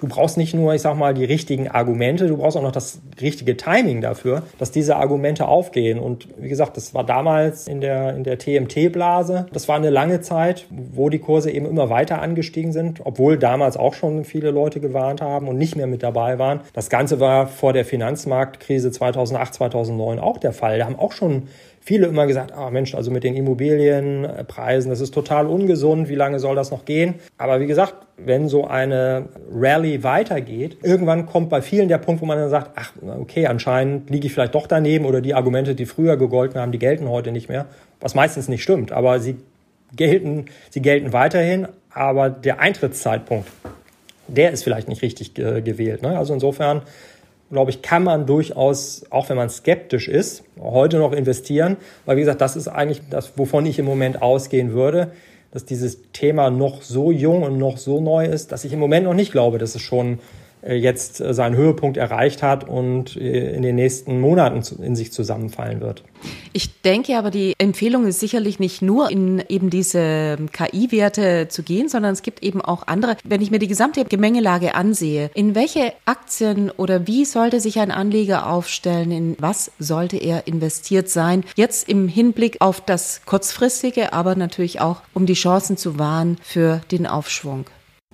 du 0.00 0.08
brauchst 0.08 0.36
nicht 0.36 0.54
nur, 0.54 0.74
ich 0.74 0.82
sag 0.82 0.96
mal, 0.96 1.14
die 1.14 1.24
richtigen 1.24 1.68
Argumente, 1.68 2.26
du 2.26 2.36
brauchst 2.36 2.56
auch 2.56 2.62
noch 2.62 2.72
das 2.72 3.00
richtige 3.20 3.56
Timing 3.56 4.00
dafür, 4.00 4.42
dass 4.58 4.70
diese 4.70 4.96
Argumente 4.96 5.48
aufgehen. 5.48 5.98
Und 5.98 6.28
wie 6.38 6.48
gesagt, 6.48 6.76
das 6.76 6.94
war 6.94 7.04
damals 7.04 7.68
in 7.68 7.80
der, 7.80 8.14
in 8.14 8.24
der 8.24 8.38
TMT-Blase. 8.38 9.46
Das 9.52 9.68
war 9.68 9.76
eine 9.76 9.90
lange 9.90 10.20
Zeit, 10.20 10.66
wo 10.70 11.08
die 11.08 11.18
Kurse 11.18 11.50
eben 11.50 11.66
immer 11.66 11.90
weiter 11.90 12.20
angestiegen 12.20 12.72
sind, 12.72 13.00
obwohl 13.04 13.38
damals 13.38 13.76
auch 13.76 13.94
schon 13.94 14.24
viele 14.24 14.50
Leute 14.50 14.80
gewarnt 14.80 15.20
haben 15.20 15.48
und 15.48 15.58
nicht 15.58 15.76
mehr 15.76 15.86
mit 15.86 16.02
dabei 16.02 16.38
waren. 16.38 16.60
Das 16.72 16.90
Ganze 16.90 17.20
war 17.20 17.46
vor 17.46 17.72
der 17.72 17.84
Finanzmarktkrise 17.84 18.90
2008, 18.90 19.54
2009 19.54 20.18
auch 20.18 20.38
der 20.38 20.52
Fall. 20.52 20.78
Da 20.78 20.86
haben 20.86 20.98
auch 20.98 21.12
schon 21.12 21.44
viele 21.86 22.08
immer 22.08 22.26
gesagt, 22.26 22.52
ah 22.52 22.68
Mensch, 22.68 22.96
also 22.96 23.12
mit 23.12 23.22
den 23.22 23.36
Immobilienpreisen, 23.36 24.90
das 24.90 25.00
ist 25.00 25.14
total 25.14 25.46
ungesund, 25.46 26.08
wie 26.08 26.16
lange 26.16 26.40
soll 26.40 26.56
das 26.56 26.72
noch 26.72 26.84
gehen? 26.84 27.14
Aber 27.38 27.60
wie 27.60 27.66
gesagt, 27.66 27.94
wenn 28.16 28.48
so 28.48 28.66
eine 28.66 29.26
Rallye 29.52 30.02
weitergeht, 30.02 30.78
irgendwann 30.82 31.26
kommt 31.26 31.48
bei 31.48 31.62
vielen 31.62 31.88
der 31.88 31.98
Punkt, 31.98 32.20
wo 32.20 32.26
man 32.26 32.38
dann 32.38 32.50
sagt, 32.50 32.72
ach, 32.74 32.92
okay, 33.20 33.46
anscheinend 33.46 34.10
liege 34.10 34.26
ich 34.26 34.32
vielleicht 34.32 34.56
doch 34.56 34.66
daneben 34.66 35.04
oder 35.04 35.20
die 35.20 35.34
Argumente, 35.34 35.76
die 35.76 35.86
früher 35.86 36.16
gegolten 36.16 36.60
haben, 36.60 36.72
die 36.72 36.80
gelten 36.80 37.08
heute 37.08 37.30
nicht 37.30 37.48
mehr, 37.48 37.66
was 38.00 38.16
meistens 38.16 38.48
nicht 38.48 38.64
stimmt, 38.64 38.90
aber 38.90 39.20
sie 39.20 39.36
gelten, 39.94 40.46
sie 40.70 40.82
gelten 40.82 41.12
weiterhin, 41.12 41.68
aber 41.90 42.30
der 42.30 42.58
Eintrittszeitpunkt, 42.58 43.46
der 44.26 44.50
ist 44.50 44.64
vielleicht 44.64 44.88
nicht 44.88 45.02
richtig 45.02 45.34
gewählt. 45.34 46.02
Ne? 46.02 46.18
Also 46.18 46.34
insofern 46.34 46.82
glaube 47.50 47.70
ich, 47.70 47.82
kann 47.82 48.04
man 48.04 48.26
durchaus, 48.26 49.04
auch 49.10 49.28
wenn 49.28 49.36
man 49.36 49.50
skeptisch 49.50 50.08
ist, 50.08 50.44
heute 50.60 50.98
noch 50.98 51.12
investieren. 51.12 51.76
Weil, 52.04 52.16
wie 52.16 52.20
gesagt, 52.20 52.40
das 52.40 52.56
ist 52.56 52.68
eigentlich 52.68 53.02
das, 53.10 53.32
wovon 53.36 53.66
ich 53.66 53.78
im 53.78 53.84
Moment 53.84 54.22
ausgehen 54.22 54.72
würde, 54.72 55.12
dass 55.52 55.64
dieses 55.64 55.98
Thema 56.12 56.50
noch 56.50 56.82
so 56.82 57.10
jung 57.10 57.42
und 57.42 57.58
noch 57.58 57.78
so 57.78 58.00
neu 58.00 58.26
ist, 58.26 58.52
dass 58.52 58.64
ich 58.64 58.72
im 58.72 58.78
Moment 58.78 59.04
noch 59.04 59.14
nicht 59.14 59.32
glaube, 59.32 59.58
dass 59.58 59.74
es 59.74 59.82
schon 59.82 60.18
jetzt 60.74 61.20
äh, 61.20 61.34
seinen 61.34 61.56
Höhepunkt 61.56 61.96
erreicht 61.96 62.42
hat 62.42 62.68
und 62.68 63.16
äh, 63.16 63.54
in 63.54 63.62
den 63.62 63.76
nächsten 63.76 64.20
Monaten 64.20 64.62
in 64.82 64.96
sich 64.96 65.12
zusammenfallen 65.12 65.80
wird. 65.80 66.02
Ich 66.52 66.80
denke 66.82 67.16
aber, 67.18 67.30
die 67.30 67.54
Empfehlung 67.58 68.06
ist 68.06 68.20
sicherlich 68.20 68.58
nicht 68.58 68.82
nur 68.82 69.10
in 69.10 69.42
eben 69.48 69.70
diese 69.70 70.38
KI-Werte 70.52 71.48
zu 71.48 71.62
gehen, 71.62 71.88
sondern 71.88 72.12
es 72.12 72.22
gibt 72.22 72.42
eben 72.42 72.60
auch 72.60 72.86
andere. 72.86 73.16
Wenn 73.24 73.42
ich 73.42 73.50
mir 73.50 73.58
die 73.58 73.68
gesamte 73.68 74.04
Gemengelage 74.04 74.74
ansehe, 74.74 75.30
in 75.34 75.54
welche 75.54 75.92
Aktien 76.04 76.70
oder 76.70 77.06
wie 77.06 77.24
sollte 77.24 77.60
sich 77.60 77.78
ein 77.78 77.90
Anleger 77.90 78.50
aufstellen, 78.50 79.10
in 79.10 79.36
was 79.38 79.70
sollte 79.78 80.16
er 80.16 80.46
investiert 80.46 81.08
sein? 81.08 81.44
Jetzt 81.56 81.88
im 81.88 82.08
Hinblick 82.08 82.56
auf 82.60 82.80
das 82.80 83.20
kurzfristige, 83.26 84.12
aber 84.12 84.34
natürlich 84.34 84.80
auch, 84.80 85.02
um 85.14 85.26
die 85.26 85.34
Chancen 85.34 85.76
zu 85.76 85.98
wahren 85.98 86.38
für 86.42 86.80
den 86.90 87.06
Aufschwung. 87.06 87.66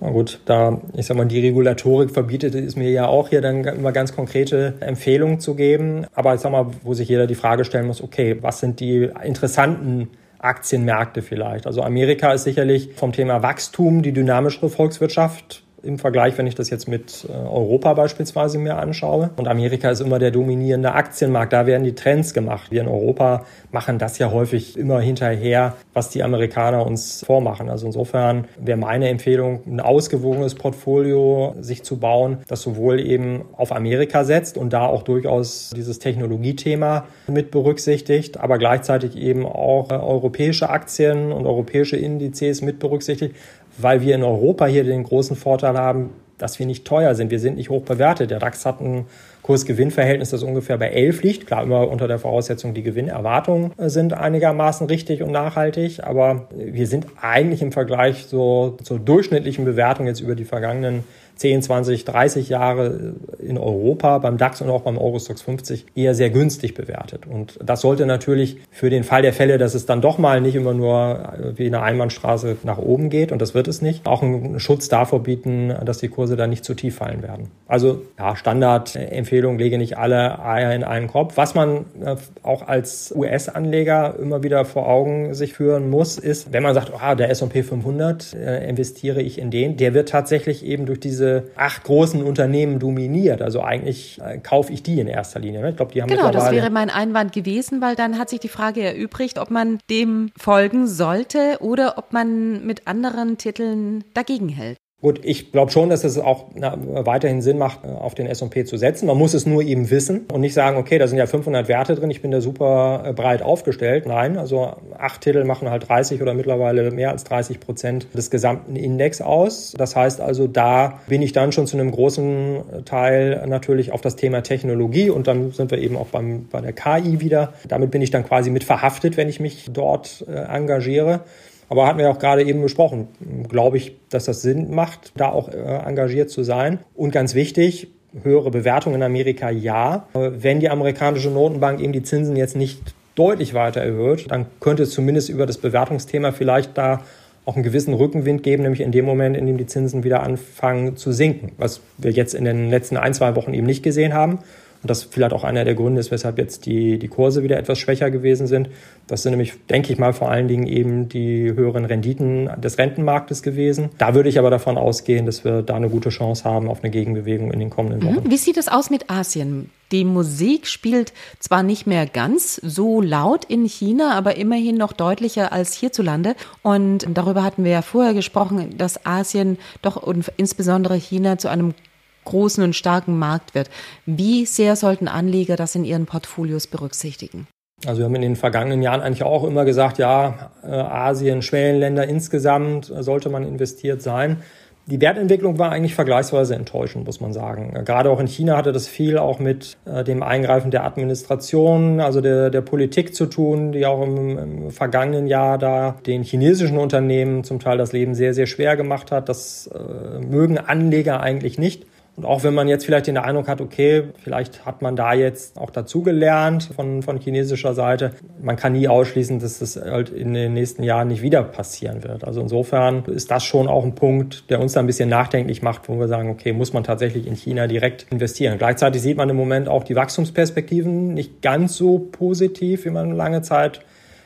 Na 0.03 0.09
gut, 0.09 0.41
da, 0.43 0.81
ich 0.97 1.05
sag 1.05 1.15
mal, 1.15 1.25
die 1.25 1.39
Regulatorik 1.39 2.11
verbietet 2.11 2.55
es 2.55 2.75
mir 2.75 2.91
ja 2.91 3.07
auch 3.07 3.29
hier 3.29 3.39
dann 3.39 3.63
immer 3.63 3.93
ganz 3.93 4.13
konkrete 4.13 4.73
Empfehlungen 4.81 5.39
zu 5.39 5.55
geben. 5.55 6.05
Aber 6.13 6.35
ich 6.35 6.41
sag 6.41 6.51
mal, 6.51 6.65
wo 6.83 6.93
sich 6.93 7.07
jeder 7.07 7.25
die 7.25 7.35
Frage 7.35 7.63
stellen 7.63 7.87
muss, 7.87 8.03
okay, 8.03 8.37
was 8.41 8.59
sind 8.59 8.81
die 8.81 9.09
interessanten 9.23 10.09
Aktienmärkte 10.39 11.21
vielleicht? 11.21 11.67
Also 11.67 11.83
Amerika 11.83 12.33
ist 12.33 12.43
sicherlich 12.43 12.89
vom 12.95 13.13
Thema 13.13 13.43
Wachstum 13.43 14.01
die 14.01 14.11
dynamischere 14.11 14.69
Volkswirtschaft 14.69 15.62
im 15.83 15.99
Vergleich, 15.99 16.37
wenn 16.37 16.47
ich 16.47 16.55
das 16.55 16.69
jetzt 16.69 16.87
mit 16.87 17.27
äh, 17.29 17.31
Europa 17.31 17.93
beispielsweise 17.93 18.57
mir 18.57 18.77
anschaue. 18.77 19.31
Und 19.35 19.47
Amerika 19.47 19.89
ist 19.89 19.99
immer 19.99 20.17
der 20.17 20.31
dominierende 20.31 20.93
Aktienmarkt. 20.93 21.51
Da 21.51 21.65
werden 21.65 21.83
die 21.83 21.93
Trends 21.93 22.33
gemacht. 22.33 22.71
Wir 22.71 22.81
in 22.81 22.87
Europa 22.87 23.45
machen 23.71 23.99
das 23.99 24.17
ja 24.17 24.31
häufig 24.31 24.77
immer 24.77 25.01
hinterher, 25.01 25.75
was 25.93 26.09
die 26.09 26.23
Amerikaner 26.23 26.85
uns 26.85 27.23
vormachen. 27.25 27.69
Also 27.69 27.85
insofern 27.85 28.45
wäre 28.57 28.77
meine 28.77 29.09
Empfehlung, 29.09 29.61
ein 29.67 29.81
ausgewogenes 29.81 30.55
Portfolio 30.55 31.55
sich 31.59 31.83
zu 31.83 31.97
bauen, 31.97 32.37
das 32.47 32.61
sowohl 32.61 32.99
eben 32.99 33.43
auf 33.57 33.75
Amerika 33.75 34.23
setzt 34.23 34.57
und 34.57 34.71
da 34.71 34.85
auch 34.85 35.03
durchaus 35.03 35.71
dieses 35.75 35.99
Technologiethema 35.99 37.05
mit 37.27 37.51
berücksichtigt, 37.51 38.39
aber 38.39 38.57
gleichzeitig 38.57 39.17
eben 39.17 39.45
auch 39.45 39.91
äh, 39.91 39.95
europäische 39.95 40.69
Aktien 40.69 41.31
und 41.31 41.45
europäische 41.45 41.97
Indizes 41.97 42.61
mit 42.61 42.79
berücksichtigt, 42.79 43.35
weil 43.77 44.01
wir 44.01 44.15
in 44.15 44.23
Europa 44.23 44.65
hier 44.65 44.83
den 44.83 45.03
großen 45.03 45.35
Vorteil 45.35 45.77
haben, 45.77 46.11
dass 46.37 46.59
wir 46.59 46.65
nicht 46.65 46.85
teuer 46.85 47.15
sind. 47.15 47.31
Wir 47.31 47.39
sind 47.39 47.57
nicht 47.57 47.69
hoch 47.69 47.83
bewertet. 47.83 48.31
Der 48.31 48.39
DAX 48.39 48.65
hat 48.65 48.81
ein 48.81 49.05
Kurs-Gewinn-Verhältnis, 49.43 50.31
das 50.31 50.43
ungefähr 50.43 50.77
bei 50.77 50.89
11 50.89 51.23
liegt. 51.23 51.47
Klar, 51.47 51.63
immer 51.63 51.89
unter 51.89 52.07
der 52.07 52.19
Voraussetzung, 52.19 52.73
die 52.73 52.83
Gewinnerwartungen 52.83 53.71
sind 53.77 54.13
einigermaßen 54.13 54.87
richtig 54.87 55.21
und 55.21 55.31
nachhaltig. 55.31 56.03
Aber 56.03 56.47
wir 56.55 56.87
sind 56.87 57.07
eigentlich 57.21 57.61
im 57.61 57.71
Vergleich 57.71 58.25
so 58.25 58.77
zur 58.83 58.99
durchschnittlichen 58.99 59.63
Bewertung 59.63 60.07
jetzt 60.07 60.21
über 60.21 60.35
die 60.35 60.45
vergangenen 60.45 61.03
10, 61.35 61.61
20, 61.61 62.05
30 62.05 62.49
Jahre 62.49 63.15
in 63.39 63.57
Europa 63.57 64.17
beim 64.19 64.37
DAX 64.37 64.61
und 64.61 64.69
auch 64.69 64.81
beim 64.81 64.97
Eurostox 64.97 65.41
50 65.41 65.85
eher 65.95 66.15
sehr 66.15 66.29
günstig 66.29 66.73
bewertet. 66.73 67.25
Und 67.27 67.59
das 67.63 67.81
sollte 67.81 68.05
natürlich 68.05 68.57
für 68.71 68.89
den 68.89 69.03
Fall 69.03 69.21
der 69.21 69.33
Fälle, 69.33 69.57
dass 69.57 69.73
es 69.73 69.85
dann 69.85 70.01
doch 70.01 70.17
mal 70.17 70.41
nicht 70.41 70.55
immer 70.55 70.73
nur 70.73 71.33
wie 71.55 71.67
eine 71.67 71.81
Einbahnstraße 71.81 72.57
nach 72.63 72.77
oben 72.77 73.09
geht, 73.09 73.31
und 73.31 73.41
das 73.41 73.53
wird 73.53 73.67
es 73.67 73.81
nicht, 73.81 74.05
auch 74.05 74.21
einen 74.21 74.59
Schutz 74.59 74.89
davor 74.89 75.23
bieten, 75.23 75.73
dass 75.85 75.97
die 75.97 76.07
Kurse 76.07 76.35
dann 76.35 76.49
nicht 76.49 76.63
zu 76.63 76.73
tief 76.73 76.95
fallen 76.95 77.23
werden. 77.23 77.49
Also 77.67 78.01
ja, 78.19 78.35
Standardempfehlung, 78.35 79.57
lege 79.57 79.77
nicht 79.77 79.97
alle 79.97 80.43
Eier 80.43 80.73
in 80.73 80.83
einen 80.83 81.07
Kopf. 81.07 81.37
Was 81.37 81.55
man 81.55 81.85
äh, 82.03 82.15
auch 82.43 82.67
als 82.67 83.13
US-Anleger 83.15 84.15
immer 84.19 84.43
wieder 84.43 84.65
vor 84.65 84.87
Augen 84.87 85.33
sich 85.33 85.53
führen 85.53 85.89
muss, 85.89 86.17
ist, 86.17 86.53
wenn 86.53 86.63
man 86.63 86.73
sagt, 86.73 86.91
ah, 86.99 87.15
der 87.15 87.29
S&P 87.29 87.63
500, 87.63 88.33
äh, 88.33 88.69
investiere 88.69 89.21
ich 89.21 89.39
in 89.39 89.51
den, 89.51 89.77
der 89.77 89.93
wird 89.93 90.09
tatsächlich 90.09 90.65
eben 90.65 90.85
durch 90.85 90.99
diese 90.99 91.22
diese 91.23 91.51
acht 91.55 91.83
großen 91.83 92.21
Unternehmen 92.23 92.79
dominiert. 92.79 93.41
Also 93.41 93.61
eigentlich 93.61 94.19
äh, 94.21 94.37
kaufe 94.39 94.71
ich 94.73 94.83
die 94.83 94.99
in 94.99 95.07
erster 95.07 95.39
Linie. 95.39 95.61
Ne? 95.61 95.69
Ich 95.69 95.75
glaube, 95.75 95.93
die 95.93 96.01
haben 96.01 96.09
Genau, 96.09 96.31
das 96.31 96.51
wäre 96.51 96.69
mein 96.69 96.89
Einwand 96.89 97.31
gewesen, 97.31 97.81
weil 97.81 97.95
dann 97.95 98.17
hat 98.17 98.29
sich 98.29 98.39
die 98.39 98.49
Frage 98.49 98.81
erübrigt, 98.81 99.37
ob 99.39 99.49
man 99.51 99.79
dem 99.89 100.31
folgen 100.37 100.87
sollte 100.87 101.57
oder 101.59 101.97
ob 101.97 102.13
man 102.13 102.65
mit 102.65 102.87
anderen 102.87 103.37
Titeln 103.37 104.03
dagegen 104.13 104.49
hält. 104.49 104.77
Gut, 105.03 105.19
ich 105.23 105.51
glaube 105.51 105.69
schon, 105.69 105.89
dass 105.89 106.05
es 106.05 106.17
auch 106.17 106.45
na, 106.55 106.77
weiterhin 106.79 107.41
Sinn 107.41 107.57
macht, 107.57 107.83
äh, 107.83 107.89
auf 107.89 108.15
den 108.15 108.25
S&P 108.25 108.63
zu 108.63 108.77
setzen. 108.77 109.05
Man 109.05 109.17
muss 109.17 109.33
es 109.33 109.45
nur 109.45 109.61
eben 109.61 109.89
wissen 109.89 110.21
und 110.31 110.39
nicht 110.39 110.53
sagen, 110.53 110.77
okay, 110.77 110.97
da 110.97 111.07
sind 111.07 111.17
ja 111.17 111.25
500 111.25 111.67
Werte 111.67 111.95
drin, 111.95 112.09
ich 112.09 112.21
bin 112.21 112.31
da 112.31 112.39
super 112.39 113.03
äh, 113.05 113.11
breit 113.11 113.41
aufgestellt. 113.41 114.05
Nein, 114.07 114.37
also 114.37 114.77
acht 114.97 115.19
Titel 115.19 115.43
machen 115.43 115.69
halt 115.69 115.89
30 115.89 116.21
oder 116.21 116.33
mittlerweile 116.33 116.89
mehr 116.91 117.11
als 117.11 117.25
30 117.25 117.59
Prozent 117.59 118.07
des 118.13 118.31
gesamten 118.31 118.77
Index 118.77 119.19
aus. 119.19 119.73
Das 119.77 119.93
heißt 119.97 120.21
also, 120.21 120.47
da 120.47 121.01
bin 121.07 121.21
ich 121.21 121.33
dann 121.33 121.51
schon 121.51 121.67
zu 121.67 121.75
einem 121.75 121.91
großen 121.91 122.85
Teil 122.85 123.43
natürlich 123.45 123.91
auf 123.91 123.99
das 123.99 124.15
Thema 124.15 124.41
Technologie 124.41 125.09
und 125.09 125.27
dann 125.27 125.51
sind 125.51 125.69
wir 125.69 125.79
eben 125.79 125.97
auch 125.97 126.07
beim, 126.07 126.47
bei 126.49 126.61
der 126.61 126.71
KI 126.71 127.19
wieder. 127.19 127.51
Damit 127.67 127.91
bin 127.91 128.01
ich 128.01 128.11
dann 128.11 128.23
quasi 128.25 128.49
mit 128.51 128.63
verhaftet, 128.63 129.17
wenn 129.17 129.27
ich 129.27 129.41
mich 129.41 129.65
dort 129.69 130.23
äh, 130.29 130.31
engagiere. 130.31 131.25
Aber 131.69 131.87
hatten 131.87 131.99
wir 131.99 132.09
auch 132.09 132.19
gerade 132.19 132.43
eben 132.43 132.61
besprochen, 132.61 133.07
glaube 133.49 133.77
ich, 133.77 133.95
dass 134.09 134.25
das 134.25 134.41
Sinn 134.41 134.73
macht, 134.73 135.11
da 135.15 135.29
auch 135.29 135.49
äh, 135.49 135.53
engagiert 135.53 136.29
zu 136.29 136.43
sein. 136.43 136.79
Und 136.95 137.11
ganz 137.11 137.35
wichtig, 137.35 137.87
höhere 138.21 138.51
Bewertung 138.51 138.93
in 138.93 139.03
Amerika 139.03 139.49
ja. 139.49 140.07
Wenn 140.13 140.59
die 140.59 140.69
amerikanische 140.69 141.29
Notenbank 141.29 141.79
eben 141.79 141.93
die 141.93 142.03
Zinsen 142.03 142.35
jetzt 142.35 142.55
nicht 142.55 142.93
deutlich 143.15 143.53
weiter 143.53 143.81
erhöht, 143.81 144.29
dann 144.29 144.45
könnte 144.59 144.83
es 144.83 144.91
zumindest 144.91 145.29
über 145.29 145.45
das 145.45 145.57
Bewertungsthema 145.57 146.31
vielleicht 146.31 146.77
da 146.77 147.01
auch 147.45 147.55
einen 147.55 147.63
gewissen 147.63 147.93
Rückenwind 147.93 148.41
geben, 148.43 148.63
nämlich 148.63 148.81
in 148.81 148.91
dem 148.91 149.05
Moment, 149.05 149.35
in 149.35 149.45
dem 149.45 149.57
die 149.57 149.65
Zinsen 149.65 150.03
wieder 150.03 150.23
anfangen 150.23 150.95
zu 150.95 151.11
sinken, 151.11 151.51
was 151.57 151.81
wir 151.97 152.11
jetzt 152.11 152.33
in 152.33 152.45
den 152.45 152.69
letzten 152.69 152.95
ein, 152.95 153.13
zwei 153.13 153.35
Wochen 153.35 153.53
eben 153.53 153.65
nicht 153.65 153.83
gesehen 153.83 154.13
haben. 154.13 154.39
Und 154.83 154.89
das 154.89 155.03
vielleicht 155.03 155.31
auch 155.31 155.45
einer 155.45 155.63
der 155.63 155.75
Gründe 155.75 156.01
ist, 156.01 156.11
weshalb 156.11 156.37
jetzt 156.37 156.65
die, 156.65 156.99
die 156.99 157.07
Kurse 157.07 157.41
wieder 157.41 157.57
etwas 157.57 157.79
schwächer 157.79 158.11
gewesen 158.11 158.47
sind. 158.47 158.69
Das 159.07 159.23
sind 159.23 159.31
nämlich, 159.31 159.53
denke 159.69 159.93
ich 159.93 159.97
mal, 159.97 160.11
vor 160.11 160.29
allen 160.29 160.49
Dingen 160.49 160.67
eben 160.67 161.07
die 161.07 161.53
höheren 161.53 161.85
Renditen 161.85 162.49
des 162.57 162.77
Rentenmarktes 162.77 163.43
gewesen. 163.43 163.89
Da 163.97 164.13
würde 164.13 164.27
ich 164.27 164.37
aber 164.37 164.49
davon 164.49 164.77
ausgehen, 164.77 165.25
dass 165.25 165.45
wir 165.45 165.61
da 165.61 165.75
eine 165.75 165.89
gute 165.89 166.09
Chance 166.09 166.43
haben 166.43 166.69
auf 166.69 166.83
eine 166.83 166.91
Gegenbewegung 166.91 167.51
in 167.51 167.59
den 167.59 167.69
kommenden 167.69 168.01
mhm. 168.01 168.15
Wochen. 168.17 168.29
Wie 168.29 168.37
sieht 168.37 168.57
es 168.57 168.67
aus 168.67 168.89
mit 168.89 169.09
Asien? 169.09 169.69
Die 169.93 170.03
Musik 170.03 170.67
spielt 170.67 171.13
zwar 171.39 171.63
nicht 171.63 171.87
mehr 171.87 172.05
ganz 172.05 172.55
so 172.55 172.99
laut 172.99 173.45
in 173.45 173.65
China, 173.65 174.17
aber 174.17 174.35
immerhin 174.35 174.75
noch 174.75 174.91
deutlicher 174.91 175.53
als 175.53 175.75
hierzulande. 175.75 176.35
Und 176.61 177.07
darüber 177.13 177.43
hatten 177.43 177.63
wir 177.63 177.71
ja 177.71 177.81
vorher 177.81 178.13
gesprochen, 178.13 178.77
dass 178.77 179.05
Asien 179.05 179.59
doch 179.81 179.95
und 179.95 180.29
insbesondere 180.35 180.95
China 180.95 181.37
zu 181.37 181.47
einem 181.47 181.73
großen 182.23 182.63
und 182.63 182.75
starken 182.75 183.17
Markt 183.17 183.55
wird. 183.55 183.69
Wie 184.05 184.45
sehr 184.45 184.75
sollten 184.75 185.07
Anleger 185.07 185.55
das 185.55 185.75
in 185.75 185.85
ihren 185.85 186.05
Portfolios 186.05 186.67
berücksichtigen? 186.67 187.47
Also 187.85 187.99
wir 187.99 188.05
haben 188.05 188.15
in 188.15 188.21
den 188.21 188.35
vergangenen 188.35 188.81
Jahren 188.81 189.01
eigentlich 189.01 189.23
auch 189.23 189.43
immer 189.43 189.65
gesagt, 189.65 189.97
ja, 189.97 190.51
äh, 190.63 190.67
Asien, 190.67 191.41
Schwellenländer 191.41 192.07
insgesamt 192.07 192.89
äh, 192.89 193.03
sollte 193.03 193.29
man 193.29 193.43
investiert 193.43 194.01
sein. 194.01 194.37
Die 194.85 194.99
Wertentwicklung 194.99 195.59
war 195.59 195.71
eigentlich 195.71 195.95
vergleichsweise 195.95 196.55
enttäuschend, 196.55 197.05
muss 197.05 197.21
man 197.21 197.31
sagen. 197.31 197.73
Gerade 197.85 198.09
auch 198.09 198.19
in 198.19 198.27
China 198.27 198.57
hatte 198.57 198.73
das 198.73 198.89
viel 198.89 199.17
auch 199.17 199.39
mit 199.39 199.77
äh, 199.85 200.03
dem 200.03 200.21
Eingreifen 200.21 200.71
der 200.71 200.83
Administration, 200.83 202.01
also 202.01 202.19
der, 202.19 202.49
der 202.49 202.59
Politik 202.59 203.15
zu 203.15 203.27
tun, 203.27 203.71
die 203.71 203.85
auch 203.85 204.01
im, 204.03 204.37
im, 204.37 204.71
vergangenen 204.71 205.27
Jahr 205.27 205.57
da 205.57 205.95
den 206.05 206.23
chinesischen 206.23 206.77
Unternehmen 206.77 207.45
zum 207.45 207.59
Teil 207.59 207.77
das 207.77 207.93
Leben 207.93 208.13
sehr, 208.13 208.33
sehr 208.33 208.45
schwer 208.45 208.75
gemacht 208.75 209.11
hat. 209.11 209.29
Das 209.29 209.67
äh, 209.67 210.19
mögen 210.19 210.57
Anleger 210.57 211.21
eigentlich 211.21 211.57
nicht. 211.57 211.85
Und 212.15 212.25
auch 212.25 212.43
wenn 212.43 212.53
man 212.53 212.67
jetzt 212.67 212.85
vielleicht 212.85 213.07
den 213.07 213.17
Eindruck 213.17 213.47
hat, 213.47 213.59
okay, 213.59 214.03
vielleicht 214.23 214.67
hat 214.67 214.83
man 214.83 214.95
da 214.95 215.13
jetzt 215.13 215.57
auch 215.57 215.71
dazugelernt 215.71 216.69
von, 216.75 217.01
von 217.01 217.17
chinesischer 217.17 217.73
Seite, 217.73 218.11
man 218.39 218.55
kann 218.55 218.73
nie 218.73 218.87
ausschließen, 218.87 219.39
dass 219.39 219.59
das 219.59 219.77
halt 219.77 220.09
in 220.09 220.33
den 220.35 220.53
nächsten 220.53 220.83
Jahren 220.83 221.07
nicht 221.07 221.23
wieder 221.23 221.41
passieren 221.43 222.03
wird. 222.03 222.23
Also 222.23 222.41
insofern 222.41 223.03
ist 223.05 223.31
das 223.31 223.43
schon 223.43 223.67
auch 223.67 223.83
ein 223.83 223.95
Punkt, 223.95 224.49
der 224.51 224.59
uns 224.59 224.73
da 224.73 224.81
ein 224.81 224.85
bisschen 224.85 225.09
nachdenklich 225.09 225.63
macht, 225.63 225.89
wo 225.89 225.99
wir 225.99 226.07
sagen, 226.07 226.29
okay, 226.29 226.53
muss 226.53 226.71
man 226.71 226.83
tatsächlich 226.83 227.25
in 227.25 227.35
China 227.35 227.65
direkt 227.65 228.05
investieren. 228.11 228.59
Gleichzeitig 228.59 229.01
sieht 229.01 229.17
man 229.17 229.29
im 229.29 229.35
Moment 229.35 229.67
auch 229.67 229.83
die 229.83 229.95
Wachstumsperspektiven 229.95 231.15
nicht 231.15 231.41
ganz 231.41 231.75
so 231.75 231.97
positiv, 231.97 232.85
wie 232.85 232.91
man 232.91 233.15
lange 233.15 233.41
Zeit 233.41 233.81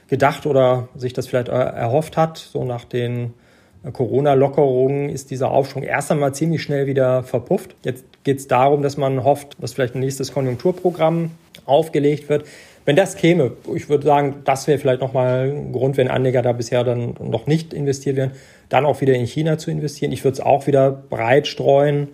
gedacht 0.10 0.46
oder 0.46 0.90
sich 0.96 1.14
das 1.14 1.28
vielleicht 1.28 1.48
erhofft 1.48 2.18
hat, 2.18 2.38
so 2.38 2.66
nach 2.66 2.84
den 2.84 3.34
Corona-Lockerungen 3.94 5.10
ist 5.10 5.32
dieser 5.32 5.52
Aufschwung 5.52 5.84
erst 5.84 6.12
einmal 6.12 6.34
ziemlich 6.34 6.62
schnell 6.62 6.88
wieder 6.88 7.24
verpufft. 7.24 7.76
Jetzt 7.84 8.06
geht 8.24 8.40
es 8.40 8.48
darum, 8.48 8.82
dass 8.82 8.98
man 8.98 9.24
hofft, 9.24 9.56
dass 9.62 9.74
vielleicht 9.74 9.96
ein 9.96 10.02
nächstes 10.02 10.34
Konjunkturprogramm 10.34 11.32
aufgelegt 11.66 12.30
wird. 12.30 12.46
Wenn 12.86 12.96
das 12.96 13.16
käme, 13.16 13.52
ich 13.76 13.90
würde 13.90 14.06
sagen, 14.06 14.36
das 14.46 14.68
wäre 14.68 14.80
vielleicht 14.80 15.02
nochmal 15.02 15.52
ein 15.52 15.74
Grund, 15.74 15.98
wenn 15.98 16.08
Anleger 16.08 16.42
da 16.42 16.54
bisher 16.54 16.84
dann 16.84 17.16
noch 17.22 17.46
nicht 17.46 17.74
investiert 17.74 18.16
werden, 18.16 18.32
dann 18.70 18.86
auch 18.86 19.02
wieder 19.02 19.14
in 19.14 19.26
China 19.26 19.58
zu 19.58 19.72
investieren. 19.72 20.12
Ich 20.12 20.24
würde 20.24 20.36
es 20.36 20.40
auch 20.40 20.68
wieder 20.68 20.92
breit 20.92 21.48
streuen 21.48 22.08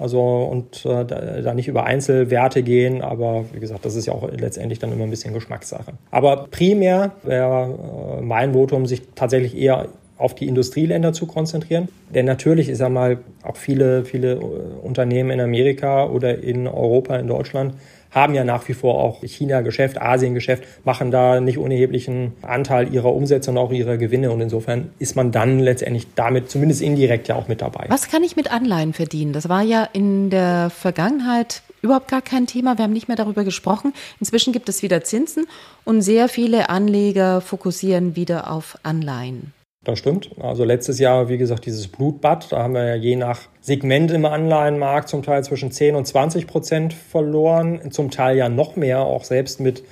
Also 0.00 0.20
und 0.50 0.86
äh, 0.86 1.04
da, 1.04 1.52
nicht 1.52 1.68
über 1.68 1.84
Einzelwerte 1.84 2.62
gehen, 2.62 3.02
aber 3.02 3.44
wie 3.52 3.60
gesagt, 3.60 3.84
das 3.84 3.96
ist 3.96 4.06
ja 4.06 4.14
auch 4.14 4.30
letztendlich 4.32 4.78
dann 4.78 4.90
immer 4.92 5.04
ein 5.04 5.10
bisschen 5.10 5.34
Geschmackssache. 5.34 5.92
Aber 6.10 6.46
primär 6.50 7.12
wäre 7.22 8.18
äh, 8.18 8.22
mein 8.22 8.54
Votum, 8.54 8.86
sich 8.86 9.02
tatsächlich 9.14 9.54
eher 9.54 9.88
auf 10.20 10.34
die 10.34 10.46
Industrieländer 10.46 11.12
zu 11.12 11.26
konzentrieren. 11.26 11.88
Denn 12.14 12.26
natürlich 12.26 12.68
ist 12.68 12.82
einmal 12.82 13.18
auch 13.42 13.56
viele, 13.56 14.04
viele 14.04 14.34
äh, 14.34 14.38
Unternehmen 14.82 15.30
in 15.30 15.40
Amerika 15.40 16.06
oder 16.06 16.38
in 16.38 16.66
Europa, 16.66 17.16
in 17.16 17.26
Deutschland 17.26 17.74
haben 18.10 18.34
ja 18.34 18.44
nach 18.44 18.66
wie 18.68 18.74
vor 18.74 18.94
auch 18.96 19.22
China-Geschäft, 19.22 20.00
Asien-Geschäft, 20.00 20.64
machen 20.84 21.10
da 21.10 21.40
nicht 21.40 21.58
unerheblichen 21.58 22.32
Anteil 22.42 22.92
ihrer 22.92 23.14
Umsätze 23.14 23.50
und 23.50 23.58
auch 23.58 23.70
ihrer 23.70 23.96
Gewinne. 23.96 24.32
Und 24.32 24.40
insofern 24.40 24.90
ist 24.98 25.16
man 25.16 25.30
dann 25.30 25.60
letztendlich 25.60 26.06
damit 26.14 26.50
zumindest 26.50 26.82
indirekt 26.82 27.28
ja 27.28 27.36
auch 27.36 27.48
mit 27.48 27.62
dabei. 27.62 27.86
Was 27.88 28.10
kann 28.10 28.24
ich 28.24 28.36
mit 28.36 28.52
Anleihen 28.52 28.92
verdienen? 28.92 29.32
Das 29.32 29.48
war 29.48 29.62
ja 29.62 29.88
in 29.92 30.30
der 30.30 30.70
Vergangenheit 30.70 31.62
überhaupt 31.82 32.08
gar 32.08 32.22
kein 32.22 32.46
Thema. 32.46 32.76
Wir 32.78 32.84
haben 32.84 32.92
nicht 32.92 33.08
mehr 33.08 33.16
darüber 33.16 33.44
gesprochen. 33.44 33.94
Inzwischen 34.18 34.52
gibt 34.52 34.68
es 34.68 34.82
wieder 34.82 35.04
Zinsen 35.04 35.46
und 35.84 36.02
sehr 36.02 36.28
viele 36.28 36.68
Anleger 36.68 37.40
fokussieren 37.40 38.16
wieder 38.16 38.50
auf 38.50 38.76
Anleihen. 38.82 39.52
Das 39.82 39.98
stimmt. 39.98 40.30
Also 40.38 40.64
letztes 40.64 40.98
Jahr, 40.98 41.30
wie 41.30 41.38
gesagt, 41.38 41.64
dieses 41.64 41.88
Blutbad, 41.88 42.52
da 42.52 42.62
haben 42.62 42.74
wir 42.74 42.84
ja 42.84 42.94
je 42.96 43.16
nach 43.16 43.40
Segment 43.62 44.10
im 44.10 44.26
Anleihenmarkt 44.26 45.08
zum 45.08 45.22
Teil 45.22 45.42
zwischen 45.42 45.70
10 45.70 45.94
und 45.94 46.06
20 46.06 46.46
Prozent 46.46 46.92
verloren, 46.92 47.90
zum 47.90 48.10
Teil 48.10 48.36
ja 48.36 48.50
noch 48.50 48.76
mehr, 48.76 49.00
auch 49.00 49.24
selbst 49.24 49.58
mit 49.58 49.82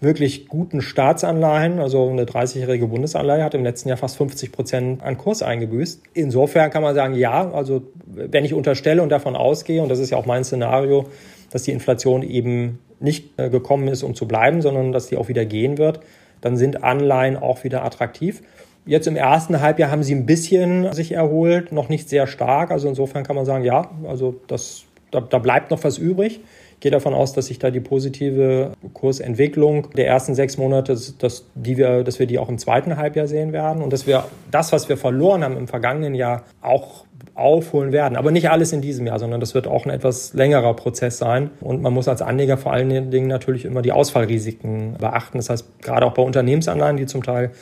wirklich 0.00 0.46
guten 0.46 0.80
Staatsanleihen. 0.80 1.80
Also 1.80 2.08
eine 2.08 2.24
30-jährige 2.24 2.86
Bundesanleihe 2.86 3.42
hat 3.42 3.54
im 3.54 3.64
letzten 3.64 3.88
Jahr 3.88 3.98
fast 3.98 4.16
50 4.16 4.52
Prozent 4.52 5.02
an 5.02 5.18
Kurs 5.18 5.42
eingebüßt. 5.42 6.02
Insofern 6.14 6.70
kann 6.70 6.84
man 6.84 6.94
sagen, 6.94 7.14
ja, 7.14 7.50
also 7.50 7.82
wenn 8.06 8.44
ich 8.44 8.54
unterstelle 8.54 9.02
und 9.02 9.08
davon 9.08 9.34
ausgehe, 9.34 9.82
und 9.82 9.88
das 9.88 9.98
ist 9.98 10.10
ja 10.10 10.18
auch 10.18 10.26
mein 10.26 10.44
Szenario, 10.44 11.06
dass 11.50 11.64
die 11.64 11.72
Inflation 11.72 12.22
eben 12.22 12.78
nicht 13.00 13.36
äh, 13.38 13.50
gekommen 13.50 13.88
ist, 13.88 14.04
um 14.04 14.14
zu 14.14 14.28
bleiben, 14.28 14.62
sondern 14.62 14.92
dass 14.92 15.08
die 15.08 15.16
auch 15.16 15.26
wieder 15.26 15.44
gehen 15.44 15.78
wird, 15.78 15.98
dann 16.40 16.56
sind 16.56 16.84
Anleihen 16.84 17.36
auch 17.36 17.64
wieder 17.64 17.84
attraktiv. 17.84 18.42
Jetzt 18.84 19.06
im 19.06 19.16
ersten 19.16 19.60
Halbjahr 19.60 19.90
haben 19.90 20.02
sie 20.02 20.14
ein 20.14 20.26
bisschen 20.26 20.92
sich 20.92 21.12
erholt, 21.12 21.70
noch 21.70 21.88
nicht 21.88 22.08
sehr 22.08 22.26
stark. 22.26 22.70
Also 22.70 22.88
insofern 22.88 23.22
kann 23.22 23.36
man 23.36 23.44
sagen, 23.44 23.64
ja, 23.64 23.90
also 24.08 24.34
das, 24.48 24.84
da, 25.12 25.20
da 25.20 25.38
bleibt 25.38 25.70
noch 25.70 25.84
was 25.84 25.98
übrig. 25.98 26.40
Ich 26.74 26.80
gehe 26.80 26.90
davon 26.90 27.14
aus, 27.14 27.32
dass 27.32 27.46
sich 27.46 27.60
da 27.60 27.70
die 27.70 27.78
positive 27.78 28.72
Kursentwicklung 28.92 29.90
der 29.92 30.08
ersten 30.08 30.34
sechs 30.34 30.58
Monate, 30.58 30.98
dass, 31.18 31.46
die 31.54 31.76
wir, 31.76 32.02
dass 32.02 32.18
wir 32.18 32.26
die 32.26 32.40
auch 32.40 32.48
im 32.48 32.58
zweiten 32.58 32.96
Halbjahr 32.96 33.28
sehen 33.28 33.52
werden 33.52 33.84
und 33.84 33.92
dass 33.92 34.08
wir 34.08 34.24
das, 34.50 34.72
was 34.72 34.88
wir 34.88 34.96
verloren 34.96 35.44
haben 35.44 35.56
im 35.56 35.68
vergangenen 35.68 36.16
Jahr, 36.16 36.42
auch 36.60 37.04
aufholen 37.34 37.92
werden. 37.92 38.16
Aber 38.16 38.32
nicht 38.32 38.50
alles 38.50 38.72
in 38.72 38.80
diesem 38.80 39.06
Jahr, 39.06 39.20
sondern 39.20 39.38
das 39.40 39.54
wird 39.54 39.68
auch 39.68 39.86
ein 39.86 39.90
etwas 39.90 40.34
längerer 40.34 40.74
Prozess 40.74 41.18
sein. 41.18 41.50
Und 41.60 41.82
man 41.82 41.92
muss 41.92 42.08
als 42.08 42.20
Anleger 42.20 42.56
vor 42.56 42.72
allen 42.72 43.10
Dingen 43.10 43.28
natürlich 43.28 43.64
immer 43.64 43.80
die 43.80 43.92
Ausfallrisiken 43.92 44.94
beachten. 44.98 45.38
Das 45.38 45.50
heißt, 45.50 45.82
gerade 45.82 46.04
auch 46.04 46.14
bei 46.14 46.22
Unternehmensanleihen, 46.22 46.96
die 46.96 47.06
zum 47.06 47.22
Teil 47.22 47.52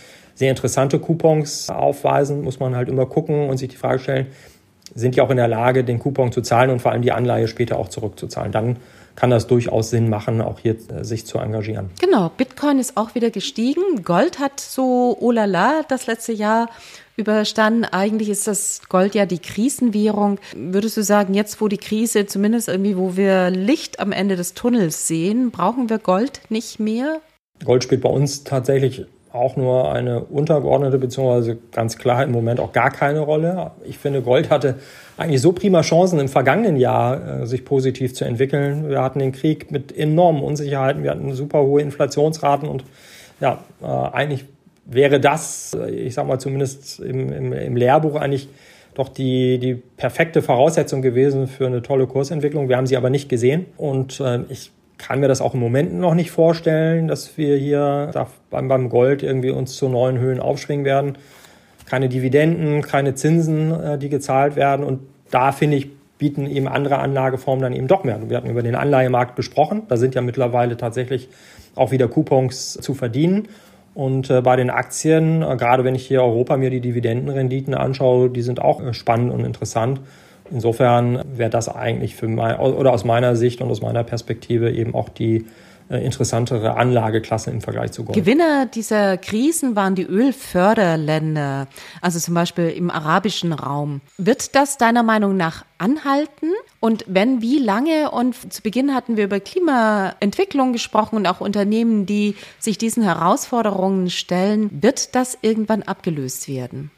sehr 0.41 0.49
interessante 0.49 0.99
Coupons 0.99 1.69
aufweisen, 1.69 2.41
muss 2.41 2.61
man 2.61 2.75
halt 2.75 2.89
immer 2.89 3.05
gucken 3.05 3.51
und 3.51 3.59
sich 3.59 3.69
die 3.69 3.77
Frage 3.77 3.99
stellen, 3.99 4.27
sind 4.95 5.15
die 5.15 5.21
auch 5.21 5.29
in 5.29 5.37
der 5.37 5.49
Lage, 5.49 5.85
den 5.85 5.99
Coupon 5.99 6.33
zu 6.33 6.41
zahlen 6.41 6.71
und 6.71 6.81
vor 6.81 6.93
allem 6.93 7.03
die 7.03 7.13
Anleihe 7.13 7.47
später 7.47 7.79
auch 7.79 7.89
zurückzuzahlen. 7.89 8.51
Dann 8.51 8.79
kann 9.17 9.29
das 9.29 9.49
durchaus 9.49 9.91
Sinn 9.91 10.09
machen, 10.09 10.41
auch 10.41 10.59
hier 10.59 10.77
äh, 10.89 11.05
sich 11.05 11.27
zu 11.27 11.37
engagieren. 11.37 11.91
Genau, 12.01 12.31
Bitcoin 12.35 12.79
ist 12.79 12.97
auch 12.97 13.15
wieder 13.15 13.29
gestiegen. 13.29 14.03
Gold 14.03 14.39
hat 14.39 14.61
so 14.61 15.15
oh 15.21 15.31
la 15.31 15.45
la 15.45 15.83
das 15.87 16.07
letzte 16.07 16.33
Jahr 16.33 16.71
überstanden. 17.19 17.85
Eigentlich 17.85 18.31
ist 18.31 18.47
das 18.47 18.81
Gold 18.89 19.15
ja 19.15 19.27
die 19.27 19.41
Krisenwährung. 19.41 20.39
Würdest 20.57 20.97
du 20.97 21.03
sagen, 21.03 21.35
jetzt 21.35 21.61
wo 21.61 21.69
die 21.69 21.77
Krise, 21.77 22.25
zumindest 22.25 22.69
irgendwie, 22.69 22.97
wo 22.97 23.15
wir 23.19 23.51
Licht 23.51 24.01
am 24.01 24.11
Ende 24.11 24.37
des 24.37 24.55
Tunnels 24.55 25.07
sehen, 25.07 25.51
brauchen 25.51 25.91
wir 25.91 25.99
Gold 25.99 26.41
nicht 26.49 26.81
mehr? 26.81 27.21
Gold 27.63 27.85
spielt 27.85 28.01
bei 28.01 28.09
uns 28.09 28.43
tatsächlich 28.45 29.05
auch 29.33 29.57
nur 29.57 29.93
eine 29.93 30.25
untergeordnete, 30.25 30.99
beziehungsweise 30.99 31.59
ganz 31.73 31.99
klar 31.99 32.25
im 32.25 32.33
Moment 32.33 32.59
auch 32.59 32.73
gar 32.73 32.91
keine 32.91 33.21
Rolle. 33.21 33.71
Ich 33.85 33.99
finde, 33.99 34.23
Gold 34.23 34.51
hatte 34.51 34.77
eigentlich 35.17 35.41
so 35.41 35.53
prima 35.53 35.83
Chancen 35.83 36.19
im 36.19 36.29
vergangenen 36.29 36.77
Jahr, 36.77 37.43
äh, 37.43 37.47
sich 37.47 37.65
positiv 37.65 38.15
zu 38.15 38.25
entwickeln. 38.25 38.89
Wir 38.89 39.03
hatten 39.03 39.21
den 39.21 39.33
Krieg 39.33 39.71
mit 39.71 39.97
enormen 39.97 40.43
Unsicherheiten, 40.43 41.05
wir 41.05 41.13
hatten 41.13 41.33
super 41.35 41.63
hohe 41.63 41.81
Inflationsraten 41.81 42.69
und 42.69 42.85
ja, 43.41 43.59
äh, 43.83 43.87
eigentlich 43.87 44.47
wäre 44.85 45.21
das, 45.21 45.77
äh, 45.81 45.91
ich 45.91 46.15
sag 46.15 46.27
mal 46.27 46.41
zumindest 46.41 46.99
im, 46.99 47.33
im, 47.33 47.53
im 47.53 47.77
Lehrbuch 47.77 48.17
eigentlich 48.17 48.49
doch 48.95 49.09
die, 49.09 49.59
die 49.59 49.75
perfekte 49.75 50.43
Voraussetzung 50.43 51.03
gewesen 51.03 51.47
für 51.47 51.67
eine 51.67 51.83
tolle 51.83 52.09
Kursentwicklung. 52.09 52.69
Wir 52.69 52.77
haben 52.77 52.89
sie 52.89 52.97
aber 52.97 53.11
nicht 53.11 53.29
gesehen 53.29 53.67
und 53.77 54.21
ich 54.49 54.73
kann 55.01 55.21
mir 55.21 55.29
das 55.29 55.41
auch 55.41 55.55
im 55.55 55.61
Moment 55.61 55.95
noch 55.95 56.15
nicht 56.15 56.31
vorstellen, 56.31 57.09
dass 57.09 57.37
wir 57.37 57.57
hier 57.57 58.11
beim, 58.51 58.89
Gold 58.89 59.23
irgendwie 59.23 59.51
uns 59.51 59.77
zu 59.77 59.89
neuen 59.89 60.19
Höhen 60.19 60.41
aufschwingen 60.41 60.85
werden. 60.85 61.19
Keine 61.87 62.09
Dividenden, 62.09 62.83
keine 62.83 63.15
Zinsen, 63.15 63.73
äh, 63.73 63.99
die 63.99 64.09
gezahlt 64.09 64.57
werden. 64.57 64.85
Und 64.85 65.01
da 65.31 65.53
finde 65.53 65.79
ich, 65.79 65.91
bieten 66.19 66.47
eben 66.47 66.69
andere 66.69 66.99
Anlageformen 66.99 67.63
dann 67.63 67.73
eben 67.73 67.89
doch 67.89 68.05
mehr. 68.05 68.21
Wir 68.29 68.37
hatten 68.37 68.51
über 68.51 68.63
den 68.63 68.75
Anleihemarkt 68.75 69.37
gesprochen. 69.37 69.83
Da 69.89 69.97
sind 69.97 70.15
ja 70.15 70.21
mittlerweile 70.21 70.77
tatsächlich 70.77 71.29
auch 71.75 71.91
wieder 71.93 72.09
Coupons 72.09 72.75
zu 72.75 72.95
verdienen. 72.95 73.49
Und 73.95 74.31
äh, 74.31 74.43
bei 74.43 74.57
den 74.57 74.71
Aktien, 74.71 75.43
äh, 75.43 75.57
gerade 75.57 75.83
wenn 75.83 75.95
ich 75.95 76.07
hier 76.07 76.23
Europa 76.23 76.57
mir 76.57 76.71
die 76.71 76.81
Dividendenrenditen 76.81 77.75
anschaue, 77.75 78.31
die 78.31 78.43
sind 78.43 78.61
auch 78.61 78.93
spannend 78.93 79.33
und 79.33 79.45
interessant. 79.45 80.01
Insofern 80.51 81.23
wäre 81.33 81.51
das 81.51 81.69
eigentlich 81.69 82.17
für 82.17 82.29
mein, 82.29 82.59
oder 82.59 82.93
aus 82.93 83.05
meiner 83.05 83.37
Sicht 83.37 83.61
und 83.61 83.71
aus 83.71 83.83
meiner 83.83 84.05
Perspektive 84.05 84.71
eben 84.71 84.95
auch 84.95 85.09
die 85.09 85.47
äh, 85.91 86.05
interessantere 86.05 86.77
Anlageklasse 86.77 87.51
im 87.51 87.61
Vergleich 87.61 87.91
zu 87.91 88.05
Gold. 88.05 88.17
Gewinner 88.17 88.67
dieser 88.67 89.19
Krisen 89.19 89.75
waren 89.75 89.97
die 89.97 90.05
Ölförderländer, 90.05 91.67
also 92.01 92.21
zum 92.21 92.35
Beispiel 92.35 92.69
im 92.69 92.91
arabischen 92.91 93.53
Raum. 93.53 94.01
Wird 94.17 94.55
das 94.55 94.79
deiner 94.79 95.03
Meinung 95.03 95.37
nach 95.37 95.65
anhalten? 95.79 96.53
Und 96.79 97.05
wenn, 97.09 97.43
wie 97.43 97.59
lange? 97.59 98.13
Und 98.13 98.53
zu 98.53 98.63
Beginn 98.63 98.95
hatten 98.95 99.17
wir 99.17 99.25
über 99.25 99.41
Klimaentwicklung 99.41 100.73
gesprochen 100.73 101.17
und 101.17 101.27
auch 101.27 101.41
Unternehmen, 101.41 102.07
die 102.07 102.37
sich 102.61 102.79
diesen 102.79 103.03
Herausforderungen 103.03 104.11
stellen. 104.11 104.71
Wird 104.83 105.17
das 105.17 105.39
irgendwann 105.43 105.83
abgelöst 105.83 106.49
werden? 106.49 106.93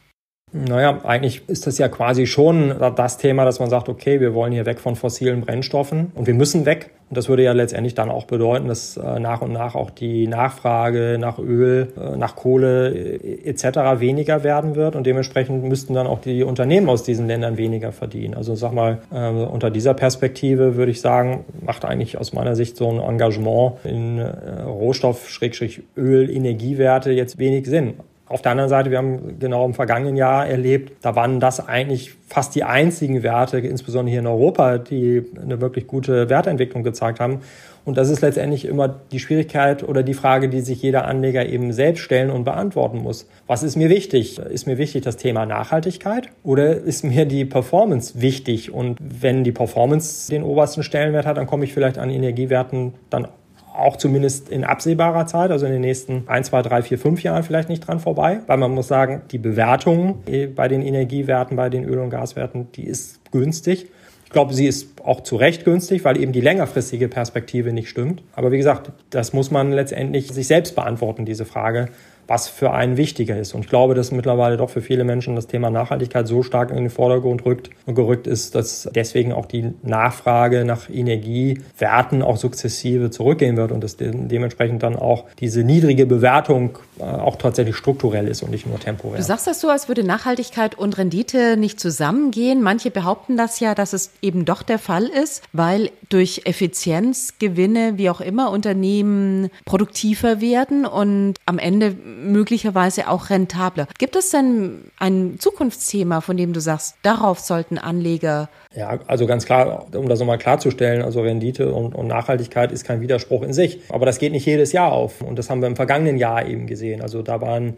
Naja, 0.53 1.01
eigentlich 1.05 1.49
ist 1.49 1.67
das 1.67 1.79
ja 1.79 1.89
quasi 1.89 2.27
schon 2.27 2.75
das 2.95 3.17
Thema, 3.17 3.47
dass 3.47 3.59
man 3.59 3.71
sagt, 3.71 3.89
okay, 3.89 4.21
wir 4.21 4.35
wollen 4.35 4.53
hier 4.53 4.67
weg 4.67 4.81
von 4.81 4.97
fossilen 4.97 5.41
Brennstoffen 5.41 6.13
und 6.15 6.27
wir 6.27 6.35
müssen 6.35 6.67
weg. 6.67 6.91
Und 7.09 7.17
das 7.17 7.29
würde 7.29 7.43
ja 7.43 7.53
letztendlich 7.53 7.95
dann 7.95 8.11
auch 8.11 8.25
bedeuten, 8.25 8.69
dass 8.69 8.97
äh, 8.97 9.21
nach 9.21 9.43
und 9.43 9.53
nach 9.53 9.75
auch 9.75 9.91
die 9.91 10.27
Nachfrage 10.27 11.19
nach 11.19 11.39
Öl, 11.39 11.93
äh, 11.95 12.17
nach 12.17 12.37
Kohle 12.37 12.91
äh, 12.91 13.51
etc. 13.51 14.01
weniger 14.01 14.45
werden 14.45 14.77
wird 14.77 14.97
und 14.97 15.07
dementsprechend 15.07 15.63
müssten 15.65 15.93
dann 15.93 16.07
auch 16.07 16.21
die 16.21 16.43
Unternehmen 16.43 16.89
aus 16.89 17.03
diesen 17.03 17.27
Ländern 17.27 17.59
weniger 17.59 17.93
verdienen. 17.93 18.35
Also 18.35 18.55
sag 18.55 18.73
mal, 18.73 19.03
unter 19.11 19.71
dieser 19.71 19.93
Perspektive 19.93 20.77
würde 20.77 20.91
ich 20.91 21.03
sagen, 21.03 21.45
macht 21.61 21.85
eigentlich 21.85 22.17
aus 22.17 22.33
meiner 22.33 22.57
Sicht 22.57 22.77
so 22.77 22.91
ein 22.91 22.99
Engagement 22.99 23.75
in 23.85 24.21
Rohstoff-Öl, 24.21 26.31
Energiewerte 26.31 27.11
jetzt 27.11 27.39
wenig 27.39 27.67
Sinn. 27.67 27.95
Auf 28.33 28.41
der 28.41 28.53
anderen 28.53 28.71
Seite, 28.71 28.91
wir 28.91 28.97
haben 28.97 29.39
genau 29.39 29.67
im 29.67 29.75
vergangenen 29.75 30.17
Jahr 30.17 30.47
erlebt, 30.47 30.93
da 31.03 31.15
waren 31.15 31.39
das 31.39 31.69
eigentlich 31.69 32.15
fast 32.29 32.55
die 32.55 32.65
einzigen 32.65 33.23
Werte, 33.23 33.59
insbesondere 33.59 34.11
hier 34.11 34.21
in 34.21 34.27
Europa, 34.27 34.79
die 34.79 35.23
eine 35.39 35.61
wirklich 35.61 35.87
gute 35.87 36.31
Wertentwicklung 36.31 36.83
gezeigt 36.83 37.21
haben. 37.21 37.41
Und 37.85 37.99
das 37.99 38.09
ist 38.09 38.23
letztendlich 38.23 38.65
immer 38.65 38.89
die 38.89 39.19
Schwierigkeit 39.19 39.87
oder 39.87 40.03
die 40.03 40.15
Frage, 40.15 40.49
die 40.49 40.63
sich 40.63 40.81
jeder 40.81 41.05
Anleger 41.05 41.45
eben 41.45 41.75
selbst 41.75 42.01
stellen 42.01 42.31
und 42.31 42.45
beantworten 42.45 43.03
muss. 43.03 43.29
Was 43.47 43.63
ist 43.63 43.77
mir 43.77 43.91
wichtig? 43.91 44.39
Ist 44.39 44.67
mir 44.67 44.79
wichtig 44.79 45.03
das 45.03 45.19
Thema 45.19 45.45
Nachhaltigkeit 45.45 46.29
oder 46.43 46.75
ist 46.75 47.05
mir 47.05 47.27
die 47.27 47.45
Performance 47.45 48.23
wichtig? 48.23 48.73
Und 48.73 48.97
wenn 48.99 49.45
die 49.45 49.53
Performance 49.53 50.31
den 50.31 50.43
obersten 50.43 50.83
Stellenwert 50.83 51.27
hat, 51.27 51.37
dann 51.37 51.47
komme 51.47 51.65
ich 51.65 51.75
vielleicht 51.75 51.99
an 51.99 52.09
Energiewerten 52.09 52.95
dann 53.11 53.29
auch 53.75 53.97
zumindest 53.97 54.49
in 54.49 54.65
absehbarer 54.65 55.27
Zeit, 55.27 55.51
also 55.51 55.67
in 55.67 55.73
den 55.73 55.81
nächsten 55.81 56.25
ein, 56.27 56.45
zwei, 56.45 56.63
drei, 56.63 56.83
vier, 56.83 56.99
fünf 56.99 57.23
Jahren 57.23 57.43
vielleicht 57.43 57.69
nicht 57.69 57.87
dran 57.87 58.01
vorbei, 58.01 58.41
weil 58.47 58.59
man 58.59 58.73
muss 58.73 58.89
sagen, 58.89 59.23
die 59.31 59.39
Bewertung 59.39 60.23
eh, 60.27 60.47
bei 60.47 60.69
den 60.69 60.83
Energiewerten, 60.83 61.57
bei 61.57 61.69
den 61.69 61.85
Öl- 61.85 61.99
und 61.99 62.11
Gaswerten, 62.11 62.71
die 62.73 62.85
ist 62.85 63.21
günstig. 63.33 63.87
Ich 64.25 64.31
glaube, 64.31 64.55
sie 64.55 64.67
ist 64.67 65.03
auch 65.05 65.23
zu 65.23 65.37
Recht 65.37 65.65
günstig, 65.65 66.05
weil 66.05 66.19
eben 66.19 66.33
die 66.33 66.41
längerfristige 66.41 67.09
Perspektive 67.09 67.73
nicht 67.73 67.89
stimmt. 67.89 68.23
Aber 68.35 68.51
wie 68.51 68.57
gesagt, 68.57 68.91
das 69.11 69.33
muss 69.35 69.51
man 69.51 69.73
letztendlich 69.73 70.33
sich 70.33 70.47
selbst 70.47 70.75
beantworten, 70.75 71.27
diese 71.27 71.45
Frage. 71.45 71.89
Was 72.27 72.49
für 72.49 72.73
einen 72.73 72.97
wichtiger 72.97 73.39
ist. 73.39 73.55
Und 73.55 73.63
ich 73.63 73.69
glaube, 73.69 73.95
dass 73.95 74.13
mittlerweile 74.13 74.57
doch 74.57 74.71
für 74.71 74.81
viele 74.81 75.05
Menschen 75.05 75.35
das 75.37 75.47
Thema 75.47 75.71
Nachhaltigkeit 75.71 76.27
so 76.27 76.43
stark 76.43 76.71
in 76.71 76.77
den 76.77 76.91
Vordergrund 76.91 77.45
rückt 77.45 77.71
und 77.87 77.95
gerückt 77.95 78.27
ist, 78.27 78.55
dass 78.55 78.89
deswegen 78.95 79.33
auch 79.33 79.47
die 79.47 79.73
Nachfrage 79.83 80.65
nach 80.65 80.89
Energiewerten 80.89 82.23
auch 82.23 82.37
sukzessive 82.37 83.11
zurückgehen 83.11 83.57
wird 83.57 83.73
und 83.73 83.83
dass 83.83 83.97
dementsprechend 83.97 84.83
dann 84.83 84.97
auch 84.97 85.25
diese 85.39 85.65
niedrige 85.65 86.07
Bewertung 86.07 86.79
auch 87.03 87.37
tatsächlich 87.37 87.77
strukturell 87.77 88.29
ist 88.29 88.43
und 88.43 88.51
nicht 88.51 88.67
nur 88.67 88.79
temporär. 88.79 89.19
Du 89.19 89.25
sagst 89.25 89.47
das 89.47 89.61
so, 89.61 89.69
als 89.69 89.89
würde 89.89 90.05
Nachhaltigkeit 90.05 90.77
und 90.77 90.97
Rendite 90.99 91.57
nicht 91.57 91.81
zusammengehen. 91.81 92.63
Manche 92.63 92.91
behaupten 92.91 93.37
das 93.37 93.61
ja, 93.61 93.75
dass 93.75 93.93
es 93.93 94.13
eben 94.23 94.45
doch 94.45 94.63
der 94.63 94.79
Fall 94.79 95.05
ist, 95.05 95.43
weil 95.53 95.91
durch 96.09 96.43
Effizienzgewinne, 96.45 97.99
wie 97.99 98.11
auch 98.11 98.21
immer, 98.21 98.51
Unternehmen 98.51 99.51
produktiver 99.65 100.41
werden 100.41 100.87
und 100.87 101.35
am 101.47 101.59
Ende 101.59 101.91
möglicherweise 101.91 103.09
auch 103.09 103.31
rentabler. 103.31 103.89
Gibt 103.99 104.17
es 104.17 104.31
denn 104.31 104.85
ein 104.99 105.37
Zukunftsthema, 105.39 106.21
von 106.21 106.37
dem 106.37 106.53
du 106.53 106.61
sagst, 106.61 106.97
darauf 107.03 107.41
sollten 107.41 107.79
Anleger 107.79 108.49
ja, 108.75 108.99
also 109.07 109.27
ganz 109.27 109.45
klar, 109.45 109.87
um 109.95 110.09
das 110.09 110.19
nochmal 110.19 110.39
klarzustellen, 110.39 111.03
also 111.03 111.21
Rendite 111.21 111.73
und, 111.73 111.95
und, 111.95 112.07
Nachhaltigkeit 112.07 112.73
ist 112.73 112.85
kein 112.85 113.01
Widerspruch 113.01 113.43
in 113.43 113.53
sich. 113.53 113.81
Aber 113.91 114.07
das 114.07 114.19
geht 114.19 114.33
nicht 114.33 114.47
jedes 114.47 114.73
Jahr 114.73 114.93
auf. 114.93 115.21
Und 115.21 115.39
das 115.39 115.51
haben 115.51 115.61
wir 115.61 115.69
im 115.69 115.77
vergangenen 115.77 116.17
Jahr 116.17 116.47
eben 116.47 116.67
gesehen. 116.67 117.03
Also 117.03 117.23
da 117.23 117.41
waren 117.41 117.75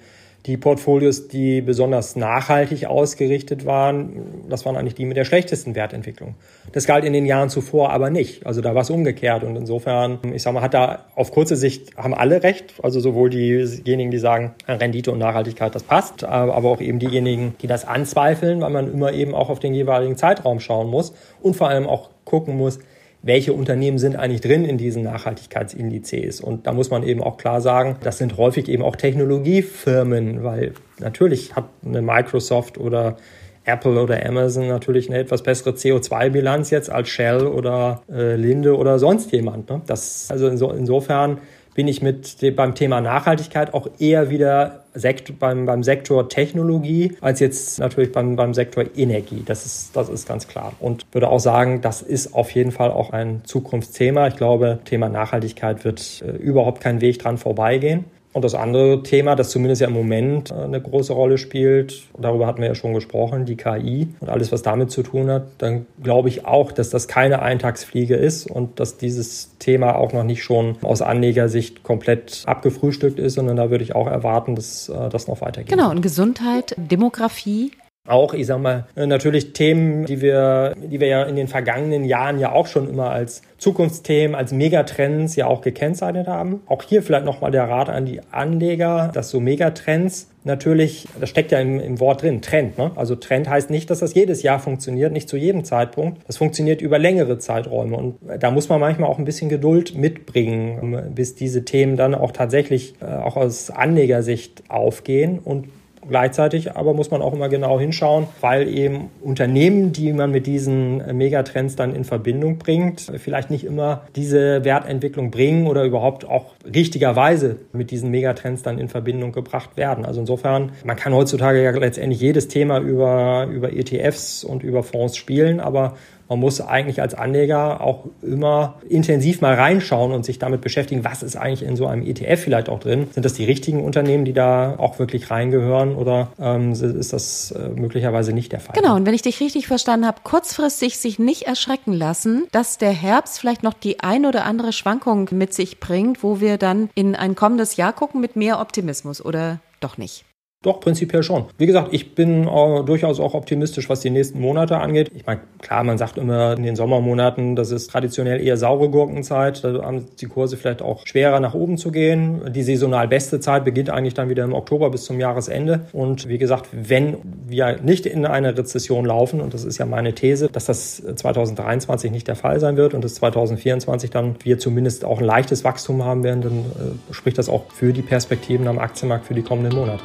die 0.46 0.58
Portfolios, 0.58 1.28
die 1.28 1.62
besonders 1.62 2.16
nachhaltig 2.16 2.84
ausgerichtet 2.84 3.64
waren, 3.64 4.44
das 4.50 4.66
waren 4.66 4.76
eigentlich 4.76 4.94
die 4.94 5.06
mit 5.06 5.16
der 5.16 5.24
schlechtesten 5.24 5.74
Wertentwicklung. 5.74 6.34
Das 6.72 6.86
galt 6.86 7.04
in 7.04 7.14
den 7.14 7.24
Jahren 7.24 7.48
zuvor 7.48 7.90
aber 7.90 8.10
nicht. 8.10 8.44
Also 8.46 8.60
da 8.60 8.74
war 8.74 8.82
es 8.82 8.90
umgekehrt. 8.90 9.42
Und 9.42 9.56
insofern, 9.56 10.18
ich 10.34 10.42
sage 10.42 10.54
mal, 10.54 10.60
hat 10.60 10.74
da 10.74 11.06
auf 11.14 11.32
kurze 11.32 11.56
Sicht 11.56 11.96
haben 11.96 12.12
alle 12.12 12.42
recht. 12.42 12.74
Also 12.82 13.00
sowohl 13.00 13.30
diejenigen, 13.30 14.10
die 14.10 14.18
sagen, 14.18 14.54
Rendite 14.68 15.12
und 15.12 15.18
Nachhaltigkeit, 15.18 15.74
das 15.74 15.82
passt, 15.82 16.24
aber 16.24 16.68
auch 16.68 16.80
eben 16.80 16.98
diejenigen, 16.98 17.54
die 17.62 17.66
das 17.66 17.86
anzweifeln, 17.86 18.60
weil 18.60 18.70
man 18.70 18.92
immer 18.92 19.12
eben 19.14 19.34
auch 19.34 19.48
auf 19.48 19.60
den 19.60 19.72
jeweiligen 19.72 20.16
Zeitraum 20.16 20.60
schauen 20.60 20.90
muss 20.90 21.14
und 21.40 21.56
vor 21.56 21.68
allem 21.70 21.86
auch 21.86 22.10
gucken 22.26 22.58
muss, 22.58 22.80
welche 23.24 23.54
Unternehmen 23.54 23.98
sind 23.98 24.16
eigentlich 24.16 24.42
drin 24.42 24.66
in 24.66 24.76
diesen 24.76 25.02
Nachhaltigkeitsindizes. 25.02 26.42
Und 26.42 26.66
da 26.66 26.72
muss 26.72 26.90
man 26.90 27.02
eben 27.02 27.22
auch 27.22 27.38
klar 27.38 27.62
sagen, 27.62 27.96
das 28.02 28.18
sind 28.18 28.36
häufig 28.36 28.68
eben 28.68 28.82
auch 28.82 28.96
Technologiefirmen, 28.96 30.44
weil 30.44 30.74
natürlich 30.98 31.56
hat 31.56 31.64
eine 31.84 32.02
Microsoft 32.02 32.76
oder 32.76 33.16
Apple 33.64 33.98
oder 34.00 34.24
Amazon 34.26 34.68
natürlich 34.68 35.08
eine 35.08 35.18
etwas 35.18 35.42
bessere 35.42 35.70
CO2-Bilanz 35.70 36.68
jetzt 36.68 36.90
als 36.90 37.08
Shell 37.08 37.46
oder 37.46 38.02
äh, 38.12 38.36
Linde 38.36 38.76
oder 38.76 38.98
sonst 38.98 39.32
jemand. 39.32 39.70
Ne? 39.70 39.80
Das, 39.86 40.30
also 40.30 40.48
inso, 40.48 40.70
insofern 40.70 41.38
bin 41.74 41.88
ich 41.88 42.02
mit 42.02 42.40
dem, 42.40 42.54
beim 42.54 42.74
Thema 42.74 43.00
Nachhaltigkeit 43.00 43.74
auch 43.74 43.88
eher 43.98 44.30
wieder 44.30 44.84
Sekt, 44.94 45.40
beim, 45.40 45.66
beim 45.66 45.82
Sektor 45.82 46.28
Technologie 46.28 47.16
als 47.20 47.40
jetzt 47.40 47.80
natürlich 47.80 48.12
beim, 48.12 48.36
beim 48.36 48.54
Sektor 48.54 48.84
Energie. 48.96 49.42
Das 49.44 49.66
ist, 49.66 49.96
das 49.96 50.08
ist 50.08 50.26
ganz 50.28 50.46
klar. 50.46 50.72
Und 50.78 51.04
würde 51.12 51.28
auch 51.28 51.40
sagen, 51.40 51.80
das 51.80 52.00
ist 52.00 52.32
auf 52.32 52.52
jeden 52.52 52.70
Fall 52.70 52.92
auch 52.92 53.10
ein 53.10 53.42
Zukunftsthema. 53.44 54.28
Ich 54.28 54.36
glaube, 54.36 54.78
Thema 54.84 55.08
Nachhaltigkeit 55.08 55.84
wird 55.84 56.22
äh, 56.24 56.30
überhaupt 56.36 56.80
keinen 56.80 57.00
Weg 57.00 57.18
dran 57.18 57.38
vorbeigehen. 57.38 58.04
Und 58.34 58.44
das 58.44 58.54
andere 58.56 59.02
Thema, 59.04 59.36
das 59.36 59.50
zumindest 59.50 59.80
ja 59.80 59.86
im 59.86 59.94
Moment 59.94 60.50
äh, 60.50 60.54
eine 60.54 60.80
große 60.80 61.12
Rolle 61.12 61.38
spielt, 61.38 62.02
darüber 62.18 62.48
hatten 62.48 62.60
wir 62.60 62.68
ja 62.68 62.74
schon 62.74 62.92
gesprochen, 62.92 63.46
die 63.46 63.56
KI 63.56 64.08
und 64.18 64.28
alles, 64.28 64.50
was 64.50 64.62
damit 64.62 64.90
zu 64.90 65.04
tun 65.04 65.30
hat, 65.30 65.44
dann 65.58 65.86
glaube 66.02 66.28
ich 66.28 66.44
auch, 66.44 66.72
dass 66.72 66.90
das 66.90 67.06
keine 67.06 67.42
Eintagsfliege 67.42 68.16
ist 68.16 68.50
und 68.50 68.80
dass 68.80 68.96
dieses 68.96 69.56
Thema 69.60 69.94
auch 69.96 70.12
noch 70.12 70.24
nicht 70.24 70.42
schon 70.42 70.76
aus 70.82 71.00
Anlegersicht 71.00 71.84
komplett 71.84 72.42
abgefrühstückt 72.46 73.20
ist, 73.20 73.34
sondern 73.34 73.56
da 73.56 73.70
würde 73.70 73.84
ich 73.84 73.94
auch 73.94 74.08
erwarten, 74.08 74.56
dass 74.56 74.88
äh, 74.88 75.08
das 75.10 75.28
noch 75.28 75.40
weitergeht. 75.40 75.70
Genau, 75.70 75.90
und 75.90 76.02
Gesundheit, 76.02 76.74
Demografie, 76.76 77.70
auch, 78.06 78.34
ich 78.34 78.46
sag 78.46 78.60
mal, 78.60 78.84
natürlich 78.96 79.54
Themen, 79.54 80.04
die 80.04 80.20
wir, 80.20 80.74
die 80.76 81.00
wir 81.00 81.08
ja 81.08 81.22
in 81.22 81.36
den 81.36 81.48
vergangenen 81.48 82.04
Jahren 82.04 82.38
ja 82.38 82.52
auch 82.52 82.66
schon 82.66 82.88
immer 82.88 83.10
als 83.10 83.40
Zukunftsthemen, 83.56 84.34
als 84.34 84.52
Megatrends 84.52 85.36
ja 85.36 85.46
auch 85.46 85.62
gekennzeichnet 85.62 86.26
haben. 86.26 86.60
Auch 86.66 86.82
hier 86.82 87.02
vielleicht 87.02 87.24
nochmal 87.24 87.50
der 87.50 87.64
Rat 87.64 87.88
an 87.88 88.04
die 88.04 88.20
Anleger, 88.30 89.10
dass 89.14 89.30
so 89.30 89.40
Megatrends 89.40 90.28
natürlich, 90.44 91.08
das 91.18 91.30
steckt 91.30 91.50
ja 91.50 91.60
im, 91.60 91.80
im 91.80 91.98
Wort 91.98 92.20
drin, 92.20 92.42
Trend. 92.42 92.76
Ne? 92.76 92.90
Also 92.94 93.16
Trend 93.16 93.48
heißt 93.48 93.70
nicht, 93.70 93.88
dass 93.88 94.00
das 94.00 94.12
jedes 94.12 94.42
Jahr 94.42 94.58
funktioniert, 94.58 95.10
nicht 95.10 95.30
zu 95.30 95.38
jedem 95.38 95.64
Zeitpunkt. 95.64 96.20
Das 96.26 96.36
funktioniert 96.36 96.82
über 96.82 96.98
längere 96.98 97.38
Zeiträume 97.38 97.96
und 97.96 98.16
da 98.38 98.50
muss 98.50 98.68
man 98.68 98.80
manchmal 98.80 99.08
auch 99.08 99.18
ein 99.18 99.24
bisschen 99.24 99.48
Geduld 99.48 99.96
mitbringen, 99.96 101.12
bis 101.14 101.36
diese 101.36 101.64
Themen 101.64 101.96
dann 101.96 102.14
auch 102.14 102.32
tatsächlich 102.32 102.96
äh, 103.00 103.06
auch 103.06 103.36
aus 103.36 103.70
Anlegersicht 103.70 104.64
aufgehen 104.68 105.38
und 105.38 105.68
Gleichzeitig 106.08 106.76
aber 106.76 106.94
muss 106.94 107.10
man 107.10 107.22
auch 107.22 107.32
immer 107.32 107.48
genau 107.48 107.78
hinschauen, 107.80 108.26
weil 108.40 108.68
eben 108.68 109.10
Unternehmen, 109.22 109.92
die 109.92 110.12
man 110.12 110.30
mit 110.30 110.46
diesen 110.46 111.16
Megatrends 111.16 111.76
dann 111.76 111.94
in 111.94 112.04
Verbindung 112.04 112.58
bringt, 112.58 113.12
vielleicht 113.16 113.50
nicht 113.50 113.64
immer 113.64 114.02
diese 114.16 114.64
Wertentwicklung 114.64 115.30
bringen 115.30 115.66
oder 115.66 115.84
überhaupt 115.84 116.26
auch 116.26 116.52
richtigerweise 116.72 117.56
mit 117.72 117.90
diesen 117.90 118.10
Megatrends 118.10 118.62
dann 118.62 118.78
in 118.78 118.88
Verbindung 118.88 119.32
gebracht 119.32 119.76
werden. 119.76 120.04
Also 120.04 120.20
insofern, 120.20 120.72
man 120.84 120.96
kann 120.96 121.14
heutzutage 121.14 121.62
ja 121.62 121.70
letztendlich 121.70 122.20
jedes 122.20 122.48
Thema 122.48 122.78
über, 122.78 123.48
über 123.50 123.72
ETFs 123.72 124.44
und 124.44 124.62
über 124.62 124.82
Fonds 124.82 125.16
spielen, 125.16 125.60
aber 125.60 125.94
man 126.28 126.40
muss 126.40 126.60
eigentlich 126.60 127.00
als 127.00 127.14
Anleger 127.14 127.80
auch 127.80 128.04
immer 128.22 128.76
intensiv 128.88 129.40
mal 129.40 129.54
reinschauen 129.54 130.12
und 130.12 130.24
sich 130.24 130.38
damit 130.38 130.60
beschäftigen, 130.60 131.04
was 131.04 131.22
ist 131.22 131.36
eigentlich 131.36 131.62
in 131.62 131.76
so 131.76 131.86
einem 131.86 132.02
ETF 132.06 132.40
vielleicht 132.40 132.68
auch 132.68 132.80
drin. 132.80 133.08
Sind 133.12 133.24
das 133.24 133.34
die 133.34 133.44
richtigen 133.44 133.82
Unternehmen, 133.84 134.24
die 134.24 134.32
da 134.32 134.76
auch 134.78 134.98
wirklich 134.98 135.30
reingehören 135.30 135.94
oder 135.94 136.28
ähm, 136.40 136.72
ist 136.72 137.12
das 137.12 137.52
äh, 137.52 137.68
möglicherweise 137.68 138.32
nicht 138.32 138.52
der 138.52 138.60
Fall? 138.60 138.74
Genau, 138.80 138.96
und 138.96 139.06
wenn 139.06 139.14
ich 139.14 139.22
dich 139.22 139.40
richtig 139.40 139.66
verstanden 139.66 140.06
habe, 140.06 140.18
kurzfristig 140.22 140.98
sich 140.98 141.18
nicht 141.18 141.42
erschrecken 141.42 141.92
lassen, 141.92 142.46
dass 142.52 142.78
der 142.78 142.92
Herbst 142.92 143.38
vielleicht 143.38 143.62
noch 143.62 143.74
die 143.74 144.00
ein 144.00 144.26
oder 144.26 144.44
andere 144.44 144.72
Schwankung 144.72 145.28
mit 145.32 145.52
sich 145.52 145.80
bringt, 145.80 146.22
wo 146.22 146.40
wir 146.40 146.58
dann 146.58 146.90
in 146.94 147.14
ein 147.14 147.34
kommendes 147.34 147.76
Jahr 147.76 147.92
gucken 147.92 148.20
mit 148.20 148.36
mehr 148.36 148.60
Optimismus 148.60 149.24
oder 149.24 149.60
doch 149.80 149.98
nicht? 149.98 150.24
Doch, 150.64 150.80
prinzipiell 150.80 151.22
schon. 151.22 151.44
Wie 151.58 151.66
gesagt, 151.66 151.88
ich 151.92 152.14
bin 152.14 152.48
äh, 152.48 152.84
durchaus 152.84 153.20
auch 153.20 153.34
optimistisch, 153.34 153.90
was 153.90 154.00
die 154.00 154.08
nächsten 154.08 154.40
Monate 154.40 154.78
angeht. 154.78 155.10
Ich 155.14 155.26
meine, 155.26 155.40
klar, 155.60 155.84
man 155.84 155.98
sagt 155.98 156.16
immer 156.16 156.56
in 156.56 156.62
den 156.62 156.74
Sommermonaten, 156.74 157.54
das 157.54 157.70
ist 157.70 157.90
traditionell 157.90 158.40
eher 158.40 158.56
saure 158.56 158.88
Gurkenzeit. 158.88 159.62
Da 159.62 159.82
haben 159.82 160.06
die 160.18 160.24
Kurse 160.24 160.56
vielleicht 160.56 160.80
auch 160.80 161.06
schwerer 161.06 161.38
nach 161.38 161.52
oben 161.52 161.76
zu 161.76 161.92
gehen. 161.92 162.50
Die 162.50 162.62
saisonal 162.62 163.08
beste 163.08 163.40
Zeit 163.40 163.66
beginnt 163.66 163.90
eigentlich 163.90 164.14
dann 164.14 164.30
wieder 164.30 164.42
im 164.42 164.54
Oktober 164.54 164.88
bis 164.88 165.04
zum 165.04 165.20
Jahresende. 165.20 165.80
Und 165.92 166.30
wie 166.30 166.38
gesagt, 166.38 166.70
wenn 166.72 167.18
wir 167.46 167.82
nicht 167.82 168.06
in 168.06 168.24
eine 168.24 168.56
Rezession 168.56 169.04
laufen, 169.04 169.42
und 169.42 169.52
das 169.52 169.64
ist 169.64 169.76
ja 169.76 169.84
meine 169.84 170.14
These, 170.14 170.48
dass 170.48 170.64
das 170.64 171.02
2023 171.14 172.10
nicht 172.10 172.26
der 172.26 172.36
Fall 172.36 172.58
sein 172.58 172.78
wird 172.78 172.94
und 172.94 173.04
dass 173.04 173.16
2024 173.16 174.08
dann 174.08 174.36
wir 174.42 174.58
zumindest 174.58 175.04
auch 175.04 175.18
ein 175.18 175.26
leichtes 175.26 175.62
Wachstum 175.62 176.06
haben 176.06 176.22
werden, 176.22 176.40
dann 176.40 176.58
äh, 176.58 177.12
spricht 177.12 177.36
das 177.36 177.50
auch 177.50 177.64
für 177.70 177.92
die 177.92 178.00
Perspektiven 178.00 178.66
am 178.66 178.78
Aktienmarkt 178.78 179.26
für 179.26 179.34
die 179.34 179.42
kommenden 179.42 179.78
Monate. 179.78 180.04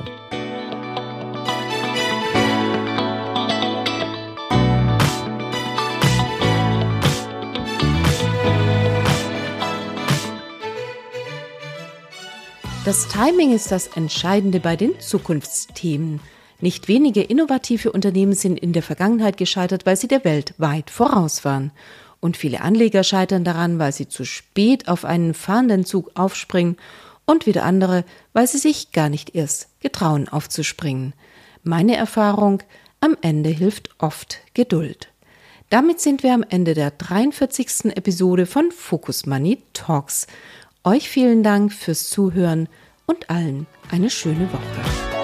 Das 12.89 13.07
Timing 13.07 13.53
ist 13.53 13.71
das 13.71 13.85
Entscheidende 13.85 14.59
bei 14.59 14.75
den 14.75 14.99
Zukunftsthemen. 14.99 16.21
Nicht 16.59 16.87
wenige 16.87 17.21
innovative 17.21 17.91
Unternehmen 17.91 18.33
sind 18.33 18.59
in 18.59 18.73
der 18.73 18.81
Vergangenheit 18.81 19.37
gescheitert, 19.37 19.85
weil 19.85 19.95
sie 19.95 20.07
der 20.07 20.25
Welt 20.25 20.55
weit 20.57 20.89
voraus 20.89 21.45
waren. 21.45 21.69
Und 22.19 22.35
viele 22.35 22.61
Anleger 22.61 23.03
scheitern 23.03 23.43
daran, 23.43 23.77
weil 23.77 23.91
sie 23.91 24.07
zu 24.07 24.25
spät 24.25 24.87
auf 24.87 25.05
einen 25.05 25.35
fahrenden 25.35 25.85
Zug 25.85 26.09
aufspringen 26.15 26.77
und 27.27 27.45
wieder 27.45 27.63
andere, 27.63 28.05
weil 28.33 28.47
sie 28.47 28.57
sich 28.57 28.91
gar 28.91 29.09
nicht 29.09 29.35
erst 29.35 29.67
getrauen 29.81 30.27
aufzuspringen. 30.27 31.13
Meine 31.61 31.95
Erfahrung, 31.95 32.63
am 33.01 33.15
Ende 33.21 33.51
hilft 33.51 33.91
oft 33.99 34.39
Geduld. 34.55 35.09
Damit 35.69 35.99
sind 35.99 36.23
wir 36.23 36.33
am 36.33 36.43
Ende 36.49 36.73
der 36.73 36.89
43. 36.89 37.95
Episode 37.95 38.47
von 38.47 38.71
Focus 38.71 39.27
Money 39.27 39.61
Talks. 39.73 40.25
Euch 40.86 41.09
vielen 41.09 41.43
Dank 41.43 41.73
fürs 41.73 42.09
Zuhören 42.09 42.69
und 43.05 43.30
allen 43.30 43.67
eine 43.91 44.09
schöne 44.09 44.47
Woche. 44.53 45.18